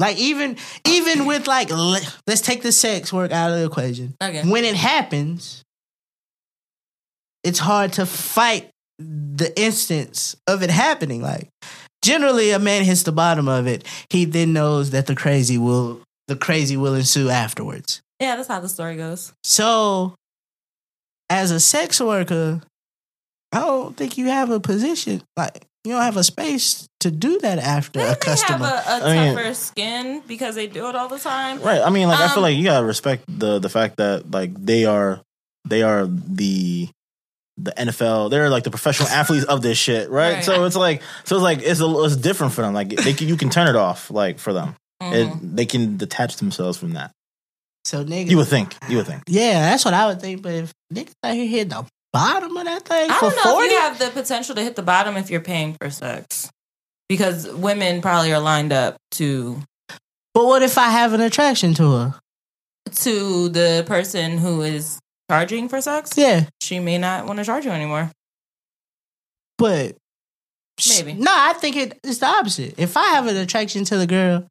like 0.00 0.16
even 0.16 0.56
even 0.86 1.26
with 1.26 1.46
like 1.46 1.70
let's 1.70 2.40
take 2.40 2.62
the 2.62 2.72
sex 2.72 3.12
work 3.12 3.32
out 3.32 3.52
of 3.52 3.58
the 3.58 3.66
equation. 3.66 4.14
Okay. 4.20 4.42
When 4.48 4.64
it 4.64 4.74
happens, 4.74 5.62
it's 7.44 7.58
hard 7.58 7.92
to 7.94 8.06
fight 8.06 8.70
the 8.98 9.52
instance 9.60 10.36
of 10.46 10.62
it 10.62 10.70
happening. 10.70 11.20
Like 11.20 11.48
generally, 12.02 12.50
a 12.50 12.58
man 12.58 12.82
hits 12.82 13.02
the 13.02 13.12
bottom 13.12 13.46
of 13.46 13.66
it. 13.66 13.86
He 14.08 14.24
then 14.24 14.54
knows 14.54 14.90
that 14.90 15.06
the 15.06 15.14
crazy 15.14 15.58
will 15.58 16.00
the 16.28 16.36
crazy 16.36 16.78
will 16.78 16.94
ensue 16.94 17.28
afterwards. 17.28 18.00
Yeah, 18.20 18.36
that's 18.36 18.48
how 18.48 18.60
the 18.60 18.68
story 18.70 18.96
goes. 18.96 19.34
So, 19.44 20.14
as 21.28 21.50
a 21.50 21.60
sex 21.60 22.00
worker, 22.00 22.62
I 23.52 23.60
don't 23.60 23.96
think 23.96 24.16
you 24.16 24.28
have 24.28 24.50
a 24.50 24.60
position 24.60 25.22
like 25.36 25.66
you 25.84 25.92
don't 25.92 26.02
have 26.02 26.16
a 26.16 26.24
space 26.24 26.86
to 27.00 27.10
do 27.10 27.38
that 27.40 27.58
after 27.58 27.98
They 28.00 28.06
a 28.06 28.10
may 28.10 28.14
customer. 28.16 28.66
have 28.66 28.86
a, 29.02 29.06
a 29.06 29.08
I 29.10 29.14
mean- 29.26 29.34
tougher 29.36 29.54
skin 29.54 30.22
because 30.26 30.54
they 30.54 30.66
do 30.66 30.88
it 30.88 30.94
all 30.94 31.08
the 31.08 31.18
time. 31.18 31.60
Right. 31.62 31.80
I 31.80 31.88
mean, 31.90 32.08
like 32.08 32.20
I 32.20 32.28
feel 32.28 32.38
Um, 32.38 32.42
like 32.42 32.56
you 32.56 32.64
gotta 32.64 32.84
respect 32.86 33.24
the 33.28 33.58
the 33.58 33.68
fact 33.68 33.96
that 33.96 34.30
like 34.30 34.52
they 34.54 34.84
are 34.84 35.20
they 35.68 35.82
are 35.82 36.06
the 36.06 36.88
the 37.56 37.72
NFL. 37.72 38.30
They're 38.30 38.48
like 38.50 38.64
the 38.64 38.70
professional 38.70 39.08
athletes 39.20 39.44
of 39.44 39.62
this 39.62 39.76
shit, 39.78 40.08
right? 40.10 40.34
Right. 40.36 40.44
So 40.44 40.64
it's 40.64 40.76
like 40.76 41.02
so 41.24 41.36
it's 41.36 41.42
like 41.42 41.58
it's 41.62 41.80
a, 41.80 42.04
it's 42.04 42.16
different 42.16 42.52
for 42.52 42.62
them. 42.62 42.72
Like 42.74 42.88
they 42.90 43.12
can, 43.12 43.28
you 43.28 43.36
can 43.36 43.50
turn 43.50 43.68
it 43.68 43.76
off, 43.76 44.10
like 44.10 44.38
for 44.38 44.52
them. 44.52 44.76
Mhm. 45.02 45.12
It, 45.14 45.56
they 45.56 45.64
can 45.66 45.96
detach 45.96 46.36
themselves 46.36 46.76
from 46.78 46.92
that. 46.92 47.10
so 47.86 48.04
niggas, 48.04 48.28
You 48.30 48.36
would 48.36 48.48
think. 48.48 48.74
You 48.88 48.98
would 48.98 49.06
think. 49.06 49.22
yeah, 49.28 49.70
that's 49.70 49.84
what 49.84 49.94
I 49.94 50.06
would 50.06 50.20
think. 50.20 50.42
But 50.42 50.52
if 50.52 50.72
niggas 50.92 51.12
out 51.24 51.34
here 51.34 51.46
hit 51.46 51.70
the 51.70 51.86
bottom 52.12 52.56
of 52.56 52.64
that 52.64 52.82
thing 52.84 53.10
I 53.10 53.14
for 53.14 53.30
don't 53.30 53.36
know 53.36 53.52
forty, 53.52 53.66
if 53.66 53.72
you 53.72 53.78
have 53.78 53.98
the 53.98 54.10
potential 54.10 54.54
to 54.54 54.62
hit 54.62 54.76
the 54.76 54.82
bottom 54.82 55.16
if 55.16 55.30
you're 55.30 55.40
paying 55.40 55.76
for 55.80 55.90
sex. 55.90 56.50
Because 57.08 57.48
women 57.48 58.02
probably 58.02 58.32
are 58.32 58.40
lined 58.40 58.72
up 58.72 58.96
to 59.12 59.62
but 60.34 60.44
what 60.46 60.62
if 60.62 60.78
I 60.78 60.90
have 60.90 61.12
an 61.12 61.20
attraction 61.20 61.74
to 61.74 61.92
her? 61.92 62.14
to 62.92 63.48
the 63.50 63.84
person 63.86 64.38
who 64.38 64.62
is 64.62 64.98
charging 65.30 65.68
for 65.68 65.80
sex. 65.80 66.10
Yeah, 66.16 66.46
She 66.60 66.80
may 66.80 66.98
not 66.98 67.26
want 67.26 67.38
to 67.38 67.44
charge 67.44 67.64
you 67.64 67.70
anymore. 67.70 68.10
but 69.58 69.96
Maybe. 70.88 71.12
no. 71.12 71.30
I 71.32 71.52
think 71.52 71.76
it, 71.76 71.98
it's 72.02 72.18
the 72.18 72.26
opposite. 72.26 72.74
If 72.78 72.96
I 72.96 73.04
have 73.08 73.26
an 73.26 73.36
attraction 73.36 73.84
to 73.84 73.96
the 73.96 74.06
girl. 74.06 74.46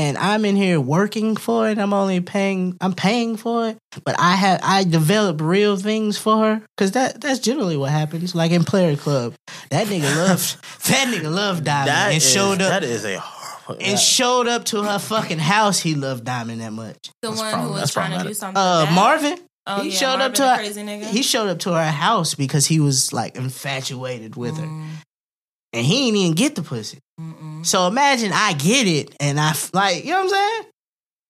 And 0.00 0.16
I'm 0.16 0.44
in 0.46 0.56
here 0.56 0.80
working 0.80 1.36
for 1.36 1.68
it. 1.68 1.76
I'm 1.78 1.92
only 1.92 2.20
paying. 2.20 2.76
I'm 2.80 2.94
paying 2.94 3.36
for 3.36 3.68
it, 3.68 3.76
but 4.04 4.14
I 4.18 4.32
have 4.34 4.60
I 4.62 4.84
develop 4.84 5.40
real 5.42 5.76
things 5.76 6.16
for 6.16 6.38
her 6.38 6.62
because 6.76 6.92
that 6.92 7.20
that's 7.20 7.38
generally 7.40 7.76
what 7.76 7.90
happens. 7.90 8.34
Like 8.34 8.50
in 8.52 8.64
Player 8.64 8.96
Club, 8.96 9.34
that 9.70 9.88
nigga 9.88 10.16
loved 10.28 10.56
that 10.88 11.08
nigga 11.12 11.30
loved 11.30 11.64
Diamond 11.64 11.88
That 11.88 12.06
and 12.08 12.16
is- 12.16 12.32
showed 12.32 12.62
up. 12.62 12.70
That 12.70 12.84
is 12.84 13.04
a. 13.04 13.18
hor- 13.18 13.76
and 13.78 13.98
showed 13.98 14.48
up 14.48 14.64
to 14.66 14.82
her 14.82 14.98
fucking 14.98 15.38
house. 15.38 15.78
He 15.78 15.94
loved 15.94 16.24
Diamond 16.24 16.60
that 16.62 16.72
much. 16.72 16.96
The 17.20 17.28
That's 17.28 17.40
one 17.40 17.52
prob- 17.52 17.64
who 17.66 17.72
was 17.74 17.92
trying 17.92 18.10
to 18.18 18.28
do 18.28 18.34
problematic. 18.34 18.36
something. 18.36 18.56
Uh, 18.62 18.84
bad? 18.86 18.94
Marvin. 18.94 19.38
Oh, 19.66 19.82
he 19.82 19.90
yeah, 19.90 19.96
showed 19.96 20.20
up 20.20 20.34
to 20.34 20.42
the 20.42 20.48
her. 20.48 20.56
crazy 20.56 20.82
nigga. 20.82 21.04
He 21.04 21.22
showed 21.22 21.48
up 21.48 21.58
to 21.60 21.72
her 21.74 21.84
house 21.90 22.34
because 22.34 22.66
he 22.66 22.80
was 22.80 23.12
like 23.12 23.36
infatuated 23.36 24.34
with 24.34 24.56
her, 24.56 24.66
Mm, 24.66 24.86
and 25.72 25.84
he 25.84 26.06
didn't 26.06 26.16
even 26.16 26.34
get 26.34 26.54
the 26.54 26.62
pussy. 26.62 26.98
mm-mm. 27.20 27.64
So 27.64 27.86
imagine 27.86 28.32
I 28.32 28.54
get 28.54 28.86
it, 28.86 29.14
and 29.20 29.38
I 29.38 29.54
like 29.72 30.04
you 30.04 30.10
know 30.10 30.24
what 30.24 30.24
I'm 30.24 30.28
saying. 30.30 30.72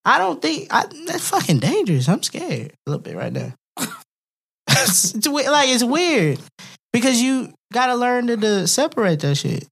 I 0.04 0.18
don't 0.18 0.40
think 0.40 0.68
I, 0.70 0.86
that's 1.06 1.28
fucking 1.28 1.58
dangerous. 1.58 2.08
I'm 2.08 2.22
scared 2.22 2.72
a 2.86 2.90
little 2.90 3.02
bit 3.02 3.16
right 3.16 3.32
now. 3.32 3.52
it's, 4.68 5.14
it's 5.14 5.26
like 5.26 5.68
it's 5.68 5.84
weird 5.84 6.38
because 6.92 7.20
you 7.20 7.52
gotta 7.72 7.94
learn 7.94 8.26
to, 8.28 8.36
to 8.36 8.66
separate 8.66 9.20
that 9.20 9.36
shit. 9.36 9.68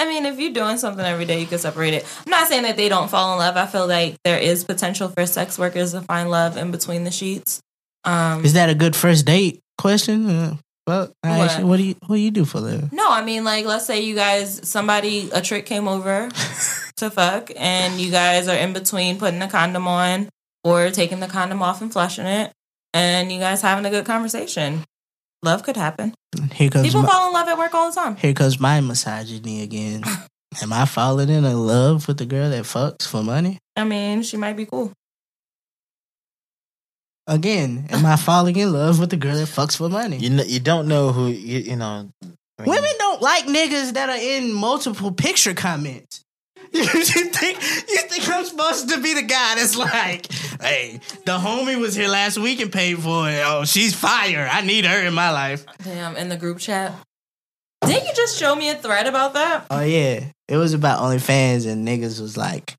I 0.00 0.06
mean, 0.06 0.24
if 0.24 0.40
you're 0.40 0.52
doing 0.52 0.78
something 0.78 1.04
every 1.04 1.26
day, 1.26 1.40
you 1.40 1.46
can 1.46 1.58
separate 1.58 1.92
it. 1.92 2.06
I'm 2.26 2.30
not 2.30 2.48
saying 2.48 2.62
that 2.62 2.78
they 2.78 2.88
don't 2.88 3.10
fall 3.10 3.34
in 3.34 3.38
love. 3.38 3.58
I 3.58 3.66
feel 3.66 3.86
like 3.86 4.16
there 4.24 4.38
is 4.38 4.64
potential 4.64 5.10
for 5.10 5.26
sex 5.26 5.58
workers 5.58 5.92
to 5.92 6.00
find 6.00 6.30
love 6.30 6.56
in 6.56 6.70
between 6.70 7.04
the 7.04 7.10
sheets. 7.10 7.60
Um, 8.04 8.42
Is 8.42 8.54
that 8.54 8.70
a 8.70 8.74
good 8.74 8.96
first 8.96 9.26
date 9.26 9.60
question? 9.76 10.58
Well, 10.86 11.12
What? 11.22 11.32
actually, 11.40 11.64
what 11.64 11.76
do 11.76 11.82
you 11.84 11.94
what 12.06 12.16
do 12.16 12.22
you 12.22 12.30
do 12.30 12.44
for 12.44 12.60
living? 12.60 12.90
no, 12.92 13.08
I 13.10 13.22
mean, 13.24 13.44
like, 13.44 13.64
let's 13.66 13.86
say 13.86 14.00
you 14.00 14.14
guys, 14.14 14.68
somebody, 14.68 15.30
a 15.32 15.40
trick 15.40 15.66
came 15.66 15.86
over 15.86 16.28
to 16.96 17.10
fuck, 17.10 17.50
and 17.56 18.00
you 18.00 18.10
guys 18.10 18.48
are 18.48 18.56
in 18.56 18.72
between 18.72 19.18
putting 19.18 19.38
the 19.40 19.46
condom 19.46 19.86
on 19.86 20.28
or 20.64 20.90
taking 20.90 21.20
the 21.20 21.26
condom 21.28 21.62
off 21.62 21.80
and 21.82 21.92
flushing 21.92 22.26
it, 22.26 22.52
and 22.94 23.30
you 23.30 23.38
guys 23.38 23.62
having 23.62 23.84
a 23.86 23.90
good 23.90 24.04
conversation. 24.06 24.84
Love 25.42 25.62
could 25.62 25.76
happen. 25.76 26.12
Here 26.52 26.68
comes 26.68 26.86
People 26.86 27.02
my, 27.02 27.08
fall 27.08 27.28
in 27.28 27.32
love 27.34 27.48
at 27.48 27.56
work 27.56 27.72
all 27.74 27.90
the 27.90 27.94
time. 27.98 28.16
here 28.16 28.34
comes 28.34 28.60
my 28.60 28.80
misogyny 28.80 29.62
again. 29.62 30.02
Am 30.62 30.72
I 30.72 30.84
falling 30.84 31.28
in 31.30 31.44
love 31.44 32.08
with 32.08 32.18
the 32.18 32.26
girl 32.26 32.50
that 32.50 32.64
fucks 32.64 33.06
for 33.06 33.22
money? 33.22 33.58
I 33.76 33.84
mean, 33.84 34.22
she 34.22 34.36
might 34.36 34.56
be 34.56 34.66
cool. 34.66 34.92
Again, 37.30 37.86
am 37.90 38.04
I 38.04 38.16
falling 38.16 38.56
in 38.56 38.72
love 38.72 38.98
with 38.98 39.10
the 39.10 39.16
girl 39.16 39.36
that 39.36 39.46
fucks 39.46 39.76
for 39.76 39.88
money? 39.88 40.16
You 40.16 40.30
know, 40.30 40.42
you 40.42 40.58
don't 40.58 40.88
know 40.88 41.12
who 41.12 41.28
you, 41.28 41.60
you 41.60 41.76
know. 41.76 42.10
I 42.20 42.26
mean, 42.26 42.36
Women 42.66 42.90
don't 42.98 43.22
like 43.22 43.44
niggas 43.44 43.92
that 43.92 44.08
are 44.08 44.16
in 44.16 44.52
multiple 44.52 45.12
picture 45.12 45.54
comments. 45.54 46.24
You 46.72 46.84
think 46.86 47.58
you 47.88 47.98
think 47.98 48.28
I'm 48.28 48.44
supposed 48.44 48.88
to 48.90 49.00
be 49.00 49.14
the 49.14 49.22
guy 49.22 49.54
that's 49.56 49.76
like, 49.76 50.30
hey, 50.60 51.00
the 51.24 51.38
homie 51.38 51.78
was 51.78 51.94
here 51.94 52.08
last 52.08 52.36
week 52.38 52.60
and 52.60 52.72
paid 52.72 52.98
for 52.98 53.28
it. 53.28 53.42
Oh, 53.44 53.64
she's 53.64 53.94
fire. 53.94 54.48
I 54.50 54.62
need 54.62 54.84
her 54.84 55.04
in 55.06 55.14
my 55.14 55.30
life. 55.30 55.64
Damn, 55.84 56.16
in 56.16 56.28
the 56.28 56.36
group 56.36 56.58
chat. 56.58 56.92
Didn't 57.84 58.06
you 58.06 58.14
just 58.14 58.38
show 58.38 58.54
me 58.56 58.70
a 58.70 58.74
thread 58.74 59.06
about 59.06 59.34
that? 59.34 59.66
Oh 59.70 59.82
yeah, 59.82 60.24
it 60.48 60.56
was 60.56 60.74
about 60.74 61.00
OnlyFans 61.00 61.66
and 61.66 61.86
niggas 61.86 62.20
was 62.20 62.36
like, 62.36 62.76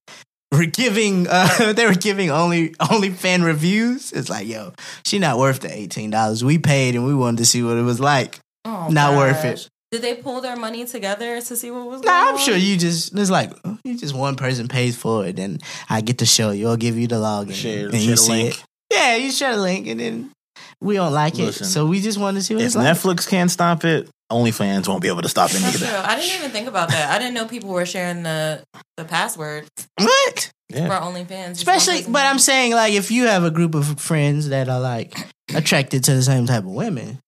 were 0.52 0.66
giving 0.66 1.28
uh, 1.30 1.74
they 1.76 1.86
were 1.86 1.94
giving 1.94 2.30
only 2.32 2.76
only 2.92 3.10
fan 3.10 3.44
reviews. 3.44 4.12
It's 4.12 4.30
like, 4.30 4.48
yo, 4.48 4.74
she 5.06 5.20
not 5.20 5.38
worth 5.38 5.60
the 5.62 5.72
eighteen 5.74 6.10
dollars 6.10 6.44
we 6.44 6.58
paid, 6.58 6.96
and 6.96 7.06
we 7.06 7.14
wanted 7.16 7.38
to 7.38 7.46
see 7.46 7.64
what 7.64 7.78
it 7.78 7.84
was 7.84 8.00
like. 8.00 8.40
Oh, 8.66 8.88
Not 8.92 9.18
worth 9.18 9.44
it. 9.46 9.68
Did 9.92 10.04
they 10.04 10.16
pull 10.16 10.40
their 10.40 10.56
money 10.56 10.86
together 10.86 11.42
to 11.42 11.56
see 11.56 11.70
what 11.72 11.86
was 11.86 12.02
Nah, 12.04 12.12
on? 12.12 12.28
I'm 12.30 12.38
sure 12.38 12.56
you 12.56 12.78
just 12.78 13.18
it's 13.18 13.30
like 13.32 13.52
oh, 13.66 13.78
you 13.84 13.98
just 13.98 14.16
one 14.16 14.36
person 14.36 14.68
pays 14.68 14.96
for 14.96 15.26
it, 15.26 15.40
and 15.40 15.62
I 15.90 16.02
get 16.02 16.20
to 16.20 16.26
show 16.26 16.52
you. 16.52 16.68
I'll 16.70 16.78
give 16.78 16.98
you 16.98 17.08
the 17.08 17.16
login, 17.16 17.54
Share- 17.54 17.86
and 17.90 17.94
share 17.94 18.02
you 18.02 18.12
the 18.12 18.18
see 18.18 18.32
link. 18.32 18.54
it. 18.56 18.64
Yeah, 18.94 19.16
you 19.16 19.32
share 19.32 19.56
the 19.56 19.62
link, 19.62 19.88
and 19.88 20.00
then 20.00 20.32
we 20.80 20.96
don't 20.96 21.12
like 21.14 21.36
Listen, 21.36 21.66
it, 21.66 21.70
so 21.70 21.86
we 21.86 22.02
just 22.02 22.18
want 22.18 22.38
to 22.38 22.44
see 22.44 22.54
what 22.56 22.62
if 22.62 22.68
it's 22.68 22.76
like. 22.76 22.86
Netflix 22.96 23.28
can't 23.28 23.50
stop 23.52 23.84
it, 23.84 24.10
OnlyFans 24.32 24.88
won't 24.88 25.02
be 25.02 25.08
able 25.10 25.22
to 25.22 25.30
stop 25.30 25.52
it 25.52 25.58
That's 25.60 25.78
true. 25.80 25.88
either. 25.88 26.04
I 26.06 26.16
didn't 26.16 26.36
even 26.40 26.52
think 26.52 26.68
about 26.68 26.90
that. 26.90 27.12
I 27.12 27.20
didn't 27.20 27.34
know 27.34 27.46
people 27.46 27.70
were 27.70 27.86
sharing 27.86 28.24
the 28.24 28.64
the 28.98 29.06
password 29.06 29.68
What? 29.98 30.52
Yeah. 30.70 30.88
for 30.88 31.06
OnlyFans. 31.06 31.52
Especially, 31.52 32.04
but 32.08 32.26
I'm 32.26 32.40
saying 32.40 32.72
like 32.74 32.94
if 32.94 33.12
you 33.12 33.28
have 33.28 33.44
a 33.44 33.52
group 33.52 33.76
of 33.76 34.00
friends 34.00 34.50
that 34.50 34.70
are 34.70 34.80
like 34.80 35.18
attracted 35.54 36.04
to 36.06 36.14
the 36.16 36.22
same 36.24 36.46
type 36.48 36.64
of 36.64 36.72
women, 36.72 37.20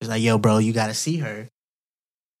it's 0.00 0.08
like, 0.10 0.22
yo, 0.22 0.38
bro, 0.38 0.58
you 0.58 0.72
got 0.72 0.86
to 0.88 0.94
see 0.94 1.18
her. 1.18 1.48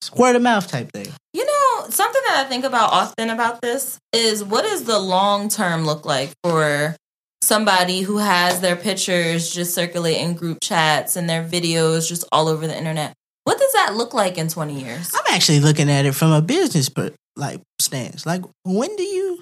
It's 0.00 0.12
word 0.12 0.36
of 0.36 0.42
mouth 0.42 0.66
type 0.68 0.92
thing. 0.92 1.08
You 1.32 1.44
know, 1.44 1.88
something 1.90 2.22
that 2.28 2.44
I 2.44 2.48
think 2.48 2.64
about 2.64 2.92
often 2.92 3.30
about 3.30 3.60
this 3.62 3.98
is 4.12 4.42
what 4.44 4.62
does 4.62 4.84
the 4.84 4.98
long 4.98 5.48
term 5.48 5.84
look 5.84 6.04
like 6.06 6.32
for 6.42 6.96
somebody 7.42 8.00
who 8.02 8.18
has 8.18 8.60
their 8.60 8.76
pictures 8.76 9.50
just 9.52 9.74
circulate 9.74 10.18
in 10.18 10.34
group 10.34 10.58
chats 10.62 11.16
and 11.16 11.28
their 11.30 11.44
videos 11.44 12.08
just 12.08 12.24
all 12.32 12.48
over 12.48 12.66
the 12.66 12.76
internet? 12.76 13.14
What 13.46 13.58
does 13.58 13.72
that 13.74 13.94
look 13.94 14.12
like 14.12 14.38
in 14.38 14.48
20 14.48 14.80
years? 14.80 15.12
I'm 15.14 15.34
actually 15.34 15.60
looking 15.60 15.88
at 15.88 16.04
it 16.04 16.12
from 16.16 16.32
a 16.32 16.42
business 16.42 16.88
per, 16.88 17.12
like 17.36 17.60
stance. 17.80 18.26
Like, 18.26 18.42
when 18.64 18.94
do 18.96 19.04
you 19.04 19.40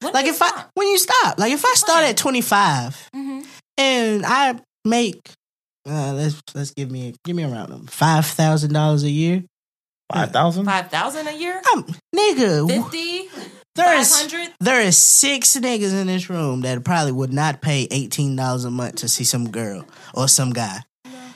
When 0.00 0.12
like 0.14 0.24
do 0.24 0.30
if 0.30 0.40
you 0.40 0.46
I 0.46 0.64
when 0.74 0.88
you 0.88 0.96
stop? 0.98 1.38
Like, 1.38 1.52
if 1.52 1.62
I 1.64 1.74
start 1.74 2.00
When? 2.04 2.10
at 2.10 2.16
25 2.16 3.10
Mhm. 3.14 3.46
and 3.76 4.24
I 4.26 4.58
make 4.86 5.20
uh, 5.86 6.14
let's 6.14 6.40
let's 6.54 6.70
give 6.70 6.90
me 6.90 7.14
give 7.26 7.36
me 7.36 7.42
a 7.42 7.48
round 7.48 7.68
number 7.68 7.90
five 7.90 8.24
thousand 8.24 8.72
dollars 8.72 9.02
a 9.04 9.10
year. 9.10 9.44
Five 10.12 10.32
thousand. 10.32 10.64
5,000 10.66 11.26
a 11.28 11.32
year? 11.36 11.60
I'm 11.66 11.84
nigga. 12.16 12.66
50? 12.68 13.28
There 13.74 13.98
is 13.98 14.14
500? 14.14 14.52
there 14.60 14.80
is 14.80 14.96
six 14.96 15.56
niggas 15.56 15.92
in 15.98 16.06
this 16.06 16.30
room 16.30 16.60
that 16.62 16.82
probably 16.84 17.12
would 17.12 17.32
not 17.32 17.60
pay 17.60 17.88
eighteen 17.90 18.36
dollars 18.36 18.64
a 18.64 18.70
month 18.70 18.96
to 18.96 19.08
see 19.08 19.24
some 19.24 19.50
girl 19.50 19.84
or 20.14 20.28
some 20.28 20.52
guy. 20.54 20.80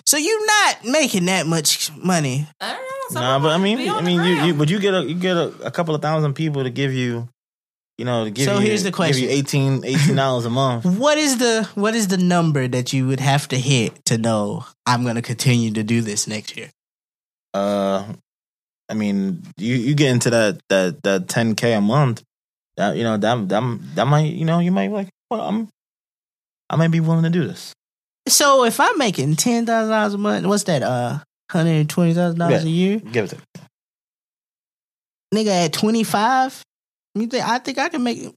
So 0.08 0.16
you're 0.16 0.46
not 0.46 0.84
making 0.86 1.26
that 1.26 1.46
much 1.46 1.94
money. 1.94 2.46
I 2.62 2.72
don't 2.72 2.80
know. 2.80 2.86
Some 3.10 3.22
Nah, 3.22 3.38
but 3.40 3.50
I 3.50 3.58
mean, 3.58 3.90
I 3.90 4.00
mean, 4.00 4.16
you, 4.16 4.22
you 4.22 4.36
gram. 4.36 4.58
would 4.58 4.70
you 4.70 4.80
get 4.80 4.94
a 4.94 5.02
you 5.04 5.14
get 5.14 5.36
a, 5.36 5.48
a 5.66 5.70
couple 5.70 5.94
of 5.94 6.00
thousand 6.00 6.32
people 6.32 6.64
to 6.64 6.70
give 6.70 6.94
you, 6.94 7.28
you 7.98 8.06
know, 8.06 8.24
to 8.24 8.30
give 8.30 8.46
So 8.46 8.54
you 8.54 8.60
here's 8.60 8.84
the 8.84 8.90
question: 8.90 9.28
give 9.28 9.36
you 9.36 9.42
question. 9.42 9.84
18 9.84 10.16
dollars 10.16 10.46
a 10.46 10.50
month. 10.50 10.86
What 10.98 11.18
is 11.18 11.36
the 11.36 11.68
what 11.74 11.94
is 11.94 12.08
the 12.08 12.16
number 12.16 12.66
that 12.68 12.94
you 12.94 13.06
would 13.06 13.20
have 13.20 13.48
to 13.48 13.58
hit 13.58 14.02
to 14.06 14.16
know 14.16 14.64
I'm 14.86 15.04
gonna 15.04 15.20
continue 15.20 15.72
to 15.72 15.82
do 15.82 16.00
this 16.00 16.26
next 16.26 16.56
year? 16.56 16.70
Uh, 17.52 18.14
I 18.88 18.94
mean, 18.94 19.42
you 19.58 19.74
you 19.74 19.94
get 19.94 20.10
into 20.10 20.30
that 20.30 20.58
that 20.70 21.02
that 21.02 21.28
ten 21.28 21.54
k 21.54 21.74
a 21.74 21.82
month. 21.82 22.22
That 22.78 22.96
you 22.96 23.04
know 23.04 23.18
that 23.18 23.48
that 23.50 23.78
that 23.94 24.06
might 24.06 24.32
you 24.32 24.46
know 24.46 24.58
you 24.58 24.72
might 24.72 24.88
be 24.88 24.94
like 24.94 25.10
well 25.30 25.42
I'm 25.42 25.68
I 26.70 26.76
might 26.76 26.92
be 26.92 27.00
willing 27.00 27.24
to 27.24 27.30
do 27.30 27.46
this. 27.46 27.74
So 28.28 28.64
if 28.64 28.80
I'm 28.80 28.98
making 28.98 29.36
ten 29.36 29.66
thousand 29.66 29.90
dollars 29.90 30.14
a 30.14 30.18
month, 30.18 30.46
what's 30.46 30.64
that? 30.64 30.82
Uh, 30.82 31.18
hundred 31.50 31.72
and 31.72 31.90
twenty 31.90 32.14
thousand 32.14 32.38
dollars 32.38 32.64
a 32.64 32.68
year. 32.68 32.98
Give 32.98 33.24
it 33.24 33.28
to 33.28 33.38
Nigga 35.34 35.66
at 35.66 35.72
twenty 35.72 36.04
five. 36.04 36.62
You 37.14 37.26
think 37.26 37.46
I 37.46 37.58
think 37.58 37.78
I 37.78 37.88
can 37.88 38.02
make? 38.02 38.32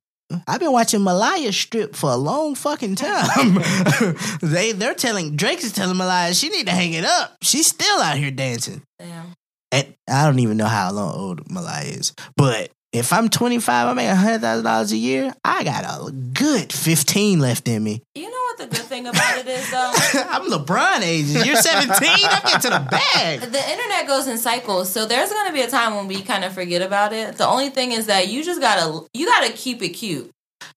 I've 0.47 0.59
been 0.59 0.71
watching 0.71 1.03
Malaya 1.03 1.51
strip 1.51 1.95
for 1.95 2.09
a 2.09 2.15
long 2.15 2.55
fucking 2.55 2.95
time. 2.95 3.55
they 4.41 4.71
they're 4.71 4.93
telling 4.93 5.35
Drake 5.35 5.63
is 5.63 5.73
telling 5.73 5.97
Malaya 5.97 6.33
she 6.33 6.49
need 6.49 6.67
to 6.67 6.71
hang 6.71 6.93
it 6.93 7.03
up. 7.05 7.37
She's 7.41 7.67
still 7.67 7.99
out 7.99 8.17
here 8.17 8.31
dancing. 8.31 8.81
Damn. 8.99 9.33
And 9.73 9.93
I 10.09 10.25
don't 10.25 10.39
even 10.39 10.57
know 10.57 10.65
how 10.67 10.91
long 10.91 11.15
old 11.15 11.51
Malaya 11.51 11.85
is, 11.85 12.13
but 12.35 12.71
if 12.93 13.13
I'm 13.13 13.29
25, 13.29 13.87
I 13.87 13.93
make 13.93 14.09
hundred 14.09 14.41
thousand 14.41 14.65
dollars 14.65 14.91
a 14.91 14.97
year. 14.97 15.33
I 15.45 15.63
got 15.63 15.83
a 15.85 16.11
good 16.11 16.73
15 16.73 17.39
left 17.39 17.67
in 17.67 17.83
me. 17.83 18.01
You 18.15 18.23
know 18.29 18.29
what 18.29 18.57
the 18.57 18.67
good 18.67 18.85
thing 18.85 19.07
about 19.07 19.37
it 19.37 19.47
is, 19.47 19.71
though? 19.71 19.91
I'm 20.29 20.49
LeBron 20.51 21.01
age. 21.01 21.27
You're 21.45 21.55
17. 21.55 21.89
I'm 22.01 22.41
getting 22.43 22.59
to 22.61 22.69
the 22.69 22.87
bag. 22.91 23.39
The 23.41 23.71
internet 23.71 24.07
goes 24.07 24.27
in 24.27 24.37
cycles, 24.37 24.91
so 24.91 25.05
there's 25.05 25.31
gonna 25.31 25.53
be 25.53 25.61
a 25.61 25.69
time 25.69 25.95
when 25.95 26.07
we 26.07 26.21
kind 26.21 26.43
of 26.43 26.53
forget 26.53 26.81
about 26.81 27.13
it. 27.13 27.37
The 27.37 27.47
only 27.47 27.69
thing 27.69 27.91
is 27.93 28.07
that 28.07 28.27
you 28.27 28.43
just 28.43 28.59
gotta 28.59 29.05
you 29.13 29.25
gotta 29.25 29.53
keep 29.53 29.81
it 29.81 29.89
cute. 29.89 30.29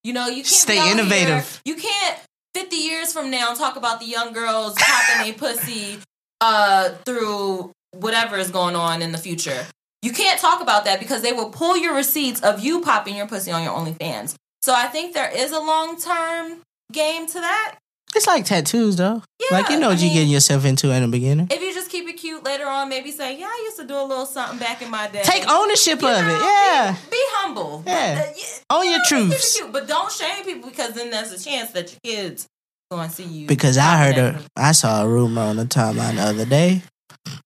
You 0.05 0.13
know, 0.13 0.29
you 0.29 0.37
can't 0.37 0.47
Stay 0.47 0.91
innovative. 0.93 1.61
here- 1.65 1.75
You 1.75 1.83
can't 1.83 2.19
50 2.55 2.77
years 2.77 3.13
from 3.13 3.31
now 3.31 3.55
talk 3.55 3.77
about 3.77 3.99
the 4.01 4.07
young 4.07 4.33
girls 4.33 4.75
popping 4.79 5.31
a 5.31 5.37
pussy 5.37 5.99
uh 6.41 6.91
through 7.05 7.73
whatever 7.93 8.37
is 8.37 8.51
going 8.51 8.77
on 8.77 9.03
in 9.03 9.11
the 9.13 9.19
future. 9.19 9.67
You 10.05 10.13
can't 10.13 10.39
talk 10.39 10.61
about 10.61 10.85
that 10.85 11.01
because 11.01 11.23
they 11.23 11.33
will 11.33 11.49
pull 11.49 11.79
your 11.79 11.95
receipts 11.97 12.43
of 12.43 12.61
you 12.61 12.83
popping 12.83 13.17
your 13.17 13.27
pussy 13.27 13.51
on 13.51 13.63
your 13.63 13.73
OnlyFans. 13.73 14.35
So 14.61 14.75
I 14.75 14.87
think 14.89 15.15
there 15.15 15.31
is 15.35 15.51
a 15.51 15.59
long 15.59 15.99
term 15.99 16.61
game 16.93 17.27
to 17.27 17.41
that. 17.41 17.77
It's 18.15 18.27
like 18.27 18.45
tattoos, 18.45 18.97
though. 18.97 19.23
Yeah, 19.41 19.57
like 19.57 19.71
you 19.71 19.81
know 19.81 19.87
I 19.87 19.93
what 19.93 20.03
you're 20.03 20.13
getting 20.13 20.29
yourself 20.29 20.67
into 20.67 20.91
in 20.91 21.01
the 21.01 21.09
beginning. 21.09 21.49
If 21.51 21.63
you 21.63 21.73
just 21.73 21.91
keep 21.91 22.07
it 22.07 22.19
cute 22.19 22.45
later 22.45 22.67
on, 22.67 22.91
maybe 22.91 23.13
say, 23.13 23.39
"Yeah, 23.41 23.47
I 23.47 23.63
used 23.65 23.79
to 23.79 23.87
do 23.87 23.95
a 23.95 24.05
little 24.05 24.27
something 24.27 24.59
back 24.59 24.83
in 24.83 24.91
my 24.91 25.09
day." 25.09 25.23
Take 25.25 25.51
ownership 25.51 26.03
You 26.03 26.09
of 26.09 26.21
know, 26.23 26.35
it. 26.37 26.39
Yeah. 26.43 26.93
Be, 26.93 27.11
be 27.11 27.23
humble. 27.31 27.83
Yeah. 27.87 28.15
But, 28.15 28.29
uh, 28.29 28.33
yeah, 28.37 28.45
Own 28.71 28.91
your 28.91 29.01
truths. 29.07 29.57
cute, 29.57 29.73
but 29.73 29.89
don't 29.89 30.13
shame 30.13 30.45
people 30.45 30.69
because 30.69 30.93
then 30.93 31.11
there's 31.11 31.33
a 31.33 31.43
chance 31.43 31.71
that 31.71 31.91
your 31.91 32.15
kids 32.15 32.47
going 32.91 33.09
to 33.09 33.15
see 33.15 33.25
you. 33.25 33.47
Because 33.49 33.79
I 33.79 33.97
heard 33.97 34.19
a, 34.19 34.41
I 34.55 34.73
saw 34.73 35.03
a 35.03 35.09
rumor 35.09 35.41
on 35.41 35.57
the 35.57 35.65
timeline 35.65 36.17
the 36.17 36.23
other 36.23 36.45
day 36.45 36.83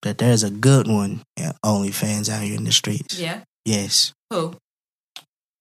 that 0.03 0.19
there's 0.19 0.43
a 0.43 0.51
good 0.51 0.87
one 0.87 1.23
at 1.37 1.57
OnlyFans 1.63 2.29
out 2.29 2.43
here 2.43 2.57
in 2.57 2.65
the 2.65 2.73
streets. 2.73 3.19
Yeah. 3.19 3.41
Yes, 3.65 4.13
Who? 4.31 4.57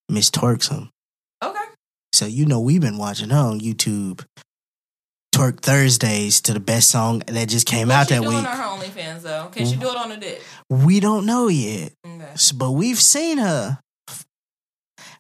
Miss 0.09 0.31
Twerksome. 0.31 0.89
Okay. 1.43 1.59
So 2.13 2.25
you 2.25 2.45
know 2.45 2.59
we've 2.59 2.81
been 2.81 2.97
watching 2.97 3.29
her 3.29 3.37
on 3.37 3.59
YouTube. 3.59 4.23
Twerk 5.35 5.59
Thursdays 5.59 6.41
to 6.41 6.53
the 6.53 6.59
best 6.59 6.89
song 6.89 7.19
that 7.27 7.47
just 7.47 7.67
came 7.67 7.91
out 7.91 7.99
What's 7.99 8.09
that 8.09 8.21
doing 8.21 8.37
week. 8.37 8.47
on 8.47 8.57
her 8.57 8.63
OnlyFans 8.63 9.21
though? 9.21 9.49
Can 9.51 9.67
she 9.67 9.75
mm. 9.75 9.81
do 9.81 9.89
it 9.89 9.97
on 9.97 10.11
a 10.11 10.17
dick? 10.17 10.41
We 10.69 10.99
don't 10.99 11.25
know 11.25 11.47
yet, 11.47 11.91
Okay. 12.05 12.33
But 12.55 12.71
we've 12.71 12.99
seen 12.99 13.37
her. 13.37 13.79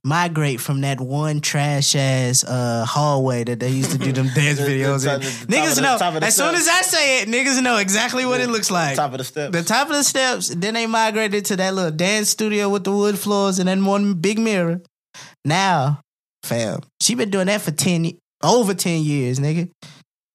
Migrate 0.07 0.61
from 0.61 0.81
that 0.81 1.01
one 1.01 1.41
trash 1.41 1.95
ass 1.95 2.43
uh, 2.45 2.85
hallway 2.87 3.43
that 3.43 3.59
they 3.59 3.69
used 3.69 3.91
to 3.91 3.97
do 3.97 4.11
them 4.13 4.27
dance 4.35 4.57
The- 4.57 4.63
the 4.65 4.71
videos 4.71 5.13
in. 5.13 5.21
the 5.21 5.27
Niggas 5.55 5.75
the- 5.75 5.81
know. 5.81 5.97
top 5.97 6.15
of 6.15 6.21
the 6.21 6.27
As 6.27 6.35
soon 6.35 6.55
as 6.55 6.67
I 6.67 6.81
say 6.81 7.21
it, 7.21 7.27
niggas 7.27 7.61
know 7.61 7.77
exactly 7.77 8.25
what 8.25 8.39
it 8.39 8.49
looks 8.49 8.71
like. 8.71 8.95
Top 8.95 9.11
of 9.11 9.17
the 9.17 9.23
steps. 9.25 9.51
The 9.55 9.63
top 9.63 9.87
of 9.89 9.95
the 9.95 10.03
steps. 10.03 10.47
Then 10.49 10.73
they 10.75 10.87
migrated 10.87 11.45
to 11.45 11.57
that 11.57 11.73
little 11.75 11.91
dance 11.91 12.29
studio 12.29 12.69
with 12.69 12.85
the 12.85 12.91
wood 12.91 13.19
floors 13.19 13.59
and 13.59 13.67
then 13.67 13.83
one 13.85 14.13
big 14.13 14.39
mirror. 14.39 14.81
Now, 15.43 16.01
fam, 16.43 16.79
she 17.01 17.15
been 17.15 17.29
doing 17.29 17.47
that 17.47 17.61
for 17.61 17.71
ten, 17.71 18.11
over 18.43 18.73
ten 18.73 19.01
years, 19.03 19.39
nigga. 19.39 19.69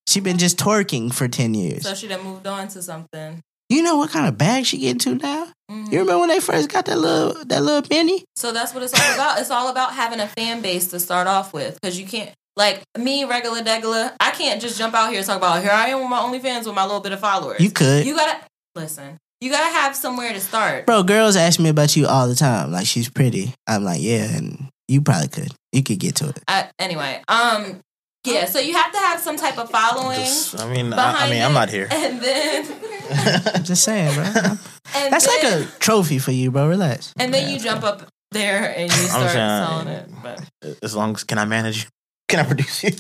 She 0.09 0.21
been 0.21 0.37
just 0.39 0.59
twerking 0.59 1.13
for 1.15 1.29
ten 1.29 1.55
years. 1.55 1.85
So 1.85 1.95
she 1.95 2.09
done 2.09 2.23
moved 2.25 2.47
on 2.47 2.69
to 2.69 2.83
something. 2.83 3.41
You 3.73 3.83
know 3.83 3.97
what 3.97 4.11
kind 4.11 4.27
of 4.29 4.37
bag 4.37 4.67
she 4.67 4.77
getting 4.77 4.99
to 4.99 5.15
now? 5.15 5.49
Mhm. 5.71 5.91
You 5.91 6.01
remember 6.01 6.19
when 6.19 6.29
they 6.29 6.41
first 6.41 6.69
got 6.69 6.85
that 6.85 6.99
little 6.99 7.43
that 7.47 7.63
little 7.63 7.81
penny? 7.81 8.23
So 8.37 8.53
that's 8.53 8.75
what 8.75 8.83
it's 8.83 8.93
all 8.93 9.15
about. 9.15 9.41
It's 9.41 9.51
all 9.51 9.69
about 9.69 9.95
having 9.95 10.21
a 10.21 10.29
fan 10.29 10.61
base 10.61 10.89
to 10.89 11.01
start 11.01 11.27
off 11.27 11.55
with 11.55 11.81
because 11.81 11.99
you 11.99 12.07
can't. 12.07 12.31
Like 12.55 12.83
me, 12.99 13.25
regular 13.25 13.63
degular, 13.63 14.13
I 14.21 14.33
can't 14.33 14.61
just 14.61 14.77
jump 14.77 14.95
out 14.95 15.09
here 15.09 15.17
and 15.19 15.27
talk 15.27 15.39
about 15.39 15.63
here 15.63 15.71
I 15.71 15.89
am 15.89 16.01
with 16.01 16.11
my 16.11 16.19
OnlyFans 16.19 16.67
with 16.67 16.75
my 16.75 16.83
little 16.85 17.01
bit 17.01 17.13
of 17.13 17.21
followers. 17.21 17.63
You 17.63 17.71
could. 17.71 18.05
You 18.05 18.15
gotta 18.15 18.37
listen. 18.75 19.17
You 19.41 19.51
gotta 19.51 19.73
have 19.73 19.97
somewhere 19.97 20.35
to 20.35 20.41
start. 20.41 20.85
Bro, 20.85 21.05
girls 21.05 21.35
ask 21.35 21.59
me 21.59 21.71
about 21.71 21.97
you 21.97 22.07
all 22.07 22.29
the 22.29 22.35
time. 22.35 22.71
Like 22.73 22.87
she's 22.87 23.09
pretty. 23.09 23.55
I'm 23.67 23.85
like, 23.85 24.03
yeah, 24.03 24.37
and 24.37 24.69
you 24.87 25.01
probably 25.01 25.29
could. 25.29 25.55
You 25.73 25.83
could 25.83 25.99
get 25.99 26.17
to 26.17 26.29
it. 26.29 26.41
I, 26.47 26.69
anyway, 26.79 27.23
um, 27.27 27.81
yeah. 28.25 28.47
So 28.47 28.59
you 28.59 28.75
have 28.75 28.93
to 28.93 28.99
have 28.99 29.21
some 29.21 29.37
type 29.37 29.59
of 29.59 29.71
following. 29.71 30.19
Just- 30.21 30.61
I 30.61 30.73
mean, 30.73 30.93
I, 30.93 31.27
I, 31.27 31.31
mean, 31.31 31.43
I'm 31.43 31.55
not 31.55 31.71
here. 31.71 31.89
And 31.91 32.21
then, 32.21 32.67
I'm 33.55 33.65
just 33.65 33.85
saying, 33.85 34.15
bro. 34.15 34.25
and 34.25 35.13
That's 35.13 35.27
like 35.27 35.45
a 35.45 35.67
trophy 35.79 36.19
for 36.19 36.33
you, 36.33 36.51
bro. 36.51 36.69
Relax. 36.69 37.13
And 37.19 37.33
then 37.33 37.53
you 37.53 37.59
jump 37.59 37.85
up 37.85 38.03
there 38.31 38.75
and 38.77 38.91
you 38.91 38.97
start 38.97 39.31
saying- 39.31 39.67
selling 39.67 39.89
it. 39.89 40.09
But 40.23 40.77
As 40.83 40.95
long 40.95 41.15
as 41.15 41.25
can 41.25 41.39
I 41.39 41.45
manage 41.45 41.85
you? 41.85 41.89
Can 42.33 42.41
I 42.41 42.45
produce 42.45 42.83
you? 42.85 42.91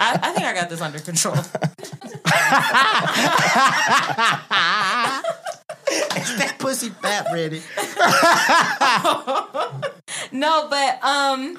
I, 0.00 0.18
I 0.20 0.32
think 0.32 0.44
I 0.46 0.52
got 0.52 0.68
this 0.68 0.80
under 0.80 0.98
control. 0.98 1.36
Is 1.36 1.46
that 6.38 6.56
pussy 6.58 6.88
fat 6.90 7.26
ready? 7.32 7.62
no, 10.32 10.66
but 10.68 11.04
um, 11.04 11.56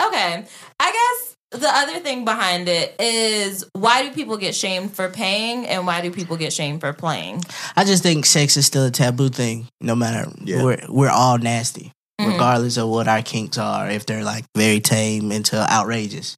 okay. 0.00 0.44
I 0.80 0.92
guess 0.92 1.31
the 1.52 1.68
other 1.68 1.98
thing 2.00 2.24
behind 2.24 2.68
it 2.68 2.94
is 2.98 3.64
why 3.74 4.02
do 4.08 4.12
people 4.14 4.36
get 4.36 4.54
shamed 4.54 4.94
for 4.94 5.08
paying 5.08 5.66
and 5.66 5.86
why 5.86 6.00
do 6.00 6.10
people 6.10 6.36
get 6.36 6.52
shamed 6.52 6.80
for 6.80 6.92
playing? 6.92 7.42
I 7.76 7.84
just 7.84 8.02
think 8.02 8.26
sex 8.26 8.56
is 8.56 8.66
still 8.66 8.84
a 8.84 8.90
taboo 8.90 9.28
thing. 9.28 9.66
No 9.80 9.94
matter 9.94 10.30
Yeah. 10.44 10.62
we're 10.62 10.84
we're 10.88 11.10
all 11.10 11.38
nasty, 11.38 11.92
Mhm. 12.20 12.32
regardless 12.32 12.76
of 12.76 12.88
what 12.88 13.08
our 13.08 13.22
kinks 13.22 13.58
are. 13.58 13.90
If 13.90 14.06
they're 14.06 14.24
like 14.24 14.44
very 14.56 14.80
tame 14.80 15.30
until 15.32 15.60
outrageous, 15.62 16.36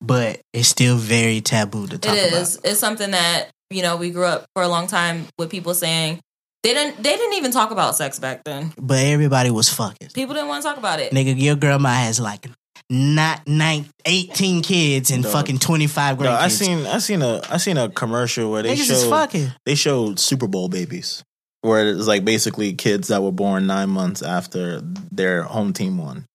but 0.00 0.40
it's 0.52 0.68
still 0.68 0.96
very 0.96 1.40
taboo 1.40 1.86
to 1.88 1.98
talk 1.98 2.16
It 2.16 2.28
about. 2.32 2.42
is. 2.42 2.58
It's 2.64 2.80
something 2.80 3.12
that 3.12 3.48
you 3.70 3.82
know 3.82 3.96
we 3.96 4.10
grew 4.10 4.26
up 4.26 4.44
for 4.54 4.62
a 4.62 4.68
long 4.68 4.86
time 4.86 5.26
with 5.38 5.50
people 5.50 5.74
saying 5.74 6.20
they 6.62 6.74
didn't. 6.74 7.02
They 7.02 7.16
didn't 7.16 7.34
even 7.34 7.50
talk 7.52 7.70
about 7.70 7.96
sex 7.96 8.18
back 8.18 8.44
then. 8.44 8.72
But 8.78 8.98
everybody 9.04 9.50
was 9.50 9.68
fucking. 9.68 10.10
People 10.14 10.34
didn't 10.34 10.48
want 10.48 10.62
to 10.62 10.68
talk 10.68 10.78
about 10.78 11.00
it. 11.00 11.12
Nigga, 11.12 11.40
your 11.40 11.56
grandma 11.56 11.90
has 11.94 12.20
like 12.20 12.48
not 12.90 13.46
nine, 13.46 13.86
18 14.04 14.62
kids 14.62 15.10
and 15.10 15.22
Dog. 15.22 15.32
fucking 15.32 15.58
25 15.58 16.20
No. 16.20 16.30
I 16.30 16.48
seen 16.48 16.86
I 16.86 16.98
seen 16.98 17.22
a 17.22 17.40
I 17.50 17.56
seen 17.58 17.76
a 17.78 17.88
commercial 17.88 18.50
where 18.50 18.62
they 18.62 18.74
Niggas 18.76 19.02
showed 19.02 19.10
fucking. 19.10 19.52
they 19.66 19.74
showed 19.74 20.18
Super 20.20 20.46
Bowl 20.48 20.68
babies, 20.68 21.22
where 21.62 21.88
it's 21.88 22.06
like 22.06 22.24
basically 22.24 22.74
kids 22.74 23.08
that 23.08 23.22
were 23.22 23.32
born 23.32 23.66
nine 23.66 23.90
months 23.90 24.22
after 24.22 24.80
their 25.10 25.42
home 25.42 25.72
team 25.72 25.98
won. 25.98 26.26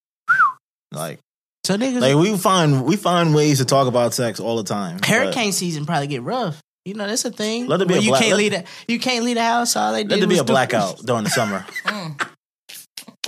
Like, 0.91 1.19
So 1.65 1.75
niggas, 1.77 1.99
like 2.01 2.15
we 2.15 2.37
find 2.37 2.85
we 2.85 2.95
find 2.95 3.35
ways 3.35 3.57
to 3.59 3.65
talk 3.65 3.87
about 3.87 4.13
sex 4.13 4.39
all 4.39 4.57
the 4.57 4.63
time. 4.63 4.99
hurricane 5.05 5.51
season 5.51 5.85
probably 5.85 6.07
get 6.07 6.23
rough. 6.23 6.61
You 6.85 6.93
know, 6.93 7.05
that's 7.05 7.25
a 7.25 7.31
thing. 7.31 7.67
Let 7.67 7.81
it 7.81 7.87
be 7.89 7.95
Where 7.95 7.99
a 8.01 8.03
you 8.05 8.13
can't 8.13 8.27
let- 8.29 8.37
leave 8.37 8.51
the 8.53 8.63
you 8.87 8.97
can't 8.99 9.25
leave 9.25 9.35
the 9.35 9.43
house. 9.43 9.75
All 9.75 9.91
they 9.91 10.03
do. 10.03 10.09
Let 10.11 10.15
did 10.15 10.21
there 10.21 10.35
be 10.35 10.37
a 10.39 10.43
blackout 10.45 10.99
during 11.05 11.25
the 11.25 11.29
summer. 11.29 11.65
Mm. 11.85 12.27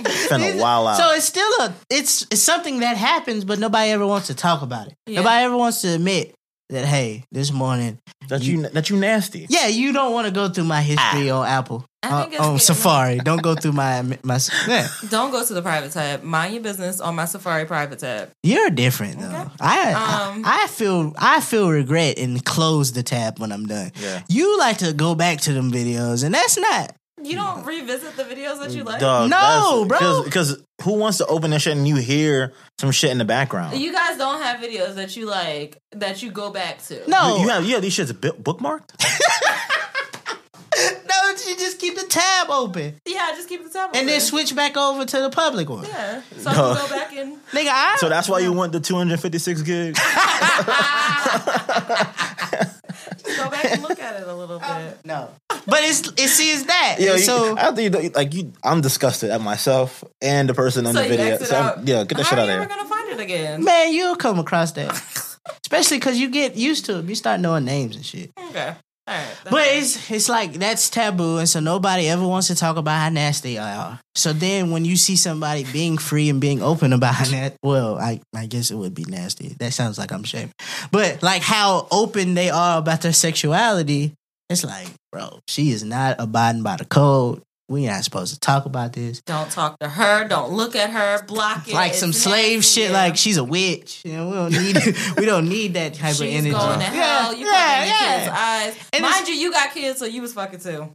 Finna 0.04 0.60
wild 0.60 0.88
out. 0.88 0.96
So 0.96 1.10
it's 1.12 1.24
still 1.26 1.50
a 1.60 1.74
it's 1.90 2.22
it's 2.30 2.42
something 2.42 2.80
that 2.80 2.96
happens, 2.96 3.44
but 3.44 3.58
nobody 3.58 3.90
ever 3.90 4.06
wants 4.06 4.28
to 4.28 4.34
talk 4.34 4.62
about 4.62 4.88
it. 4.88 4.94
Yeah. 5.06 5.20
Nobody 5.20 5.44
ever 5.44 5.56
wants 5.56 5.82
to 5.82 5.94
admit 5.94 6.34
that 6.70 6.84
hey, 6.84 7.24
this 7.32 7.50
morning, 7.52 7.98
that 8.28 8.42
you 8.42 8.62
that 8.68 8.90
you 8.90 8.96
nasty. 8.96 9.46
yeah, 9.48 9.66
you 9.66 9.92
don't 9.92 10.12
want 10.12 10.26
to 10.26 10.32
go 10.32 10.48
through 10.48 10.64
my 10.64 10.80
history 10.82 11.28
on 11.28 11.44
Apple 11.44 11.84
uh, 12.04 12.08
on 12.08 12.30
getting- 12.30 12.58
Safari. 12.58 13.18
don't 13.18 13.42
go 13.42 13.56
through 13.56 13.72
my 13.72 14.02
my. 14.22 14.38
Yeah. 14.68 14.86
Don't 15.08 15.32
go 15.32 15.44
to 15.44 15.52
the 15.52 15.62
private 15.62 15.90
tab. 15.90 16.22
Mind 16.22 16.54
your 16.54 16.62
business 16.62 17.00
on 17.00 17.16
my 17.16 17.24
Safari 17.24 17.64
private 17.64 17.98
tab. 17.98 18.30
You're 18.44 18.70
different 18.70 19.18
though. 19.18 19.26
Okay. 19.26 19.48
I, 19.60 20.28
Um, 20.30 20.42
I 20.46 20.60
I 20.62 20.66
feel 20.68 21.12
I 21.18 21.40
feel 21.40 21.68
regret 21.70 22.18
and 22.20 22.44
close 22.44 22.92
the 22.92 23.02
tab 23.02 23.40
when 23.40 23.50
I'm 23.50 23.66
done. 23.66 23.90
Yeah. 24.00 24.22
You 24.28 24.56
like 24.58 24.78
to 24.78 24.92
go 24.92 25.16
back 25.16 25.40
to 25.42 25.52
them 25.52 25.72
videos, 25.72 26.22
and 26.22 26.32
that's 26.32 26.56
not. 26.56 26.94
You 27.22 27.34
don't 27.34 27.64
revisit 27.64 28.16
the 28.16 28.24
videos 28.24 28.60
that 28.60 28.70
you 28.70 28.84
like. 28.84 29.00
Dog, 29.00 29.30
No, 29.30 29.84
bro. 29.86 30.22
Because 30.24 30.62
who 30.82 30.94
wants 30.94 31.18
to 31.18 31.26
open 31.26 31.50
that 31.50 31.60
shit 31.60 31.76
and 31.76 31.86
you 31.86 31.96
hear 31.96 32.52
some 32.78 32.90
shit 32.90 33.10
in 33.10 33.18
the 33.18 33.24
background? 33.24 33.78
You 33.78 33.92
guys 33.92 34.16
don't 34.16 34.40
have 34.40 34.60
videos 34.60 34.94
that 34.94 35.16
you 35.16 35.26
like 35.26 35.78
that 35.92 36.22
you 36.22 36.30
go 36.30 36.50
back 36.50 36.82
to. 36.84 37.08
No, 37.08 37.36
You, 37.36 37.42
you 37.42 37.48
have 37.48 37.64
you 37.64 37.72
have 37.74 37.82
these 37.82 37.96
shits 37.96 38.12
bookmarked. 38.12 38.90
no, 41.06 41.30
you 41.46 41.56
just 41.56 41.78
keep 41.78 41.96
the 41.96 42.06
tab 42.06 42.48
open 42.50 42.94
Yeah, 43.06 43.32
just 43.34 43.48
keep 43.48 43.64
the 43.64 43.70
tab. 43.70 43.90
Open. 43.90 44.00
And 44.00 44.08
then 44.08 44.20
switch 44.20 44.54
back 44.54 44.76
over 44.76 45.04
to 45.04 45.20
the 45.20 45.30
public 45.30 45.68
one. 45.68 45.84
Yeah, 45.84 46.22
so 46.38 46.50
I 46.50 46.54
can 46.54 46.74
go 46.74 46.88
back 46.88 47.12
and 47.12 47.36
Nigga, 47.50 47.68
I, 47.68 47.96
So 47.98 48.08
that's 48.08 48.28
why 48.28 48.40
you 48.40 48.52
want 48.52 48.72
the 48.72 48.80
256 48.80 49.62
gig. 49.62 49.94
go 53.36 53.50
back 53.50 53.64
and 53.72 53.82
look 53.82 53.98
at 54.00 54.20
it 54.20 54.28
a 54.28 54.34
little 54.34 54.62
um, 54.62 54.82
bit. 54.82 54.98
no, 55.04 55.30
but 55.66 55.78
it's 55.82 56.08
it 56.16 56.28
sees 56.28 56.66
that. 56.66 56.96
Yo, 57.00 57.10
And 57.12 57.18
you, 57.20 57.24
so 57.24 57.56
I 57.58 57.70
think 57.72 57.94
you, 57.94 58.10
like 58.10 58.34
you, 58.34 58.52
I'm 58.64 58.80
disgusted 58.80 59.30
at 59.30 59.40
myself 59.40 60.02
and 60.20 60.48
the 60.48 60.54
person 60.54 60.86
on 60.86 60.94
So 60.94 61.02
the 61.02 61.08
video. 61.08 61.38
So 61.38 61.56
I'm- 61.56 61.86
yeah, 61.86 62.04
get 62.04 62.18
that 62.18 62.26
shit 62.26 62.38
out 62.38 62.44
you 62.46 62.54
of 62.54 62.60
ever 62.60 62.60
here. 62.60 62.68
gonna 62.68 62.88
find 62.88 63.08
it 63.10 63.20
again? 63.20 63.64
man, 63.64 63.92
you'll 63.92 64.16
come 64.16 64.38
across 64.38 64.72
that, 64.72 64.90
especially 65.64 65.98
because 65.98 66.18
you 66.18 66.30
get 66.30 66.56
used 66.56 66.84
to 66.86 66.98
it. 66.98 67.04
You 67.06 67.14
start 67.14 67.40
knowing 67.40 67.64
names 67.64 67.96
and 67.96 68.04
shit. 68.04 68.30
Okay, 68.38 68.68
all 69.08 69.14
right. 69.16 69.26
But 69.50 69.66
it's 69.68 70.10
it's 70.10 70.28
like 70.28 70.54
that's 70.54 70.88
taboo, 70.90 71.38
and 71.38 71.48
so 71.48 71.60
nobody 71.60 72.08
ever 72.08 72.26
wants 72.26 72.46
to 72.48 72.54
talk 72.54 72.76
about 72.76 72.98
how 73.00 73.08
nasty 73.08 73.52
y'all 73.52 73.64
are. 73.64 74.00
So 74.14 74.32
then, 74.32 74.70
when 74.70 74.84
you 74.84 74.96
see 74.96 75.16
somebody 75.16 75.64
being 75.72 75.96
free 75.96 76.28
and 76.28 76.40
being 76.40 76.62
open 76.62 76.92
about 76.92 77.26
that, 77.28 77.56
well, 77.62 77.98
I 77.98 78.20
I 78.34 78.46
guess 78.46 78.70
it 78.70 78.76
would 78.76 78.94
be 78.94 79.04
nasty. 79.08 79.56
That 79.58 79.72
sounds 79.72 79.98
like 79.98 80.12
I'm 80.12 80.24
shaming, 80.24 80.52
but 80.92 81.22
like 81.22 81.42
how 81.42 81.86
open 81.90 82.34
they 82.34 82.50
are 82.50 82.78
about 82.78 83.00
their 83.02 83.12
sexuality, 83.12 84.12
it's 84.50 84.64
like, 84.64 84.88
bro, 85.12 85.38
she 85.48 85.70
is 85.70 85.82
not 85.84 86.16
abiding 86.18 86.62
by 86.62 86.76
the 86.76 86.84
code. 86.84 87.42
We 87.68 87.86
not 87.86 88.02
supposed 88.02 88.34
to 88.34 88.40
talk 88.40 88.66
about 88.66 88.92
this. 88.94 89.22
don't 89.22 89.48
talk 89.48 89.78
to 89.78 89.88
her. 89.88 90.26
Don't 90.26 90.50
look 90.52 90.74
at 90.74 90.90
her. 90.90 91.24
Block 91.26 91.68
it. 91.68 91.72
like 91.74 91.90
It's 91.92 92.00
some 92.00 92.12
slave 92.12 92.58
nasty, 92.58 92.80
shit. 92.80 92.90
yeah. 92.90 92.96
Like 92.96 93.16
she's 93.16 93.36
a 93.36 93.44
witch. 93.44 94.02
You 94.04 94.12
know, 94.14 94.26
we 94.28 94.34
don't 94.34 94.52
need 94.52 94.76
we 95.18 95.24
don't 95.24 95.48
need 95.48 95.74
that 95.74 95.94
type 95.94 96.16
She's 96.16 96.20
of 96.20 96.26
energy. 96.26 96.50
going 96.50 96.78
to 96.80 96.84
hell. 96.84 97.32
You 97.32 97.46
yeah, 97.46 97.84
your 97.84 98.18
kids' 98.18 98.30
eyes. 98.36 98.88
And 98.92 99.02
Mind 99.02 99.28
you, 99.28 99.34
you 99.34 99.52
got 99.52 99.72
kids, 99.72 100.00
so 100.00 100.04
you 100.06 100.20
was 100.20 100.32
fucking 100.32 100.58
too. 100.58 100.90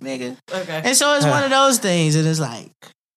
nigga. 0.00 0.36
Okay. 0.52 0.82
And 0.84 0.94
so 0.94 1.14
it's 1.16 1.24
one 1.24 1.44
of 1.44 1.50
those 1.58 1.78
things, 1.78 2.14
and 2.14 2.26
it's 2.28 2.40
like 2.40 2.70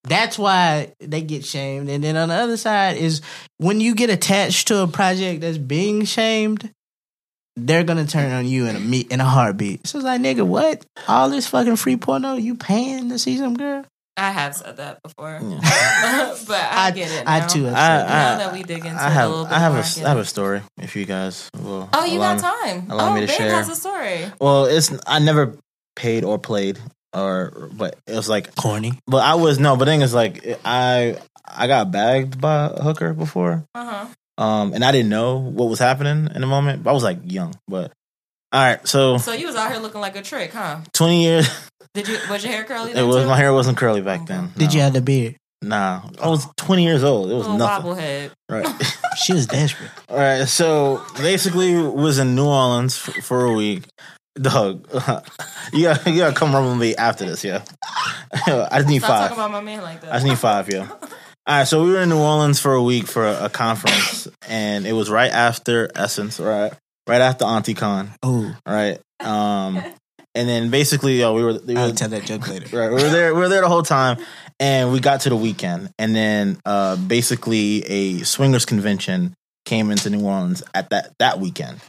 that's 0.06 0.40
why 0.40 0.94
they 1.02 1.22
get 1.22 1.44
shamed. 1.44 1.90
And 1.90 2.02
then 2.02 2.16
on 2.16 2.30
the 2.30 2.36
other 2.36 2.56
side 2.56 2.96
is 2.96 3.22
when 3.58 3.82
you 3.82 3.94
get 3.94 4.10
attached 4.10 4.70
to 4.70 4.84
a 4.84 4.88
project 4.88 5.42
that's 5.42 5.58
being 5.58 6.06
shamed, 6.06 6.72
they're 7.56 7.84
gonna 7.84 8.06
turn 8.06 8.32
on 8.32 8.45
you 8.45 8.66
in 8.68 8.76
a 8.76 8.80
me- 8.80 9.08
in 9.10 9.22
a 9.22 9.26
heartbeat. 9.26 9.88
So 9.88 9.97
it's 9.99 10.06
like, 10.06 10.22
nigga, 10.22 10.45
what? 10.45 10.86
All 11.08 11.30
this 11.30 11.47
fucking 11.47 11.76
free 11.78 11.97
porno 11.97 12.34
you 12.36 12.56
paying 12.56 13.10
to 13.10 13.20
see 13.20 13.38
some 13.38 13.56
girl? 13.56 13.86
I 14.18 14.32
have 14.32 14.56
said 14.56 14.78
that 14.78 15.03
before, 15.03 15.39
Yeah. 15.43 15.60
but 16.47 16.58
I, 16.62 16.88
I- 16.88 16.91
get 16.91 17.12
it. 17.12 17.24
I 17.28 17.41
too 17.45 17.66
have 17.66 17.74
I, 17.74 17.78
said 17.78 18.08
that. 18.08 18.08
Now 18.10 18.38
that 18.45 18.53
we 18.53 18.64
dig 18.64 18.86
into 18.86 19.01
I 19.01 19.08
it 19.08 19.12
have 19.12 19.26
a 19.28 19.30
little 19.30 19.45
bit 19.45 19.53
I 19.53 19.60
have 19.60 19.74
more, 19.74 19.82
a 19.82 19.86
I 19.86 19.89
get 19.89 20.06
I 20.06 20.10
have 20.10 20.18
a 20.18 20.26
story. 20.26 20.62
If 20.78 20.95
you 20.95 21.06
guys 21.06 21.49
will. 21.62 21.89
Oh, 21.91 22.06
you 22.06 22.20
allow 22.20 22.38
got 22.38 22.66
me- 22.66 22.72
time. 22.82 22.91
allow 22.91 23.10
oh, 23.10 23.14
me 23.14 23.22
to 23.22 23.28
Ben 23.28 23.38
share. 23.38 23.51
has 23.51 23.70
a 23.70 23.76
story. 23.76 24.26
Well, 24.39 24.66
it's 24.66 24.91
I 25.06 25.20
never 25.20 25.58
paid 25.97 26.24
or 26.24 26.38
played 26.39 26.80
or 27.14 27.70
but 27.74 27.95
it 28.08 28.16
was 28.16 28.28
like 28.30 28.53
Corny. 28.56 28.99
but 29.08 29.24
I 29.24 29.36
was 29.36 29.60
no 29.60 29.76
but 29.78 29.86
the 29.86 29.91
thing 29.91 30.01
is 30.01 30.14
like 30.14 30.45
I 30.66 31.18
I 31.45 31.68
got 31.68 31.91
bagged 31.91 32.39
by 32.41 32.66
a 32.74 32.82
hooker 32.84 33.14
before 33.14 33.64
Uh 33.76 33.86
huh. 33.86 34.06
Um 34.38 34.74
and 34.74 34.84
I 34.84 34.92
didn't 34.92 35.10
know 35.10 35.38
what 35.38 35.70
was 35.70 35.80
happening 35.80 36.30
in 36.34 36.42
the 36.42 36.48
moment 36.48 36.86
I 36.88 36.92
was 36.92 37.04
like 37.04 37.20
young 37.24 37.54
but 37.68 37.92
all 38.52 38.62
right 38.62 38.88
so 38.88 39.18
So 39.18 39.34
you 39.34 39.48
was 39.48 39.56
out 39.56 39.72
here 39.72 39.80
looking 39.82 40.02
like 40.02 40.16
a 40.16 40.22
trick, 40.22 40.52
huh? 40.54 40.80
20 40.94 41.24
years 41.24 41.50
Did 41.94 42.08
you? 42.08 42.18
Was 42.30 42.44
your 42.44 42.52
hair 42.54 42.64
curly? 42.66 42.92
it 42.96 43.04
was 43.04 43.24
too? 43.24 43.30
my 43.30 43.38
hair 43.38 43.54
wasn't 43.54 43.78
curly 43.78 44.02
back 44.02 44.26
then 44.28 44.52
Did 44.58 44.70
no. 44.70 44.76
you 44.76 44.82
have 44.82 44.94
the 44.94 45.02
beard? 45.02 45.36
nah 45.62 46.02
I 46.22 46.28
was 46.28 46.46
20 46.58 46.84
years 46.84 47.04
old 47.04 47.32
it 47.32 47.34
was 47.34 47.44
Little 47.48 47.58
nothing 47.58 47.92
bobblehead. 47.94 48.32
right 48.50 48.68
She 49.18 49.32
was 49.32 49.48
desperate. 49.48 49.92
All 50.10 50.18
right, 50.18 50.46
so 50.46 51.02
basically 51.18 51.74
was 51.74 52.20
in 52.20 52.36
New 52.36 52.46
Orleans 52.46 52.98
for, 52.98 53.14
for 53.22 53.46
a 53.46 53.54
week. 53.54 53.84
Dog, 54.36 54.86
you 55.72 55.84
got 55.84 56.06
you 56.06 56.18
got 56.18 56.34
to 56.34 56.36
come 56.36 56.54
run 56.54 56.66
with 56.68 56.78
me 56.80 56.98
after 56.98 57.24
this, 57.24 57.42
yeah. 57.42 57.64
I 58.46 58.80
just 58.80 58.90
need 58.90 59.00
Stop 59.02 59.10
five. 59.10 59.30
talking 59.30 59.38
about 59.38 59.52
my 59.52 59.62
man 59.62 59.82
like 59.84 60.02
that. 60.02 60.12
I 60.12 60.16
just 60.18 60.26
need 60.26 60.38
five, 60.38 60.68
yeah. 60.70 60.90
All 61.48 61.60
right, 61.60 61.68
so 61.68 61.84
we 61.84 61.91
were 61.91 62.02
in 62.02 62.10
New 62.10 62.18
Orleans 62.18 62.60
for 62.60 62.74
a 62.74 62.82
week 62.82 63.06
for 63.06 63.24
a, 63.28 63.46
a 63.46 63.50
conference, 63.50 64.28
and 64.50 64.88
it 64.88 64.93
was 64.93 65.12
right 65.12 65.32
after 65.32 65.91
Essence, 65.93 66.39
right, 66.39 66.74
right 67.08 67.22
after 67.22 67.46
AuntieCon, 67.46 68.10
Oh, 68.24 68.56
right. 68.68 69.00
Um, 69.20 69.78
and 70.34 70.50
then 70.50 70.72
basically, 70.72 71.20
yo, 71.20 71.34
we 71.34 71.43
were, 71.43 71.60
we 71.66 71.76
were 71.76 71.80
I'll 71.82 71.91
tell 71.93 72.10
that 72.10 72.26
joke 72.26 72.48
later. 72.48 72.76
Right, 72.76 72.89
we 72.89 72.96
were 72.96 73.10
there. 73.10 73.34
We 73.36 73.41
were 73.41 73.50
there 73.50 73.62
the 73.62 73.70
whole 73.70 73.84
time, 73.84 74.18
and 74.60 74.91
we 74.91 75.00
got 75.00 75.22
to 75.22 75.30
the 75.30 75.36
weekend, 75.36 75.91
and 76.00 76.16
then 76.16 76.60
uh, 76.66 76.96
basically 76.96 77.84
a 77.86 78.24
swingers 78.24 78.66
convention 78.66 79.36
came 79.66 79.91
into 79.91 80.10
New 80.10 80.26
Orleans 80.26 80.64
at 80.74 80.89
that 80.89 81.14
that 81.20 81.39
weekend. 81.39 81.80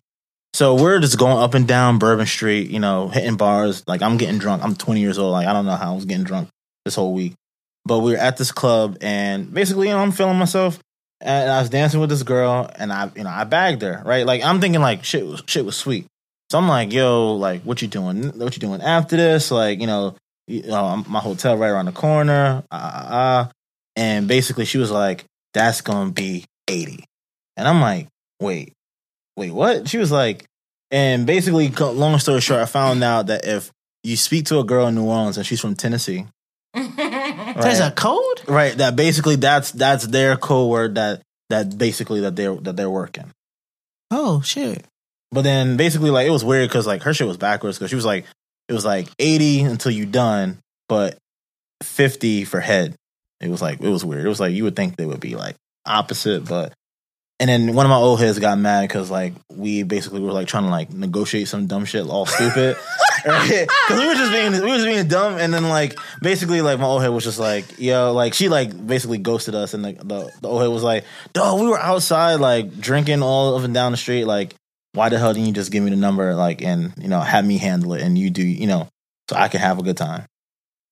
So 0.53 0.75
we're 0.75 1.01
just 1.01 1.19
going 1.19 1.39
up 1.39 1.55
and 1.55 1.67
down 1.67 1.99
Bourbon 1.99 2.27
Street, 2.27 2.71
you 2.71 2.79
know, 2.79 3.09
hitting 3.09 3.37
bars. 3.37 3.83
Like 3.87 4.03
I'm 4.03 4.17
getting 4.19 4.39
drunk. 4.39 4.63
I'm 4.63 4.75
20 4.77 5.01
years 5.01 5.19
old. 5.19 5.33
Like 5.33 5.47
I 5.47 5.53
don't 5.53 5.67
know 5.67 5.77
how 5.77 5.93
I 5.93 5.95
was 5.95 6.05
getting 6.05 6.25
drunk 6.25 6.49
this 6.85 6.95
whole 6.95 7.13
week, 7.13 7.35
but 7.87 8.01
we 8.01 8.13
were 8.13 8.19
at 8.19 8.37
this 8.37 8.53
club, 8.53 8.99
and 9.01 9.53
basically, 9.53 9.89
you 9.89 9.95
know, 9.95 10.01
I'm 10.01 10.13
feeling 10.13 10.39
myself. 10.39 10.79
And 11.21 11.51
I 11.51 11.61
was 11.61 11.71
dancing 11.71 11.99
with 11.99 12.11
this 12.11 12.23
girl, 12.23 12.71
and 12.79 12.93
I, 12.93 13.11
you 13.17 13.25
know, 13.25 13.31
I 13.31 13.45
bagged 13.45 13.81
her. 13.83 14.03
Right, 14.05 14.27
like 14.27 14.43
I'm 14.43 14.61
thinking, 14.61 14.83
like 14.83 15.05
shit 15.05 15.27
was 15.27 15.43
shit 15.47 15.65
was 15.65 15.77
sweet. 15.77 16.07
So 16.51 16.59
I'm 16.59 16.69
like, 16.69 16.93
yo, 16.93 17.35
like, 17.35 17.63
what 17.63 17.83
you 17.83 17.89
doing? 17.89 18.39
What 18.39 18.55
you 18.55 18.61
doing 18.61 18.81
after 18.81 19.17
this? 19.17 19.51
Like, 19.51 19.81
you 19.81 19.87
know, 19.87 20.15
you 20.47 20.63
know, 20.63 21.05
my 21.09 21.19
hotel 21.19 21.57
right 21.57 21.69
around 21.69 21.87
the 21.87 21.93
corner. 21.93 22.63
Uh, 22.71 22.75
uh, 22.75 23.15
uh. 23.15 23.49
And 23.97 24.29
basically, 24.29 24.67
she 24.67 24.79
was 24.79 24.91
like, 24.91 25.25
that's 25.55 25.81
to 25.81 26.11
be 26.11 26.45
80. 26.69 27.05
And 27.57 27.67
I'm 27.67 27.81
like, 27.81 28.09
wait, 28.41 28.75
wait, 29.37 29.51
what? 29.51 29.89
She 29.89 29.99
was 29.99 30.13
like, 30.13 30.45
and 30.91 31.27
basically, 31.27 31.69
long 31.71 32.19
story 32.19 32.41
short, 32.41 32.61
I 32.61 32.67
found 32.67 33.03
out 33.03 33.27
that 33.29 33.45
if 33.45 33.73
you 34.05 34.17
speak 34.17 34.45
to 34.47 34.59
a 34.61 34.65
girl 34.65 34.87
in 34.87 34.95
New 34.95 35.05
Orleans 35.05 35.37
and 35.37 35.47
she's 35.47 35.61
from 35.61 35.75
Tennessee, 35.75 36.27
There's 36.77 37.81
a 37.81 37.91
code? 37.91 38.43
right, 38.47 38.77
that 38.77 38.97
basically 38.97 39.37
that's 39.37 39.73
that's 39.73 40.07
their 40.07 40.37
code 40.37 40.71
word 40.71 40.95
that 40.97 41.23
that 41.49 41.77
basically 41.77 42.21
that 42.21 42.37
they're 42.37 42.55
that 42.57 42.77
they're 42.77 42.91
working. 42.91 43.33
Oh, 44.11 44.41
shit. 44.43 44.85
But 45.33 45.43
then 45.43 45.77
basically, 45.77 46.11
like 46.11 46.27
it 46.27 46.31
was 46.31 46.45
weird 46.45 46.69
because 46.69 46.87
like 46.87 47.03
her 47.03 47.15
shit 47.15 47.27
was 47.27 47.37
backwards 47.37 47.79
because 47.79 47.91
she 47.91 47.97
was 47.97 48.05
like 48.05 48.25
it 48.69 48.73
was 48.73 48.85
like 48.85 49.09
eighty 49.19 49.61
until 49.61 49.93
you 49.93 50.07
done, 50.07 50.59
but 50.89 51.19
fifty 51.83 52.45
for 52.45 52.61
head. 52.61 52.95
It 53.41 53.51
was 53.51 53.61
like 53.61 53.81
it 53.81 53.89
was 53.89 54.05
weird. 54.05 54.25
It 54.25 54.29
was 54.29 54.41
like 54.41 54.55
you 54.55 54.65
would 54.65 54.77
think 54.77 54.97
they 54.97 55.07
would 55.07 55.21
be 55.21 55.37
like 55.37 55.57
opposite, 55.85 56.45
but 56.45 56.73
and 57.39 57.51
then 57.51 57.75
one 57.75 57.85
of 57.85 57.91
my 57.91 57.97
old 57.97 58.21
heads 58.21 58.39
got 58.39 58.59
mad 58.59 58.83
because 58.89 59.11
like 59.11 59.35
we 59.51 59.83
basically 59.83 60.21
were 60.21 60.33
like 60.33 60.49
trying 60.49 60.65
to 60.65 60.71
like 60.71 60.93
negotiate 60.93 61.49
some 61.49 61.67
dumb 61.67 61.85
shit, 61.85 62.07
all 62.07 62.27
stupid, 62.27 62.77
right? 62.77 62.85
Because 63.27 63.67
we 64.01 64.07
were 64.07 64.15
just 64.15 64.31
being 64.33 64.53
we 64.53 64.61
were 64.71 64.77
just 64.77 64.87
being 64.87 65.09
dumb, 65.09 65.37
and 65.39 65.53
then 65.53 65.69
like 65.69 65.99
basically 66.23 66.63
like 66.63 66.79
my 66.79 66.87
old 66.87 67.03
head 67.03 67.09
was 67.09 67.25
just 67.25 67.39
like 67.41 67.79
yo, 67.79 68.13
like 68.13 68.35
she 68.35 68.49
like 68.49 68.87
basically 68.87 69.19
ghosted 69.19 69.55
us, 69.55 69.75
and 69.75 69.85
the 69.85 69.93
the, 69.95 70.33
the 70.43 70.49
old 70.49 70.63
head 70.63 70.69
was 70.71 70.83
like, 70.85 71.05
dog, 71.33 71.61
we 71.61 71.67
were 71.69 71.79
outside 71.79 72.37
like 72.37 72.79
drinking 72.79 73.23
all 73.23 73.57
up 73.57 73.65
and 73.65 73.75
down 73.75 73.91
the 73.93 73.99
street, 73.99 74.25
like 74.25 74.55
why 74.93 75.09
the 75.09 75.19
hell 75.19 75.33
didn't 75.35 75.47
you 75.49 75.53
just 75.53 75.73
give 75.73 75.83
me 75.83 75.91
the 75.91 75.97
number, 75.97 76.35
like 76.35 76.63
and 76.63 76.93
you 76.99 77.09
know 77.09 77.21
have 77.21 77.45
me 77.45 77.59
handle 77.59 77.95
it, 77.95 78.03
and 78.03 78.17
you 78.17 78.31
do 78.31 78.43
you 78.47 78.67
know 78.69 78.89
so 79.29 79.37
I 79.37 79.49
can 79.49 79.61
have 79.61 79.79
a 79.79 79.83
good 79.83 79.97
time. 79.97 80.25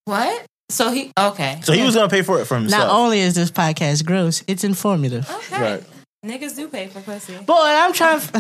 what? 0.07 0.45
So 0.71 0.91
he 0.91 1.13
okay. 1.19 1.61
So 1.63 1.73
he 1.73 1.83
was 1.85 1.95
gonna 1.95 2.09
pay 2.09 2.23
for 2.23 2.41
it 2.41 2.47
for 2.47 2.57
himself. 2.57 2.89
Not 2.89 2.91
only 2.99 3.21
is 3.21 3.35
this 3.35 3.51
podcast 3.51 4.05
gross, 4.07 4.43
it's 4.49 4.65
informative. 4.65 5.31
okay. 5.31 5.61
Right. 5.61 5.85
Niggas 6.25 6.57
do 6.57 6.69
pay 6.69 6.87
for 6.87 7.01
pussy. 7.03 7.37
Boy, 7.37 7.55
I'm 7.59 7.93
trying 7.93 8.19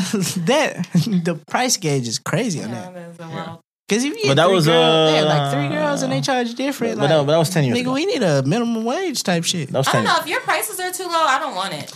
that 0.49 0.89
the 0.95 1.39
price 1.51 1.77
gauge 1.77 2.09
is 2.09 2.19
crazy 2.19 2.63
on 2.63 2.71
Yeah, 2.71 2.91
that. 2.91 3.19
that's 3.19 3.31
a 3.31 3.35
wild- 3.35 3.61
Because 3.89 4.05
if 4.05 4.15
you 4.17 4.21
But 4.23 4.29
get 4.29 4.37
that 4.37 4.47
three 4.47 4.55
was, 4.55 4.67
girls, 4.67 5.13
uh, 5.13 5.13
yeah, 5.15 5.23
like 5.25 5.53
three 5.53 5.69
girls 5.77 6.03
and 6.03 6.13
they 6.13 6.21
charge 6.23 6.55
different. 6.55 6.95
but, 6.97 7.03
like, 7.03 7.11
that, 7.11 7.27
but 7.27 7.33
that 7.33 7.39
was 7.39 7.51
ten 7.51 7.65
years 7.65 7.77
nigga, 7.79 7.83
ago. 7.83 7.93
we 7.93 8.07
need 8.07 8.23
a 8.23 8.43
minimum 8.43 8.83
wage 8.85 9.23
type 9.23 9.45
shit. 9.45 9.69
That 9.71 9.79
was 9.79 9.89
I 9.89 9.93
don't 9.93 10.05
know 10.05 10.17
if 10.21 10.27
your 10.27 10.41
prices 10.41 10.81
are 10.81 10.91
too 10.93 11.05
low. 11.05 11.11
I 11.13 11.39
don't 11.39 11.55
want 11.55 11.75
it. 11.75 11.93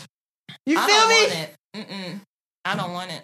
You 0.66 0.76
I 0.78 0.86
feel 0.86 1.82
me? 1.82 1.84
Mm-mm. 1.86 2.20
I 2.64 2.76
don't 2.76 2.93
want 2.93 3.11
it. 3.11 3.22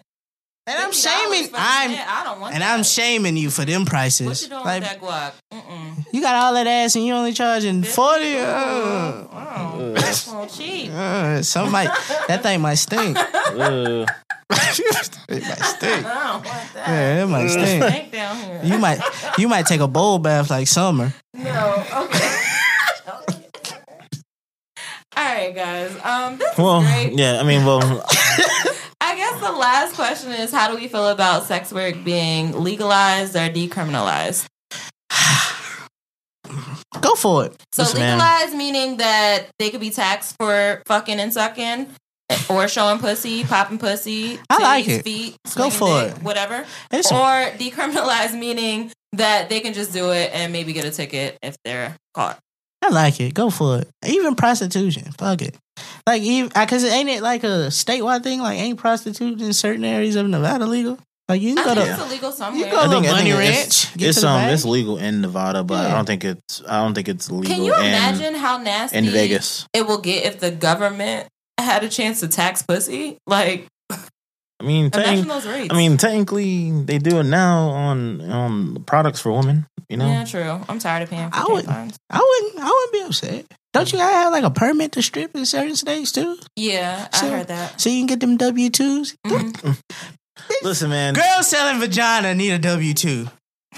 And 0.67 0.79
I'm 0.83 0.93
shaming. 0.93 1.51
I'm 1.55 1.91
shit, 1.91 2.09
I 2.09 2.25
don't 2.25 2.41
want 2.41 2.55
and 2.55 2.63
that. 2.63 2.75
I'm 2.75 2.85
shaming 2.85 3.37
you 3.37 3.51
for 3.51 3.67
them 3.67 3.85
prices. 3.85 4.27
What 4.27 4.41
you 4.43 4.49
doing 4.49 4.65
like, 4.65 4.81
with 4.81 4.91
that 4.93 5.01
guac? 5.01 5.33
Mm-mm. 5.53 6.07
you 6.11 6.23
got 6.23 6.35
all 6.37 6.55
that 6.55 6.67
ass 6.67 6.97
and 6.97 7.05
you 7.05 7.13
only 7.13 7.35
charging 7.35 7.83
forty. 7.83 8.39
Uh, 8.39 9.27
Oh, 9.77 9.93
that's 9.95 10.57
cheap. 10.57 10.91
uh, 10.93 11.43
some 11.43 11.71
might 11.71 11.91
that 12.29 12.43
thing 12.43 12.61
might 12.63 12.75
stink. 12.77 13.17
It 14.51 15.43
might 15.43 15.63
stink. 15.63 16.07
I 16.07 16.15
don't 16.15 16.45
want 16.45 16.45
that. 16.45 16.89
Yeah, 16.89 17.25
it 17.25 17.27
might 17.27 17.49
stink. 17.49 17.83
Stink 17.83 18.13
down 18.13 18.37
here. 18.37 18.61
You 18.63 18.79
might 18.79 19.01
you 19.39 19.49
might 19.49 19.67
take 19.67 19.81
a 19.81 19.89
bowl 19.89 20.19
bath 20.19 20.51
like 20.51 20.69
summer. 20.69 21.15
No, 21.33 21.85
okay. 22.05 22.41
All 25.17 25.25
right, 25.25 25.55
guys. 25.55 25.97
Um, 26.05 26.39
this 26.39 26.59
well, 26.59 26.83
is 26.83 26.89
great. 26.89 27.19
yeah. 27.19 27.41
I 27.41 27.45
mean, 27.45 27.65
well, 27.65 27.81
I 29.01 29.15
guess 29.17 29.41
the 29.41 29.53
last 29.53 29.95
question 29.95 30.33
is: 30.33 30.51
How 30.51 30.69
do 30.69 30.77
we 30.77 30.89
feel 30.89 31.09
about 31.09 31.45
sex 31.45 31.73
work 31.73 32.03
being 32.05 32.53
legalized 32.61 33.37
or 33.37 33.49
decriminalized? 33.49 34.47
Go 37.01 37.15
for 37.15 37.47
it. 37.47 37.55
So 37.73 37.83
Listen, 37.83 38.01
man. 38.01 38.19
legalized 38.19 38.55
meaning 38.57 38.97
that 38.99 39.47
they 39.59 39.71
could 39.71 39.81
be 39.81 39.91
taxed 39.91 40.37
for 40.39 40.83
fucking 40.87 41.19
and 41.21 41.33
sucking, 41.33 41.89
or 42.51 42.69
showing 42.69 42.99
pussy, 42.99 43.45
popping 43.45 43.79
pussy. 43.79 44.39
I 44.51 44.59
like 44.59 44.89
it. 44.89 45.03
Feet, 45.05 45.37
Go 45.55 45.71
for 45.71 46.03
dick, 46.03 46.17
it. 46.17 46.23
Whatever. 46.23 46.65
It's 46.91 47.11
or 47.11 47.17
decriminalized 47.59 48.39
meaning 48.39 48.91
that 49.13 49.49
they 49.49 49.61
can 49.61 49.75
just 49.75 49.93
do 49.93 50.11
it 50.11 50.31
and 50.33 50.53
maybe 50.53 50.73
get 50.73 50.85
a 50.85 50.91
ticket 50.91 51.39
if 51.43 51.57
they're 51.65 51.97
caught. 52.15 52.39
I 52.83 52.91
like 52.91 53.19
it. 53.21 53.33
Go 53.33 53.49
for 53.51 53.79
it. 53.79 53.89
Even 54.05 54.35
prostitution. 54.35 55.11
Fuck 55.19 55.43
it. 55.43 55.57
Like 56.07 56.23
even 56.23 56.51
because 56.55 56.85
ain't 56.85 57.09
it 57.09 57.23
like 57.23 57.43
a 57.45 57.69
statewide 57.69 58.23
thing? 58.23 58.41
Like 58.41 58.59
ain't 58.59 58.79
prostitution 58.79 59.41
in 59.41 59.53
certain 59.53 59.85
areas 59.85 60.17
of 60.17 60.29
Nevada 60.29 60.67
legal? 60.67 60.99
Like 61.29 61.41
you 61.41 61.55
can 61.55 61.65
go 61.65 61.75
think 61.75 61.87
to 61.87 61.93
it's 61.95 62.03
illegal 62.03 62.33
somewhere. 62.33 62.67
you 62.67 62.71
go 62.71 62.79
I 62.79 62.89
think, 62.89 63.07
I 63.07 63.11
Bunny 63.11 63.31
think 63.31 63.39
Ranch. 63.39 63.67
it's, 63.67 63.97
it's 63.97 64.25
um 64.25 64.47
it's 64.51 64.67
legal 64.67 64.99
in 64.99 65.23
Nevada, 65.23 65.65
but 65.65 65.87
I 65.91 65.95
don't 65.95 66.05
think 66.05 66.23
it's 66.25 66.63
I 66.69 66.83
don't 66.83 66.93
think 66.93 67.09
it's 67.09 67.31
legal. 67.31 67.55
Can 67.55 67.65
you 67.65 67.75
in, 67.75 67.81
imagine 67.81 68.35
how 68.35 68.59
nasty 68.59 68.99
in 68.99 69.07
Vegas? 69.07 69.67
it 69.73 69.87
will 69.87 70.01
get 70.03 70.27
if 70.27 70.41
the 70.41 70.51
government 70.51 71.29
had 71.63 71.85
a 71.85 71.89
chance 71.89 72.21
to 72.21 72.29
tax 72.29 72.63
pussy? 72.63 73.19
Like, 73.27 73.67
I 73.91 74.65
mean, 74.67 74.91
imagine 74.95 75.29
those 75.29 75.47
rates. 75.47 75.73
I 75.73 75.77
mean, 75.77 75.97
technically, 75.97 76.71
they 76.71 76.99
do 76.99 77.19
it 77.21 77.25
now 77.25 77.69
on 77.69 78.21
on 78.21 78.85
products 78.85 79.21
for 79.21 79.33
women. 79.33 79.67
You 79.89 79.99
know, 79.99 80.07
yeah, 80.07 80.25
true. 80.25 80.61
I'm 80.69 80.79
tired 80.79 81.03
of 81.03 81.11
paying 81.11 81.31
for 81.31 81.37
I 81.37 81.45
would, 81.49 81.67
I 81.69 81.83
wouldn't, 81.83 81.99
I 82.59 82.65
wouldn't 82.65 82.93
be 82.93 83.01
upset. 83.03 83.45
Don't 83.75 83.93
you 83.93 83.99
gotta 83.99 84.15
have 84.15 84.33
like 84.33 84.45
a 84.45 84.51
permit 84.51 84.93
to 84.93 85.03
strip 85.03 85.35
in 85.35 85.45
certain 85.45 85.77
states 85.77 86.13
too, 86.13 86.39
Yeah, 86.57 87.09
I 87.13 87.29
heard 87.29 87.49
that. 87.49 87.81
so 87.81 87.91
you 87.91 87.99
can 88.01 88.07
get 88.07 88.21
them 88.21 88.37
W 88.37 88.71
twos? 88.71 89.17
Mhm. 89.27 89.79
listen, 90.63 90.91
man. 90.91 91.15
Girls 91.15 91.49
selling 91.49 91.81
vagina 91.81 92.35
need 92.35 92.53
a 92.53 92.59
W 92.59 92.95
two. 92.95 93.29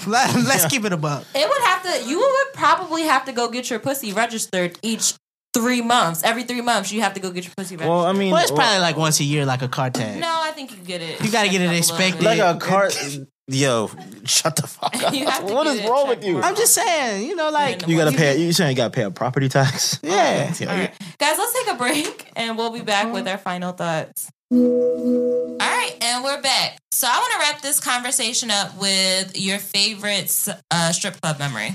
Let's 0.05 0.67
keep 0.67 0.85
it 0.85 0.93
above. 0.93 1.27
It 1.35 1.49
would 1.49 1.61
have 1.63 1.83
to. 1.83 2.07
You 2.09 2.19
would 2.19 2.53
probably 2.53 3.03
have 3.03 3.25
to 3.25 3.31
go 3.31 3.49
get 3.49 3.69
your 3.69 3.79
pussy 3.79 4.13
registered 4.13 4.77
each 4.83 5.15
three 5.53 5.81
months. 5.81 6.23
Every 6.23 6.43
three 6.43 6.61
months, 6.61 6.91
you 6.91 7.01
have 7.01 7.13
to 7.15 7.19
go 7.19 7.31
get 7.31 7.45
your 7.45 7.53
pussy 7.57 7.75
registered. 7.75 7.89
Well, 7.89 8.05
I 8.05 8.13
mean, 8.13 8.31
Well, 8.31 8.41
it's 8.41 8.51
probably 8.51 8.79
like 8.79 8.95
once 8.97 9.19
a 9.19 9.23
year, 9.23 9.45
like 9.45 9.61
a 9.61 9.67
car 9.67 9.89
tag. 9.89 10.19
no, 10.19 10.27
I 10.41 10.51
think 10.51 10.71
you 10.71 10.77
get 10.83 11.01
it. 11.01 11.23
You 11.23 11.31
gotta 11.31 11.49
get 11.49 11.61
it 11.61 11.67
checked 11.83 11.91
up 11.91 11.99
a 11.99 12.03
little 12.03 12.21
inspected. 12.21 12.23
like 12.23 12.39
a 12.39 12.59
car. 12.59 12.89
Yo, 13.49 13.89
shut 14.25 14.57
the 14.57 14.67
fuck 14.67 14.93
up. 15.03 15.13
You 15.13 15.25
have 15.25 15.47
to 15.47 15.53
what 15.53 15.63
get 15.63 15.75
is 15.77 15.79
it 15.85 15.89
wrong 15.89 16.09
with 16.09 16.21
you? 16.25 16.37
out. 16.39 16.43
I'm 16.43 16.55
just 16.57 16.73
saying, 16.73 17.25
you 17.29 17.33
know, 17.35 17.49
like 17.49 17.87
You 17.87 17.95
gotta 17.97 18.15
pay. 18.15 18.37
You 18.37 18.51
saying 18.51 18.71
you 18.71 18.75
gotta 18.75 18.91
pay 18.93 19.03
a 19.03 19.09
property 19.11 19.47
tax? 19.47 19.99
Yeah. 20.03 20.53
Yeah, 20.59 20.69
All 20.69 20.77
right. 20.77 20.93
Guys, 21.17 21.37
let's 21.37 21.53
take 21.53 21.73
a 21.73 21.77
break 21.77 22.29
and 22.35 22.57
we'll 22.57 22.71
be 22.71 22.81
back 22.81 23.13
with 23.13 23.25
our 23.27 23.37
final 23.37 23.71
thoughts. 23.71 24.29
All 24.51 25.57
right, 25.59 25.95
and 26.01 26.23
we're 26.25 26.41
back. 26.41 26.77
So 26.91 27.07
I 27.09 27.17
want 27.17 27.31
to 27.33 27.39
wrap 27.39 27.61
this 27.61 27.79
conversation 27.79 28.49
up 28.51 28.77
with 28.79 29.39
your 29.39 29.59
favorite 29.59 30.33
uh, 30.71 30.91
strip 30.91 31.19
club 31.21 31.39
memory. 31.39 31.73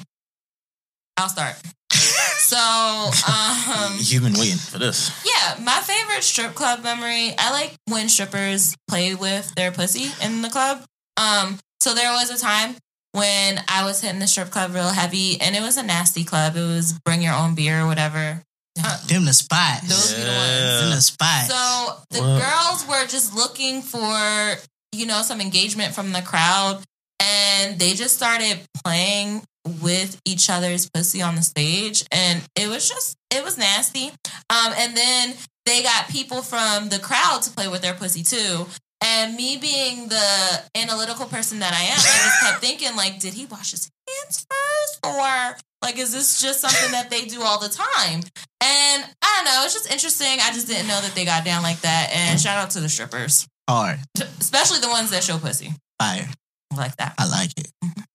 I'll 1.17 1.29
start. 1.29 1.55
So, 2.53 2.59
um, 2.59 3.97
You've 3.99 4.23
been 4.25 4.35
waiting 4.35 4.59
for 4.59 4.79
this. 4.79 5.11
yeah, 5.25 5.57
my 5.65 5.81
favorite 5.81 6.23
strip 6.23 6.55
club 6.55 6.83
memory. 6.83 7.35
I 7.39 7.51
like 7.51 7.75
when 7.89 8.11
strippers 8.11 8.77
play 8.89 9.15
with 9.15 9.55
their 9.55 9.71
pussy 9.73 10.11
in 10.23 10.43
the 10.43 10.51
club. 10.51 10.83
Um, 11.17 11.59
so 11.81 11.95
there 11.95 12.13
was 12.13 12.31
a 12.31 12.39
time 12.39 12.77
when 13.13 13.59
I 13.69 13.85
was 13.87 14.03
hitting 14.03 14.19
the 14.19 14.27
strip 14.27 14.51
club 14.51 14.75
real 14.75 14.89
heavy, 14.91 15.41
and 15.41 15.57
it 15.57 15.63
was 15.63 15.79
a 15.79 15.83
nasty 15.83 16.25
club. 16.25 16.55
It 16.57 16.61
was 16.61 16.93
bring 17.07 17.23
your 17.23 17.33
own 17.35 17.55
beer 17.55 17.81
or 17.83 17.87
whatever. 17.87 18.43
Uh, 18.83 19.07
them 19.07 19.25
the 19.25 19.33
spots. 19.33 19.89
those 19.89 20.13
be 20.15 20.21
the 20.23 20.29
ones. 20.29 20.81
Them 20.81 20.91
the 20.91 21.01
spots. 21.01 21.49
So 21.49 21.97
the 22.11 22.21
What? 22.21 22.43
girls 22.43 22.87
were 22.87 23.07
just 23.07 23.35
looking 23.35 23.81
for, 23.81 24.57
you 24.93 25.07
know, 25.07 25.23
some 25.23 25.41
engagement 25.41 25.95
from 25.95 26.13
the 26.13 26.21
crowd. 26.23 26.83
And 27.21 27.79
they 27.79 27.95
just 27.95 28.15
started 28.17 28.61
playing 28.85 29.43
with 29.81 30.21
each 30.25 30.51
other's 30.51 30.89
pussy 30.91 31.23
on 31.23 31.37
the 31.37 31.43
stage. 31.43 32.05
And 32.11 32.43
it 32.57 32.69
was 32.69 32.89
just, 32.89 33.17
it 33.31 33.45
was 33.45 33.59
nasty. 33.59 34.09
Um, 34.51 34.73
and 34.77 34.97
then 34.97 35.35
they 35.67 35.83
got 35.83 36.09
people 36.09 36.43
from 36.43 36.89
the 36.89 36.99
crowd 36.99 37.43
to 37.43 37.51
play 37.51 37.69
with 37.69 37.83
their 37.83 37.95
pussy 37.95 38.23
too. 38.23 38.67
And 39.05 39.35
me 39.35 39.57
being 39.57 40.09
the 40.09 40.63
analytical 40.77 41.27
person 41.27 41.59
that 41.59 41.73
I 41.73 41.83
am, 41.83 41.99
I 41.99 42.25
just 42.25 42.41
kept 42.41 42.61
thinking, 42.61 42.97
like, 42.97 43.19
did 43.19 43.35
he 43.35 43.47
wash 43.47 43.73
his 43.73 43.91
hands 44.09 44.47
first? 44.49 45.01
Or 45.05 45.57
like, 45.83 45.99
is 45.99 46.13
this 46.13 46.41
just 46.41 46.61
something 46.61 46.93
that 46.93 47.11
they 47.11 47.25
do 47.25 47.43
all 47.43 47.59
the 47.59 47.69
time? 47.69 48.21
And 48.61 49.05
I 49.23 49.33
don't 49.37 49.45
know, 49.45 49.63
it's 49.65 49.75
just 49.75 49.91
interesting. 49.91 50.39
I 50.41 50.53
just 50.53 50.69
didn't 50.69 50.87
know 50.87 51.01
that 51.01 51.13
they 51.17 51.25
got 51.25 51.45
down 51.45 51.65
like 51.65 51.81
that. 51.81 52.11
And 52.13 52.41
shout 52.41 52.59
out 52.59 52.71
to 52.71 52.81
the 52.81 52.89
strippers, 52.89 53.49
Hard 53.69 53.99
especially 54.41 54.81
the 54.81 54.89
ones 54.89 55.11
that 55.11 55.25
show 55.25 55.39
pussy 55.39 55.73
fire. 55.99 56.29
like 56.77 56.95
that. 56.97 57.15
I 57.19 57.29
like 57.29 57.51
it. 57.57 57.71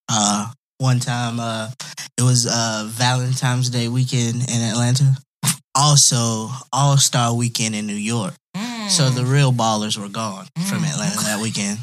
Uh, 0.08 0.52
one 0.80 1.00
time, 1.00 1.40
uh, 1.40 1.70
it 2.18 2.24
was 2.24 2.46
uh 2.48 2.86
Valentine's 2.92 3.70
Day 3.70 3.88
weekend 3.88 4.36
in 4.50 4.62
Atlanta. 4.62 5.16
Also, 5.76 6.50
All 6.74 6.98
Star 6.98 7.34
Weekend 7.36 7.76
in 7.76 7.86
New 7.86 7.94
York. 7.94 8.34
Mm. 8.56 8.90
So 8.90 9.10
the 9.10 9.26
real 9.26 9.52
ballers 9.54 9.98
were 9.98 10.10
gone 10.10 10.48
from 10.70 10.80
Mm. 10.84 10.92
Atlanta 10.94 11.20
that 11.26 11.40
weekend, 11.42 11.78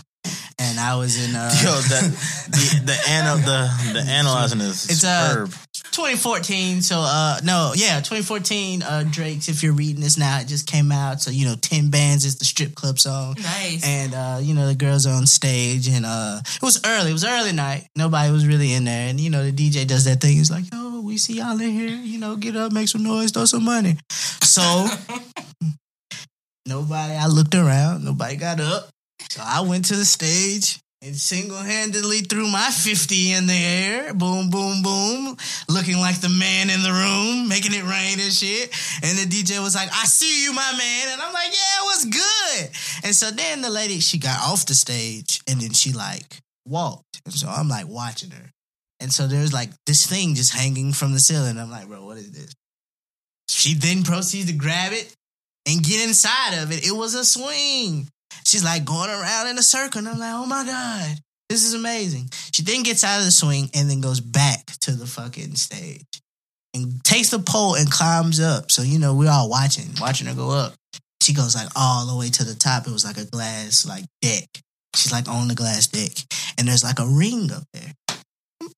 and 0.58 0.80
I 0.80 0.96
was 0.96 1.16
in 1.16 1.36
uh, 1.36 1.50
Yo, 1.62 1.70
that 1.80 2.02
the 2.50 2.80
the 2.86 2.98
anal 3.08 3.36
the 3.38 3.70
the 3.92 4.00
analyzing 4.10 4.60
is 4.60 4.90
It's, 4.90 5.04
uh, 5.04 5.28
superb. 5.46 5.54
2014. 5.94 6.82
So 6.82 6.96
uh, 6.98 7.38
no, 7.44 7.72
yeah, 7.76 8.00
2014. 8.00 8.82
Uh, 8.82 9.04
Drake's. 9.08 9.48
If 9.48 9.62
you're 9.62 9.72
reading 9.72 10.02
this 10.02 10.18
now, 10.18 10.40
it 10.40 10.48
just 10.48 10.66
came 10.66 10.90
out. 10.90 11.22
So 11.22 11.30
you 11.30 11.46
know, 11.46 11.54
Ten 11.60 11.90
Bands 11.90 12.24
is 12.24 12.38
the 12.38 12.44
strip 12.44 12.74
club 12.74 12.98
song. 12.98 13.36
nice. 13.40 13.86
And 13.86 14.12
uh, 14.12 14.38
you 14.42 14.54
know 14.54 14.66
the 14.66 14.74
girls 14.74 15.06
on 15.06 15.26
stage, 15.26 15.88
and 15.88 16.04
uh, 16.04 16.40
it 16.44 16.62
was 16.62 16.80
early. 16.84 17.10
It 17.10 17.12
was 17.12 17.24
early 17.24 17.52
night. 17.52 17.86
Nobody 17.96 18.32
was 18.32 18.46
really 18.46 18.72
in 18.72 18.84
there, 18.84 19.08
and 19.08 19.20
you 19.20 19.30
know 19.30 19.44
the 19.44 19.52
DJ 19.52 19.86
does 19.86 20.04
that 20.06 20.20
thing. 20.20 20.36
He's 20.36 20.50
like, 20.50 20.70
"Yo, 20.72 21.00
we 21.00 21.16
see 21.16 21.34
y'all 21.34 21.60
in 21.60 21.70
here. 21.70 21.96
You 21.96 22.18
know, 22.18 22.36
get 22.36 22.56
up, 22.56 22.72
make 22.72 22.88
some 22.88 23.04
noise, 23.04 23.30
throw 23.30 23.44
some 23.44 23.64
money." 23.64 23.96
So 24.10 24.62
nobody. 26.66 27.14
I 27.14 27.28
looked 27.28 27.54
around. 27.54 28.04
Nobody 28.04 28.36
got 28.36 28.60
up. 28.60 28.88
So 29.30 29.42
I 29.44 29.60
went 29.60 29.84
to 29.86 29.96
the 29.96 30.04
stage 30.04 30.80
and 31.04 31.14
single 31.14 31.58
handedly 31.58 32.20
threw 32.20 32.50
my 32.50 32.70
fifty 32.70 33.32
in 33.32 33.46
the 33.46 33.52
air. 33.52 34.14
Boom, 34.14 34.48
boom, 34.48 34.82
boom. 34.82 35.36
Looking 35.68 35.98
like 35.98 36.20
the 36.22 36.30
man 36.30 36.70
in 36.70 36.82
the 36.82 36.92
room, 36.92 37.46
making 37.46 37.74
it 37.74 37.84
rain 37.84 38.18
and 38.18 38.32
shit. 38.32 38.74
And 39.02 39.18
the 39.18 39.26
DJ 39.26 39.62
was 39.62 39.74
like, 39.74 39.90
"I 39.92 40.06
see 40.06 40.44
you, 40.44 40.54
my 40.54 40.72
man," 40.76 41.08
and 41.12 41.20
I'm 41.20 41.32
like, 41.32 41.52
"Yeah, 41.52 41.82
it 41.82 41.84
was 41.84 42.04
good." 42.06 42.70
And 43.04 43.14
so 43.14 43.30
then 43.30 43.60
the 43.60 43.68
lady, 43.68 44.00
she 44.00 44.16
got 44.16 44.40
off 44.48 44.64
the 44.64 44.74
stage 44.74 45.42
and 45.46 45.60
then 45.60 45.74
she 45.74 45.92
like 45.92 46.38
walked. 46.66 47.20
And 47.26 47.34
so 47.34 47.48
I'm 47.48 47.68
like 47.68 47.86
watching 47.86 48.30
her. 48.30 48.50
And 48.98 49.12
so 49.12 49.26
there's 49.26 49.52
like 49.52 49.70
this 49.84 50.06
thing 50.06 50.34
just 50.34 50.54
hanging 50.54 50.94
from 50.94 51.12
the 51.12 51.20
ceiling. 51.20 51.58
I'm 51.58 51.70
like, 51.70 51.86
bro, 51.86 52.02
what 52.04 52.16
is 52.16 52.30
this? 52.32 52.54
She 53.50 53.74
then 53.74 54.04
proceeds 54.04 54.50
to 54.50 54.56
grab 54.56 54.92
it 54.92 55.14
and 55.66 55.84
get 55.84 56.02
inside 56.06 56.62
of 56.62 56.72
it. 56.72 56.86
It 56.86 56.92
was 56.92 57.14
a 57.14 57.26
swing. 57.26 58.08
She's 58.46 58.64
like 58.64 58.84
going 58.84 59.10
around 59.10 59.48
in 59.48 59.58
a 59.58 59.62
circle. 59.62 59.98
And 59.98 60.08
I'm 60.08 60.18
like, 60.18 60.34
oh 60.34 60.46
my 60.46 60.64
God, 60.64 61.16
this 61.48 61.64
is 61.64 61.74
amazing. 61.74 62.30
She 62.52 62.62
then 62.62 62.82
gets 62.82 63.04
out 63.04 63.18
of 63.18 63.24
the 63.24 63.30
swing 63.30 63.70
and 63.74 63.88
then 63.88 64.00
goes 64.00 64.20
back 64.20 64.66
to 64.82 64.92
the 64.92 65.06
fucking 65.06 65.54
stage 65.56 66.06
and 66.74 67.02
takes 67.04 67.30
the 67.30 67.38
pole 67.38 67.74
and 67.74 67.90
climbs 67.90 68.40
up. 68.40 68.70
So, 68.70 68.82
you 68.82 68.98
know, 68.98 69.14
we're 69.14 69.30
all 69.30 69.48
watching, 69.48 69.90
watching 70.00 70.26
her 70.26 70.34
go 70.34 70.50
up 70.50 70.74
she 71.24 71.32
goes 71.32 71.54
like 71.54 71.68
all 71.74 72.06
the 72.06 72.16
way 72.16 72.28
to 72.28 72.44
the 72.44 72.54
top. 72.54 72.86
It 72.86 72.92
was 72.92 73.04
like 73.04 73.16
a 73.16 73.24
glass 73.24 73.86
like 73.86 74.04
deck. 74.20 74.46
She's 74.94 75.10
like 75.12 75.28
on 75.28 75.48
the 75.48 75.54
glass 75.54 75.86
deck, 75.88 76.12
and 76.58 76.68
there's 76.68 76.84
like 76.84 77.00
a 77.00 77.06
ring 77.06 77.50
up 77.50 77.64
there. 77.72 77.92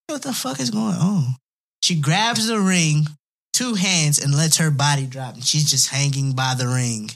What 0.07 0.23
the 0.23 0.33
fuck 0.33 0.61
is 0.61 0.71
going 0.71 0.95
on? 0.95 1.35
She 1.83 2.01
grabs 2.01 2.47
the 2.47 2.59
ring, 2.59 3.07
two 3.53 3.75
hands, 3.75 4.19
and 4.19 4.35
lets 4.35 4.57
her 4.59 4.71
body 4.71 5.07
drop, 5.07 5.35
and 5.35 5.45
she's 5.45 5.69
just 5.69 5.91
hanging 5.91 6.33
by 6.33 6.55
the 6.57 6.69
ring. 6.69 7.11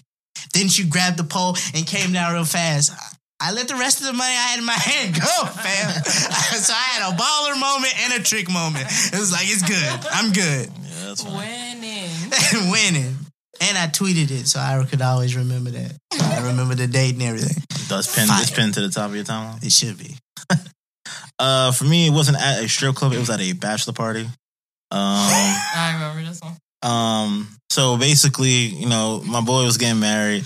Then 0.52 0.68
she 0.68 0.84
grabbed 0.84 1.16
the 1.16 1.24
pole 1.24 1.56
and 1.74 1.86
came 1.86 2.12
down 2.12 2.32
real 2.34 2.44
fast. 2.44 2.92
I 3.40 3.52
let 3.52 3.68
the 3.68 3.74
rest 3.76 4.00
of 4.00 4.06
the 4.06 4.12
money 4.12 4.30
I 4.30 4.48
had 4.52 4.58
in 4.58 4.66
my 4.66 4.72
hand 4.72 5.14
go, 5.14 5.46
fam. 5.46 6.04
so 6.04 6.74
I 6.74 6.86
had 6.92 7.12
a 7.12 7.16
baller 7.16 7.58
moment 7.58 7.94
and 8.04 8.20
a 8.20 8.24
trick 8.24 8.50
moment. 8.50 8.84
It 8.86 9.18
was 9.18 9.32
like, 9.32 9.44
it's 9.44 9.62
good. 9.62 10.10
I'm 10.12 10.32
good. 10.32 10.68
Yeah, 10.68 11.06
that's. 11.06 11.24
Winning. 11.24 12.70
Winning. 12.70 13.16
And 13.62 13.78
I 13.78 13.86
tweeted 13.86 14.30
it, 14.30 14.46
so 14.46 14.60
I 14.60 14.84
could 14.84 15.02
always 15.02 15.36
remember 15.36 15.70
that. 15.70 15.92
I 16.12 16.48
remember 16.48 16.74
the 16.74 16.86
date 16.86 17.14
and 17.14 17.22
everything. 17.22 17.62
Does 17.88 18.14
pin 18.14 18.26
Fire. 18.26 18.40
this 18.40 18.50
pin 18.50 18.72
to 18.72 18.80
the 18.80 18.88
top 18.88 19.10
of 19.10 19.14
your 19.14 19.24
timeline? 19.24 19.64
It 19.64 19.72
should 19.72 19.98
be. 19.98 20.16
Uh, 21.38 21.72
for 21.72 21.84
me, 21.84 22.06
it 22.06 22.10
wasn't 22.10 22.36
at 22.36 22.62
a 22.62 22.68
strip 22.68 22.94
club. 22.94 23.14
It 23.14 23.18
was 23.18 23.30
at 23.30 23.40
a 23.40 23.54
bachelor 23.54 23.94
party. 23.94 24.20
Um, 24.20 24.30
I 24.90 25.92
remember 25.94 26.28
this 26.28 26.38
one. 26.42 26.52
Um. 26.82 27.48
So 27.70 27.96
basically, 27.96 28.50
you 28.66 28.88
know, 28.88 29.22
my 29.24 29.40
boy 29.40 29.64
was 29.64 29.76
getting 29.76 30.00
married, 30.00 30.44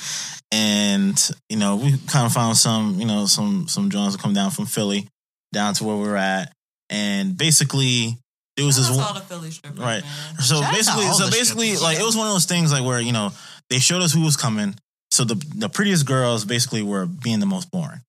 and 0.53 1.19
you 1.49 1.57
know, 1.57 1.77
we 1.77 1.97
kind 2.07 2.27
of 2.27 2.33
found 2.33 2.57
some, 2.57 2.99
you 3.01 3.07
know, 3.07 3.27
some 3.27 3.67
some 3.69 3.91
Jones 3.91 4.15
to 4.17 4.23
come 4.23 4.35
down 4.35 4.51
from 4.51 4.67
Philly 4.67 5.09
down 5.53 5.73
to 5.75 5.85
where 5.85 5.97
we 5.97 6.07
are 6.09 6.17
at, 6.17 6.53
and 6.91 7.37
basically, 7.39 8.19
It 8.57 8.63
was 8.65 8.77
this 8.77 8.91
one. 8.91 8.99
to 8.99 9.05
all 9.05 9.15
the 9.15 9.21
Philly 9.21 9.51
strippers, 9.53 9.79
Right. 9.81 10.03
man. 10.03 10.41
So 10.43 10.61
Shout 10.61 10.75
basically, 10.75 11.07
so 11.13 11.31
basically, 11.31 11.67
strippers. 11.69 11.83
like 11.83 11.99
it 11.99 12.05
was 12.05 12.17
one 12.17 12.27
of 12.27 12.33
those 12.35 12.45
things 12.47 12.73
like 12.73 12.85
where 12.85 13.01
you 13.01 13.13
know 13.13 13.33
they 13.71 13.79
showed 13.79 14.03
us 14.03 14.13
who 14.13 14.23
was 14.23 14.37
coming. 14.37 14.75
So 15.13 15.25
the 15.25 15.37
the 15.55 15.69
prettiest 15.69 16.07
girls 16.07 16.45
basically 16.45 16.83
were 16.83 17.07
being 17.07 17.39
the 17.41 17.47
most 17.47 17.71
boring, 17.71 18.01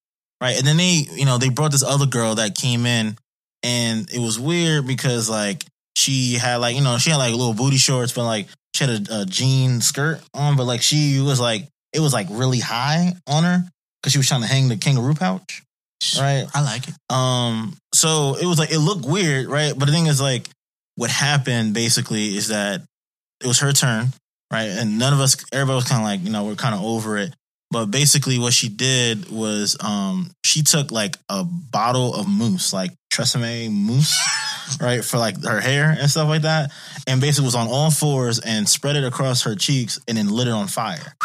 right? 0.41 0.57
And 0.57 0.65
then 0.67 0.75
they, 0.77 1.05
you 1.13 1.25
know, 1.25 1.37
they 1.37 1.49
brought 1.49 1.71
this 1.71 1.83
other 1.83 2.05
girl 2.07 2.35
that 2.35 2.55
came 2.55 2.85
in, 2.85 3.15
and 3.63 4.09
it 4.11 4.19
was 4.19 4.39
weird 4.39 4.85
because 4.87 5.29
like 5.29 5.63
she 5.95 6.33
had 6.35 6.57
like 6.57 6.75
you 6.75 6.81
know 6.81 6.97
she 6.97 7.09
had 7.09 7.17
like 7.17 7.31
little 7.31 7.53
booty 7.53 7.77
shorts, 7.77 8.11
but 8.13 8.25
like 8.25 8.47
she 8.75 8.83
had 8.85 9.09
a, 9.09 9.21
a 9.21 9.25
jean 9.25 9.81
skirt 9.81 10.21
on, 10.33 10.57
but 10.57 10.65
like 10.65 10.81
she 10.81 11.19
was 11.21 11.39
like 11.39 11.67
it 11.93 11.99
was 11.99 12.13
like 12.13 12.27
really 12.29 12.59
high 12.59 13.13
on 13.27 13.43
her 13.43 13.63
because 14.05 14.11
she 14.11 14.19
was 14.19 14.27
trying 14.27 14.41
to 14.41 14.47
hang 14.47 14.67
the 14.67 14.77
kangaroo 14.77 15.15
pouch, 15.15 15.63
right? 16.19 16.45
I 16.53 16.61
like 16.61 16.87
it. 16.87 16.93
Um, 17.09 17.75
so 17.93 18.35
it 18.39 18.45
was 18.45 18.59
like 18.59 18.71
it 18.71 18.79
looked 18.79 19.05
weird, 19.05 19.47
right? 19.47 19.73
But 19.75 19.85
the 19.85 19.91
thing 19.91 20.05
is, 20.05 20.21
like, 20.21 20.47
what 20.95 21.09
happened 21.09 21.73
basically 21.73 22.35
is 22.35 22.49
that 22.49 22.81
it 23.41 23.47
was 23.47 23.59
her 23.61 23.71
turn, 23.71 24.09
right? 24.51 24.69
And 24.69 24.99
none 24.99 25.13
of 25.13 25.19
us, 25.19 25.37
everybody 25.51 25.75
was 25.75 25.85
kind 25.85 26.01
of 26.01 26.05
like, 26.05 26.23
you 26.23 26.29
know, 26.29 26.43
we're 26.45 26.55
kind 26.55 26.75
of 26.75 26.83
over 26.83 27.17
it. 27.17 27.33
But 27.71 27.87
basically, 27.87 28.37
what 28.37 28.53
she 28.53 28.69
did 28.69 29.31
was, 29.31 29.75
um, 29.83 30.29
she 30.45 30.61
took 30.61 30.91
like 30.91 31.17
a 31.27 31.43
bottle 31.43 32.13
of 32.13 32.27
mousse, 32.27 32.73
like 32.73 32.91
Tresemme 33.11 33.71
mousse, 33.71 34.15
right, 34.79 35.03
for 35.03 35.17
like 35.17 35.43
her 35.43 35.59
hair 35.59 35.95
and 35.97 36.09
stuff 36.09 36.27
like 36.27 36.43
that, 36.43 36.71
and 37.07 37.21
basically 37.21 37.45
was 37.45 37.55
on 37.55 37.67
all 37.67 37.91
fours 37.91 38.39
and 38.39 38.67
spread 38.67 38.95
it 38.95 39.03
across 39.03 39.43
her 39.43 39.55
cheeks 39.55 39.99
and 40.07 40.17
then 40.17 40.29
lit 40.29 40.47
it 40.47 40.53
on 40.53 40.67
fire, 40.67 41.15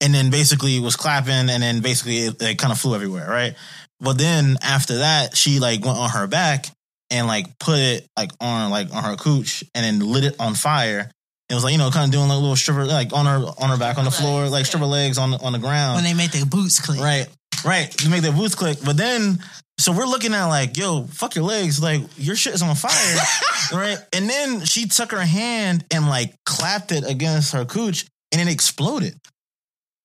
and 0.00 0.14
then 0.14 0.30
basically 0.30 0.80
was 0.80 0.96
clapping, 0.96 1.50
and 1.50 1.62
then 1.62 1.80
basically 1.80 2.18
it, 2.18 2.40
it 2.40 2.58
kind 2.58 2.72
of 2.72 2.78
flew 2.78 2.94
everywhere, 2.94 3.28
right? 3.28 3.54
But 4.00 4.18
then 4.18 4.56
after 4.62 4.98
that, 4.98 5.36
she 5.36 5.60
like 5.60 5.84
went 5.84 5.96
on 5.96 6.10
her 6.10 6.26
back 6.26 6.66
and 7.12 7.26
like 7.26 7.58
put 7.58 7.78
it 7.78 8.06
like 8.16 8.32
on 8.40 8.70
like 8.70 8.92
on 8.92 9.04
her 9.04 9.16
cooch 9.16 9.62
and 9.74 9.84
then 9.84 10.12
lit 10.12 10.24
it 10.24 10.36
on 10.40 10.54
fire. 10.54 11.10
It 11.48 11.54
was 11.54 11.62
like 11.62 11.72
you 11.72 11.78
know 11.78 11.90
kind 11.90 12.06
of 12.06 12.10
doing 12.10 12.28
like 12.28 12.36
a 12.36 12.40
little 12.40 12.56
stripper 12.56 12.86
like 12.86 13.12
on 13.12 13.26
her 13.26 13.46
on 13.58 13.68
her 13.68 13.76
back 13.76 13.98
on 13.98 14.04
the 14.04 14.10
floor 14.10 14.48
like 14.48 14.66
stripper 14.66 14.86
legs 14.86 15.18
on 15.18 15.34
on 15.34 15.52
the 15.52 15.58
ground. 15.58 15.96
When 15.96 16.04
they 16.04 16.14
make 16.14 16.32
their 16.32 16.46
boots 16.46 16.80
click. 16.80 16.98
Right, 16.98 17.28
right. 17.64 17.90
To 17.90 18.08
make 18.08 18.22
their 18.22 18.32
boots 18.32 18.54
click. 18.54 18.78
But 18.84 18.96
then, 18.96 19.38
so 19.78 19.92
we're 19.92 20.06
looking 20.06 20.34
at 20.34 20.46
like, 20.46 20.76
yo, 20.76 21.04
fuck 21.04 21.34
your 21.34 21.44
legs. 21.44 21.82
Like, 21.82 22.02
your 22.16 22.36
shit 22.36 22.54
is 22.54 22.62
on 22.62 22.74
fire. 22.74 23.18
right. 23.72 23.98
And 24.12 24.28
then 24.28 24.64
she 24.64 24.86
took 24.86 25.12
her 25.12 25.22
hand 25.22 25.84
and 25.92 26.08
like 26.08 26.34
clapped 26.44 26.92
it 26.92 27.04
against 27.08 27.52
her 27.52 27.64
cooch 27.64 28.06
and 28.30 28.40
it 28.40 28.52
exploded. 28.52 29.18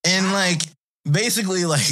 And 0.03 0.31
like, 0.31 0.61
basically, 1.09 1.65
like, 1.65 1.85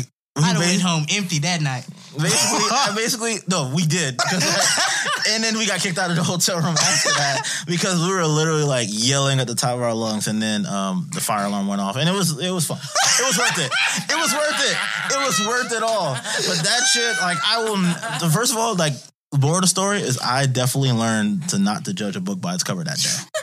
have 0.44 0.58
bas- 0.58 0.68
went 0.68 0.82
home 0.82 1.06
empty 1.12 1.40
that 1.40 1.62
night. 1.62 1.86
Basically, 2.12 2.68
I 2.72 2.94
basically, 2.96 3.36
no, 3.48 3.72
we 3.76 3.86
did. 3.86 4.20
and 5.30 5.44
then 5.44 5.58
we 5.58 5.66
got 5.66 5.80
kicked 5.80 5.98
out 5.98 6.10
of 6.10 6.16
the 6.16 6.24
hotel 6.24 6.58
room 6.58 6.76
after 6.76 7.10
that 7.10 7.48
because 7.68 8.02
we 8.02 8.14
were 8.14 8.26
literally 8.26 8.64
like 8.64 8.88
yelling 8.90 9.40
at 9.40 9.48
the 9.48 9.56
top 9.56 9.76
of 9.76 9.82
our 9.82 9.94
lungs, 9.94 10.28
and 10.28 10.42
then 10.42 10.66
um, 10.66 11.10
the 11.14 11.22
fire 11.22 11.46
alarm 11.46 11.68
went 11.68 11.82
off, 11.82 11.96
and 11.96 12.08
it 12.08 12.14
was 12.14 12.40
it 12.40 12.52
was 12.52 12.66
fun. 12.68 12.80
It 13.18 13.24
was 13.24 13.38
worth 13.38 13.60
it. 13.60 13.72
It 14.12 14.18
was 14.18 14.34
worth 14.34 14.60
it. 14.60 14.78
It 15.16 15.26
was 15.26 15.48
worth 15.48 15.72
it 15.72 15.82
all. 15.82 16.16
But 16.16 16.66
that 16.66 16.82
shit, 16.92 17.16
like, 17.22 17.38
I 17.48 17.64
will. 17.64 18.30
First 18.30 18.52
of 18.52 18.58
all, 18.58 18.76
like, 18.76 18.92
the 19.32 19.38
moral 19.38 19.60
of 19.60 19.62
the 19.62 19.68
story 19.68 20.02
is 20.02 20.20
I 20.22 20.48
definitely 20.48 20.92
learned 20.92 21.48
to 21.50 21.58
not 21.58 21.86
to 21.86 21.94
judge 21.94 22.18
a 22.18 22.20
book 22.20 22.42
by 22.42 22.56
its 22.56 22.64
cover 22.64 22.84
that 22.84 22.98
day 22.98 23.40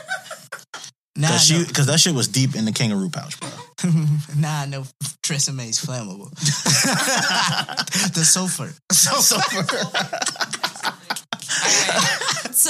Now 1.15 1.27
I 1.27 1.31
because 1.31 1.45
she 1.45 1.57
know, 1.59 1.65
because 1.67 1.85
that 1.87 1.99
shit 1.99 2.15
was 2.15 2.27
deep 2.27 2.55
in 2.55 2.65
the 2.65 2.71
kangaroo 2.71 3.09
pouch, 3.09 3.39
bro. 3.39 3.49
now 4.37 4.61
I 4.61 4.65
know 4.65 4.83
Tresemme 5.21 5.69
is 5.69 5.79
flammable. 5.79 6.29
the 8.13 8.23
sulfur. 8.23 8.73
So 8.91 9.21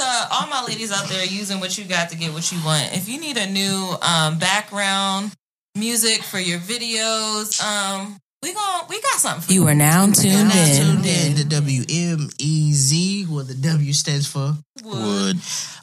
all 0.30 0.46
my 0.48 0.64
ladies 0.66 0.92
out 0.92 1.08
there 1.08 1.24
using 1.24 1.60
what 1.60 1.78
you 1.78 1.84
got 1.84 2.10
to 2.10 2.16
get 2.16 2.32
what 2.32 2.50
you 2.50 2.58
want. 2.64 2.94
If 2.94 3.08
you 3.08 3.20
need 3.20 3.36
a 3.36 3.46
new 3.46 3.96
um, 4.02 4.38
background 4.38 5.32
music 5.74 6.22
for 6.22 6.38
your 6.38 6.58
videos, 6.58 7.62
um, 7.62 8.18
we 8.44 8.52
gon' 8.52 8.80
we 8.88 9.00
got 9.00 9.18
something 9.18 9.40
for 9.42 9.52
you. 9.52 9.62
You 9.62 9.68
are 9.68 9.74
now 9.74 10.04
tuned 10.06 10.48
Now 10.48 10.64
in. 10.64 10.76
tuned 10.76 11.06
in 11.06 11.36
to 11.36 11.44
WMEZ, 11.56 13.26
what 13.28 13.48
the 13.48 13.54
W 13.54 13.92
stands 13.92 14.26
for. 14.26 14.52
would 14.84 15.36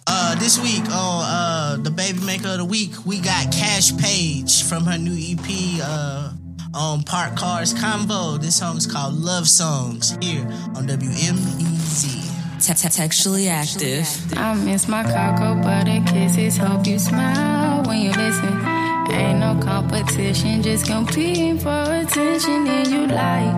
Uh, 0.07 0.35
this 0.39 0.59
week 0.61 0.83
on 0.91 1.23
uh, 1.23 1.77
the 1.81 1.91
Baby 1.91 2.19
Maker 2.25 2.49
of 2.49 2.57
the 2.57 2.65
Week, 2.65 2.91
we 3.05 3.19
got 3.19 3.51
Cash 3.51 3.95
Page 3.97 4.63
from 4.63 4.83
her 4.85 4.97
new 4.97 5.13
EP 5.15 5.79
uh, 5.83 6.33
on 6.73 7.03
Park 7.03 7.35
Cars 7.35 7.73
Combo. 7.73 8.37
This 8.37 8.55
song 8.57 8.77
is 8.77 8.85
called 8.87 9.13
Love 9.15 9.47
Songs 9.47 10.11
here 10.21 10.43
on 10.75 10.87
WMEZ. 10.87 12.29
Te- 12.65 12.73
te- 12.73 12.89
Textually 12.89 13.47
active. 13.47 14.07
I 14.37 14.53
miss 14.55 14.87
my 14.87 15.03
cocoa 15.03 15.55
butter 15.61 16.01
kisses. 16.11 16.57
Hope 16.57 16.85
you 16.85 16.99
smile 16.99 17.83
when 17.85 18.01
you 18.01 18.11
listen. 18.11 18.80
Ain't 19.13 19.39
no 19.39 19.59
competition, 19.61 20.61
just 20.61 20.85
competing 20.85 21.57
for 21.57 21.83
attention. 22.01 22.67
And 22.67 22.87
you 22.87 23.07
like, 23.07 23.53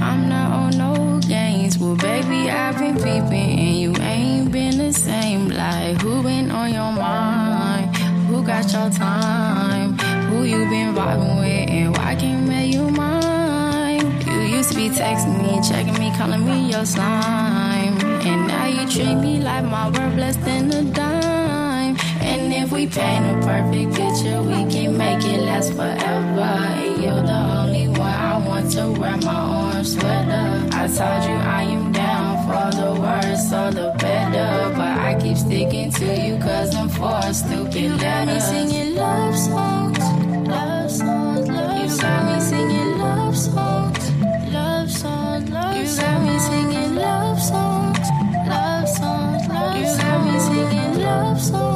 I'm 0.00 0.28
not 0.28 0.52
on 0.52 0.70
no 0.78 1.20
games. 1.20 1.78
Well, 1.78 1.96
baby, 1.96 2.50
I've 2.50 2.78
been 2.78 2.96
peeping, 2.96 3.32
and 3.32 3.76
you 3.80 3.96
ain't 4.02 4.50
been 4.50 4.78
the 4.78 4.92
same. 4.92 5.48
Like, 5.48 6.00
who 6.02 6.22
been 6.22 6.50
on 6.50 6.72
your 6.72 6.92
mind? 6.92 7.96
Who 8.28 8.42
got 8.42 8.72
your 8.72 8.90
time? 8.90 9.98
Who 10.28 10.44
you 10.44 10.58
been 10.68 10.94
vibing 10.94 11.40
with, 11.40 11.70
and 11.70 11.96
why 11.96 12.14
can't 12.14 12.48
make 12.48 12.74
you 12.74 12.90
mine? 12.90 14.06
You 14.26 14.40
used 14.56 14.70
to 14.70 14.76
be 14.76 14.90
texting 14.90 15.40
me, 15.42 15.60
checking 15.68 15.98
me, 15.98 16.12
calling 16.16 16.44
me 16.44 16.70
your 16.70 16.84
slime. 16.84 17.96
And 18.28 18.48
now 18.48 18.66
you 18.66 18.86
treat 18.88 19.14
me 19.14 19.40
like 19.40 19.64
my 19.64 19.88
word 19.90 20.16
less 20.18 20.36
than 20.36 20.70
a 20.72 20.82
dime. 20.92 21.27
And 22.30 22.52
if 22.52 22.70
we 22.72 22.86
paint 22.86 23.24
a 23.32 23.34
perfect 23.46 23.90
picture, 23.98 24.42
we 24.42 24.60
can 24.72 24.96
make 24.96 25.24
it 25.24 25.40
last 25.48 25.72
forever. 25.72 26.52
And 26.84 27.02
you're 27.02 27.22
the 27.22 27.40
only 27.60 27.88
one 27.88 28.00
I 28.30 28.36
want 28.46 28.70
to 28.72 28.84
wear 29.00 29.16
my 29.18 29.38
orange 29.72 29.88
sweater. 29.88 30.46
I 30.80 30.86
told 30.98 31.22
you 31.28 31.36
I 31.58 31.62
am 31.76 31.92
down 31.92 32.32
for 32.46 32.66
the 32.80 32.90
worse 33.00 33.52
or 33.52 33.70
the 33.70 33.88
better. 33.98 34.74
But 34.76 34.94
I 35.08 35.18
keep 35.20 35.36
sticking 35.36 35.90
to 35.92 36.06
you 36.26 36.38
cause 36.38 36.74
I'm 36.74 36.88
for 36.88 37.22
stupid 37.32 38.00
letters. 38.00 38.44
singing 38.44 38.94
love 38.94 39.36
songs, 39.36 39.98
love 40.48 40.90
songs, 40.90 41.48
love 41.48 41.90
songs. 41.90 41.96
You 41.96 42.02
got 42.02 42.20
me 42.28 42.40
singing 42.50 42.98
love 42.98 43.36
songs, 43.36 44.04
love 44.52 44.90
songs, 44.90 45.50
love 45.50 45.76
You 45.76 45.86
got 45.96 46.22
me 46.26 46.38
singing 46.48 46.94
love 46.94 47.40
songs, 47.40 48.08
love 48.52 48.88
songs, 48.88 49.48
love 49.48 49.76
You 49.78 49.86
got 49.96 50.18
me 50.26 50.38
singing 50.48 50.94
love 51.02 51.40
songs, 51.40 51.67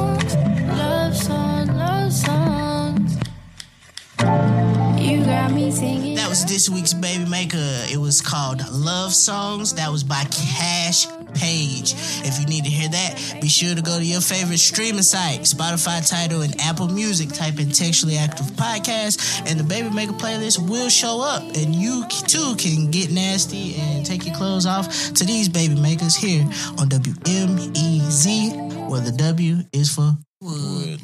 was 6.33 6.45
this 6.45 6.67
week's 6.67 6.95
Baby 6.95 7.29
Maker. 7.29 7.85
It 7.91 7.97
was 7.97 8.19
called 8.19 8.59
Love 8.71 9.13
Songs. 9.13 9.75
That 9.75 9.91
was 9.91 10.03
by 10.03 10.23
Cash 10.23 11.05
Page. 11.35 11.93
If 12.25 12.39
you 12.39 12.47
need 12.47 12.63
to 12.63 12.71
hear 12.71 12.89
that, 12.89 13.37
be 13.39 13.47
sure 13.47 13.75
to 13.75 13.83
go 13.83 13.99
to 13.99 14.03
your 14.03 14.19
favorite 14.19 14.57
streaming 14.57 15.03
site, 15.03 15.41
Spotify, 15.41 16.01
Tidal, 16.09 16.41
and 16.41 16.59
Apple 16.59 16.87
Music. 16.87 17.29
Type 17.29 17.59
in 17.59 17.69
Textually 17.69 18.17
Active 18.17 18.47
Podcast, 18.53 19.47
and 19.47 19.59
the 19.59 19.63
Baby 19.63 19.91
Maker 19.91 20.13
playlist 20.13 20.67
will 20.67 20.89
show 20.89 21.21
up. 21.21 21.43
And 21.55 21.75
you 21.75 22.03
too 22.09 22.55
can 22.55 22.89
get 22.89 23.11
nasty 23.11 23.75
and 23.75 24.03
take 24.03 24.25
your 24.25 24.35
clothes 24.35 24.65
off 24.65 25.13
to 25.13 25.25
these 25.25 25.49
Baby 25.49 25.75
Makers 25.75 26.15
here 26.15 26.45
on 26.79 26.89
WMEZ, 26.89 28.89
where 28.89 29.01
the 29.01 29.11
W 29.11 29.57
is 29.71 29.93
for 29.93 30.17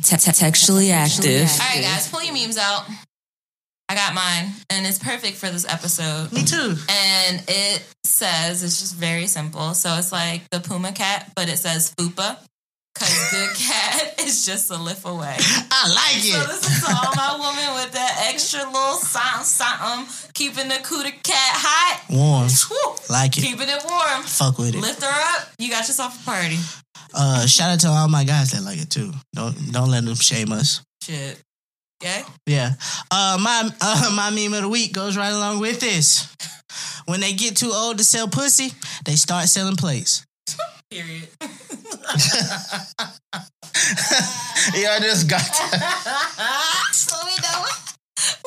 Textually 0.01 0.91
active. 0.91 1.47
All 1.51 1.69
right, 1.69 1.83
guys, 1.83 2.09
pull 2.09 2.23
your 2.23 2.33
memes 2.33 2.57
out. 2.57 2.85
I 3.91 3.95
got 3.95 4.13
mine, 4.13 4.51
and 4.69 4.85
it's 4.85 4.99
perfect 4.99 5.37
for 5.37 5.49
this 5.49 5.65
episode. 5.67 6.31
me 6.31 6.43
too. 6.43 6.75
And 6.89 7.43
it 7.47 7.83
says 8.03 8.63
it's 8.63 8.79
just 8.79 8.95
very 8.95 9.25
simple. 9.25 9.73
So 9.73 9.95
it's 9.97 10.11
like 10.11 10.47
the 10.51 10.59
Puma 10.59 10.91
cat, 10.91 11.31
but 11.35 11.49
it 11.49 11.57
says 11.57 11.93
Fupa. 11.95 12.37
Cause 12.93 13.31
good 13.31 13.49
cat 13.55 14.19
is 14.21 14.45
just 14.45 14.69
a 14.69 14.77
lift 14.77 15.07
away. 15.07 15.35
I 15.39 15.89
like 15.89 16.23
it. 16.23 16.33
So 16.33 16.43
this 16.47 16.69
is 16.69 16.83
to 16.83 16.91
all 16.91 17.15
my 17.15 17.33
women 17.39 17.75
with 17.81 17.91
that 17.93 18.27
extra 18.31 18.59
little 18.65 18.93
something, 18.95 19.43
something, 19.43 20.31
keeping 20.33 20.67
the 20.67 20.75
cooter 20.75 21.11
cat 21.23 21.53
hot. 21.55 22.03
Warm. 22.11 22.47
Woo. 22.69 22.95
Like 23.09 23.37
it. 23.37 23.41
Keeping 23.41 23.69
it 23.69 23.83
warm. 23.89 24.23
Fuck 24.23 24.57
with 24.59 24.75
it. 24.75 24.81
Lift 24.81 25.01
her 25.01 25.39
up. 25.39 25.49
You 25.57 25.69
got 25.69 25.87
yourself 25.87 26.21
a 26.21 26.25
party. 26.25 26.57
Uh, 27.13 27.47
shout 27.47 27.71
out 27.71 27.79
to 27.79 27.87
all 27.87 28.07
my 28.07 28.23
guys 28.23 28.51
that 28.51 28.61
like 28.63 28.79
it 28.81 28.89
too. 28.91 29.13
Don't 29.33 29.55
don't 29.71 29.89
let 29.89 30.03
them 30.03 30.13
shame 30.15 30.51
us. 30.51 30.81
Shit. 31.01 31.41
Okay. 32.01 32.21
Yeah. 32.45 32.71
Uh, 33.11 33.37
my 33.41 33.69
uh, 33.81 34.11
my 34.15 34.29
meme 34.29 34.53
of 34.53 34.61
the 34.61 34.69
week 34.69 34.93
goes 34.93 35.17
right 35.17 35.31
along 35.33 35.59
with 35.59 35.79
this. 35.79 36.33
When 37.05 37.19
they 37.19 37.33
get 37.33 37.57
too 37.57 37.71
old 37.73 37.97
to 37.97 38.03
sell 38.03 38.27
pussy, 38.27 38.71
they 39.05 39.15
start 39.15 39.49
selling 39.49 39.75
plates. 39.75 40.25
Period. 40.89 41.27
Yeah, 44.75 44.91
I 44.91 44.99
just 44.99 45.29
got 45.29 45.39
that. 45.41 46.89
so 46.91 47.15
we 47.25 47.31
know 47.41 47.63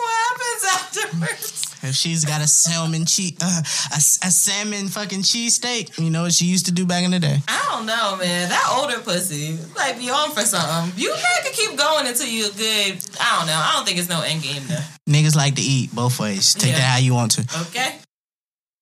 what 0.02 0.38
happens 0.40 0.64
afterwards. 0.74 1.58
If 1.84 1.96
she's 1.96 2.24
got 2.24 2.40
a 2.40 2.46
salmon 2.46 3.06
cheese, 3.06 3.36
uh, 3.42 3.60
a, 3.92 3.96
a 3.96 4.30
salmon 4.30 4.86
fucking 4.86 5.22
cheesesteak, 5.22 5.98
you 5.98 6.10
know 6.10 6.22
what 6.22 6.32
she 6.32 6.44
used 6.44 6.66
to 6.66 6.72
do 6.72 6.86
back 6.86 7.02
in 7.02 7.10
the 7.10 7.18
day. 7.18 7.38
I 7.48 7.66
don't 7.72 7.86
know, 7.86 8.16
man. 8.18 8.48
That 8.50 8.68
older 8.78 9.00
pussy 9.00 9.58
might 9.74 9.98
be 9.98 10.08
on 10.08 10.30
for 10.30 10.42
something. 10.42 10.92
You 10.96 11.10
might 11.10 11.40
could 11.44 11.52
keep 11.54 11.76
going 11.76 12.06
until 12.06 12.28
you 12.28 12.46
a 12.46 12.50
good. 12.50 13.04
I 13.20 13.36
don't 13.38 13.46
know. 13.48 13.60
I 13.60 13.72
don't 13.74 13.84
think 13.84 13.98
it's 13.98 14.08
no 14.08 14.22
end 14.22 14.42
game 14.44 14.62
there. 14.68 14.84
Niggas 15.10 15.34
like 15.34 15.56
to 15.56 15.62
eat 15.62 15.92
both 15.92 16.20
ways. 16.20 16.54
Take 16.54 16.70
Yeah. 16.70 16.78
that 16.78 16.82
how 16.84 16.98
you 16.98 17.14
want 17.14 17.32
to. 17.32 17.40
Okay. 17.62 17.96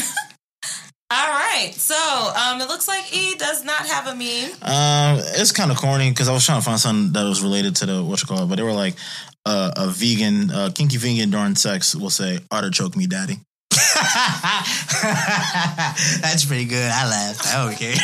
All 1.10 1.28
right. 1.30 1.72
So 1.74 1.96
um, 1.96 2.60
it 2.60 2.68
looks 2.68 2.86
like 2.88 3.16
E 3.16 3.36
does 3.36 3.64
not 3.64 3.86
have 3.88 4.08
a 4.08 4.16
meme. 4.16 4.52
Um, 4.62 5.20
it's 5.40 5.54
kind 5.54 5.72
of 5.72 5.78
corny 5.78 6.10
because 6.10 6.28
I 6.28 6.34
was 6.34 6.46
trying 6.46 6.60
to 6.60 6.66
find 6.66 6.78
something 6.80 7.14
that 7.14 7.24
was 7.24 7.42
related 7.42 7.78
to 7.78 7.86
the 7.86 8.04
what 8.04 8.22
you 8.22 8.28
call 8.28 8.44
it, 8.44 8.48
but 8.48 8.56
they 8.56 8.64
were 8.64 8.74
like 8.74 8.96
uh, 9.48 9.72
a 9.78 9.88
vegan, 9.88 10.52
uh, 10.52 10.70
kinky 10.76 10.98
vegan 10.98 11.30
during 11.30 11.56
sex 11.56 11.96
will 11.96 12.10
say 12.10 12.40
"artichoke 12.52 12.98
me, 12.98 13.08
daddy." 13.08 13.40
That's 16.22 16.46
pretty 16.46 16.66
good. 16.66 16.92
I 16.92 17.08
laughed. 17.10 17.48
I 17.48 17.66
don't 17.66 17.76
care. 17.78 17.96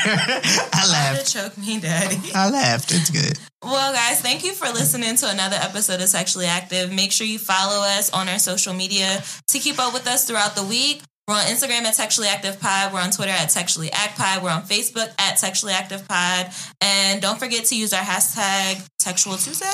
I 0.73 0.87
laughed. 0.89 1.33
Choke 1.33 1.57
me, 1.57 1.79
daddy. 1.79 2.31
I 2.33 2.49
laughed. 2.49 2.91
It's 2.93 3.09
good. 3.09 3.37
Well, 3.63 3.93
guys, 3.93 4.21
thank 4.21 4.43
you 4.43 4.53
for 4.53 4.65
listening 4.67 5.15
to 5.17 5.29
another 5.29 5.57
episode 5.59 6.01
of 6.01 6.09
Textually 6.09 6.45
Active. 6.45 6.91
Make 6.91 7.11
sure 7.11 7.27
you 7.27 7.39
follow 7.39 7.83
us 7.83 8.09
on 8.11 8.29
our 8.29 8.39
social 8.39 8.73
media 8.73 9.23
to 9.47 9.59
keep 9.59 9.79
up 9.79 9.93
with 9.93 10.07
us 10.07 10.25
throughout 10.25 10.55
the 10.55 10.63
week. 10.63 11.01
We're 11.27 11.35
on 11.35 11.43
Instagram 11.43 11.83
at 11.83 11.93
Textually 11.93 12.27
Active 12.27 12.59
Pod. 12.59 12.91
We're 12.91 12.99
on 12.99 13.11
Twitter 13.11 13.31
at 13.31 13.49
Textually 13.49 13.89
Act 13.93 14.17
Pod. 14.17 14.43
We're 14.43 14.49
on 14.49 14.63
Facebook 14.63 15.09
at 15.17 15.37
Textually 15.37 15.73
Active 15.73 16.05
Pod. 16.05 16.51
And 16.81 17.12
don't 17.33 17.39
forget 17.39 17.65
to 17.65 17.75
use 17.75 17.93
our 17.93 18.01
hashtag 18.01 18.87
Textual 18.99 19.37
Tuesday. 19.37 19.65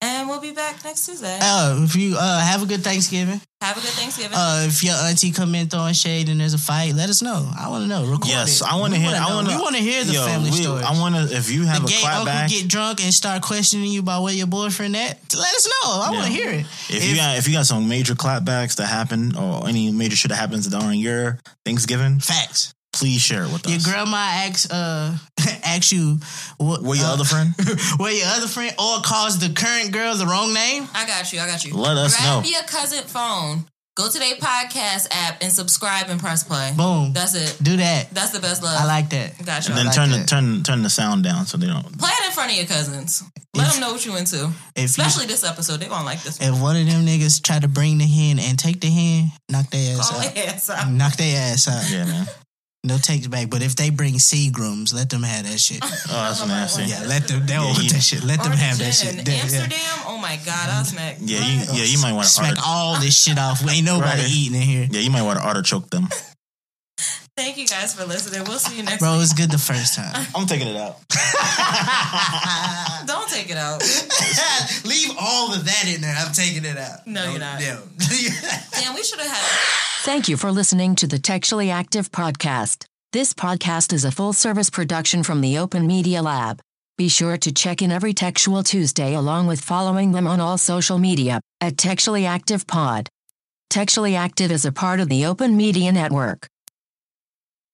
And 0.00 0.28
we'll 0.28 0.40
be 0.40 0.52
back 0.52 0.82
next 0.84 1.04
Tuesday. 1.06 1.38
Uh, 1.42 1.80
if 1.82 1.96
you 1.96 2.14
uh, 2.16 2.40
have 2.40 2.62
a 2.62 2.66
good 2.66 2.82
Thanksgiving. 2.82 3.40
Have 3.60 3.76
a 3.76 3.80
good 3.80 3.90
Thanksgiving. 3.90 4.32
Uh, 4.34 4.64
if 4.68 4.82
your 4.84 4.94
auntie 4.94 5.32
come 5.32 5.54
in 5.56 5.66
throwing 5.68 5.92
shade 5.92 6.28
and 6.28 6.40
there's 6.40 6.54
a 6.54 6.58
fight, 6.58 6.94
let 6.94 7.10
us 7.10 7.20
know. 7.20 7.50
I 7.58 7.68
want 7.68 7.82
to 7.82 7.88
know. 7.88 8.06
Record 8.06 8.28
Yes, 8.28 8.60
it. 8.62 8.72
I 8.72 8.78
want 8.78 8.94
to 8.94 8.98
hear. 9.00 9.10
wanna 9.10 9.26
I 9.26 9.34
want 9.34 9.48
to. 9.48 9.56
We 9.56 9.60
want 9.60 9.76
to 9.76 9.82
hear 9.82 10.04
the 10.04 10.12
yo, 10.14 10.24
family 10.24 10.50
we- 10.50 10.62
stories. 10.62 10.84
I 10.84 10.92
want 10.92 11.16
to. 11.16 11.36
If 11.36 11.50
you 11.50 11.64
have 11.64 11.82
the 11.82 11.88
a 11.88 11.90
gay 11.90 11.96
clap 12.00 12.12
uncle 12.12 12.26
back, 12.26 12.48
get 12.48 12.68
drunk 12.68 13.02
and 13.04 13.12
start 13.12 13.42
questioning 13.42 13.90
you 13.90 14.00
about 14.00 14.22
where 14.22 14.32
your 14.32 14.46
boyfriend 14.46 14.96
at. 14.96 15.18
Let 15.34 15.54
us 15.54 15.66
know. 15.66 16.00
I 16.00 16.10
want 16.12 16.26
to 16.26 16.32
hear 16.32 16.48
it. 16.50 16.66
if, 16.88 17.10
you 17.10 17.16
got 17.16 17.36
if 17.36 17.48
you 17.48 17.52
got 17.54 17.66
some 17.66 17.86
major 17.88 18.14
clapbacks 18.14 18.76
that 18.76 18.86
happen 18.86 19.36
or 19.36 19.68
any 19.68 19.90
major 19.90 20.16
shit 20.16 20.30
that 20.30 20.36
happens 20.36 20.66
during 20.68 20.98
your 21.00 21.38
Thanksgiving, 21.66 22.20
facts, 22.20 22.72
please 23.00 23.20
share 23.20 23.44
it 23.44 23.52
with 23.52 23.66
Your 23.66 23.76
us. 23.76 23.86
grandma 23.86 24.16
asks 24.18 24.70
uh 24.70 25.16
asks 25.64 25.90
you 25.92 26.18
what 26.58 26.82
Where 26.82 26.96
your 26.96 27.06
uh, 27.06 27.14
other 27.14 27.24
friend? 27.24 27.54
where 27.98 28.12
your 28.12 28.26
other 28.28 28.46
friend 28.46 28.72
or 28.78 29.00
calls 29.02 29.38
the 29.40 29.52
current 29.52 29.92
girl 29.92 30.14
the 30.14 30.26
wrong 30.26 30.52
name. 30.54 30.86
I 30.94 31.06
got 31.06 31.32
you. 31.32 31.40
I 31.40 31.46
got 31.46 31.64
you. 31.64 31.74
Let 31.74 31.96
us 31.96 32.16
Grab 32.16 32.44
know. 32.44 32.48
your 32.50 32.62
cousin 32.62 33.02
phone. 33.04 33.64
Go 33.96 34.08
to 34.08 34.18
their 34.18 34.36
podcast 34.36 35.08
app 35.10 35.42
and 35.42 35.52
subscribe 35.52 36.06
and 36.08 36.18
press 36.20 36.44
play. 36.44 36.72
Boom. 36.76 37.12
That's 37.12 37.34
it. 37.34 37.58
Do 37.62 37.76
that. 37.78 38.08
That's 38.14 38.30
the 38.30 38.38
best 38.40 38.62
love. 38.62 38.78
I 38.80 38.86
like 38.86 39.10
that. 39.10 39.34
Got 39.44 39.66
you. 39.66 39.74
And 39.74 39.78
then 39.78 39.86
like 39.86 39.94
turn 39.94 40.10
the 40.10 40.24
turn 40.24 40.62
turn 40.62 40.82
the 40.82 40.88
sound 40.90 41.24
down 41.24 41.44
so 41.46 41.58
they 41.58 41.66
don't. 41.66 41.82
Play 41.98 42.10
it 42.12 42.26
in 42.26 42.32
front 42.32 42.50
of 42.52 42.56
your 42.56 42.66
cousins. 42.66 43.22
Let 43.54 43.66
If- 43.66 43.72
them 43.72 43.80
know 43.80 43.92
what 43.92 44.06
you 44.06 44.16
into. 44.16 44.44
If 44.46 44.52
you, 44.76 44.84
Especially 44.84 45.26
this 45.26 45.42
episode. 45.44 45.80
They 45.80 45.88
won't 45.88 46.06
like 46.06 46.22
this 46.22 46.38
one. 46.38 46.52
if 46.54 46.60
one 46.62 46.76
of 46.76 46.86
them 46.86 47.04
niggas 47.04 47.42
try 47.42 47.58
to 47.58 47.68
bring 47.68 47.98
the 47.98 48.06
hen 48.06 48.38
and 48.38 48.58
take 48.58 48.80
the 48.80 48.88
hen, 48.90 49.32
knock 49.50 49.68
their 49.70 49.98
ass 49.98 50.08
Call 50.10 50.20
out. 50.20 50.34
their 50.34 50.46
ass 50.48 50.70
out. 50.70 50.90
Knock 50.90 51.16
their 51.16 51.52
ass 51.52 51.68
out. 51.68 51.90
Yeah, 51.90 52.04
man. 52.04 52.26
No 52.82 52.96
takes 52.96 53.26
back. 53.26 53.50
But 53.50 53.62
if 53.62 53.76
they 53.76 53.90
bring 53.90 54.14
Seagrams, 54.14 54.94
let 54.94 55.10
them 55.10 55.22
have 55.22 55.44
that 55.46 55.60
shit. 55.60 55.80
Oh, 56.12 56.14
that's 56.14 56.44
nasty. 56.46 56.84
Yeah, 56.84 57.04
let 57.06 57.28
them. 57.28 57.46
They 57.46 57.52
Yeah, 57.52 57.64
want 57.64 57.78
that 57.92 58.00
shit. 58.02 58.24
Let 58.24 58.42
them 58.42 58.52
have 58.52 58.78
that 58.78 58.92
gin. 58.92 59.16
shit. 59.18 59.28
Yeah, 59.28 59.34
yeah. 59.34 59.42
Amsterdam. 59.42 59.78
Oh 60.06 60.18
my 60.20 60.36
god, 60.44 60.68
I'll 60.70 60.84
snack. 60.84 61.18
Yeah, 61.20 61.38
you 61.38 61.60
yeah 61.72 61.84
you 61.84 62.00
might 62.02 62.12
want 62.14 62.26
to 62.26 62.32
Smack 62.32 62.50
arti- 62.50 62.62
all 62.66 62.98
this 62.98 63.14
shit 63.22 63.38
off. 63.38 63.62
Ain't 63.68 63.84
nobody 63.84 64.22
Right. 64.22 64.30
eating 64.30 64.56
in 64.56 64.62
here. 64.62 64.88
yeah 64.90 65.00
you 65.00 65.10
might 65.10 65.22
want 65.22 65.38
to 65.38 65.44
artichoke 65.46 65.88
them. 65.90 66.08
Thank 67.40 67.56
you 67.56 67.66
guys 67.66 67.94
for 67.94 68.04
listening. 68.04 68.44
We'll 68.46 68.58
see 68.58 68.76
you 68.76 68.82
next 68.82 68.98
Bro, 68.98 69.14
it 69.14 69.16
was 69.16 69.32
good 69.32 69.50
the 69.50 69.56
first 69.56 69.94
time. 69.94 70.26
I'm 70.34 70.46
taking 70.46 70.68
it 70.68 70.76
out. 70.76 70.98
Don't 73.06 73.30
take 73.30 73.48
it 73.48 73.56
out. 73.56 73.80
Leave 74.84 75.16
all 75.18 75.54
of 75.54 75.64
that 75.64 75.84
in 75.88 76.02
there. 76.02 76.14
I'm 76.18 76.34
taking 76.34 76.66
it 76.66 76.76
out. 76.76 77.06
No, 77.06 77.30
you're 77.30 77.40
not. 77.40 77.58
No. 77.60 77.80
Damn, 78.72 78.94
we 78.94 79.02
should 79.02 79.20
have 79.20 79.30
had. 79.30 80.04
Thank 80.04 80.28
you 80.28 80.36
for 80.36 80.52
listening 80.52 80.94
to 80.96 81.06
the 81.06 81.18
Textually 81.18 81.70
Active 81.70 82.12
podcast. 82.12 82.84
This 83.12 83.32
podcast 83.32 83.94
is 83.94 84.04
a 84.04 84.12
full 84.12 84.34
service 84.34 84.68
production 84.68 85.22
from 85.22 85.40
the 85.40 85.56
Open 85.56 85.86
Media 85.86 86.20
Lab. 86.20 86.60
Be 86.98 87.08
sure 87.08 87.38
to 87.38 87.52
check 87.52 87.80
in 87.80 87.90
every 87.90 88.12
Textual 88.12 88.62
Tuesday 88.62 89.14
along 89.14 89.46
with 89.46 89.62
following 89.62 90.12
them 90.12 90.26
on 90.26 90.40
all 90.40 90.58
social 90.58 90.98
media 90.98 91.40
at 91.62 91.78
Textually 91.78 92.26
Active 92.26 92.66
Pod. 92.66 93.08
Textually 93.70 94.14
Active 94.14 94.52
is 94.52 94.66
a 94.66 94.72
part 94.72 95.00
of 95.00 95.08
the 95.08 95.24
Open 95.24 95.56
Media 95.56 95.90
Network. 95.90 96.49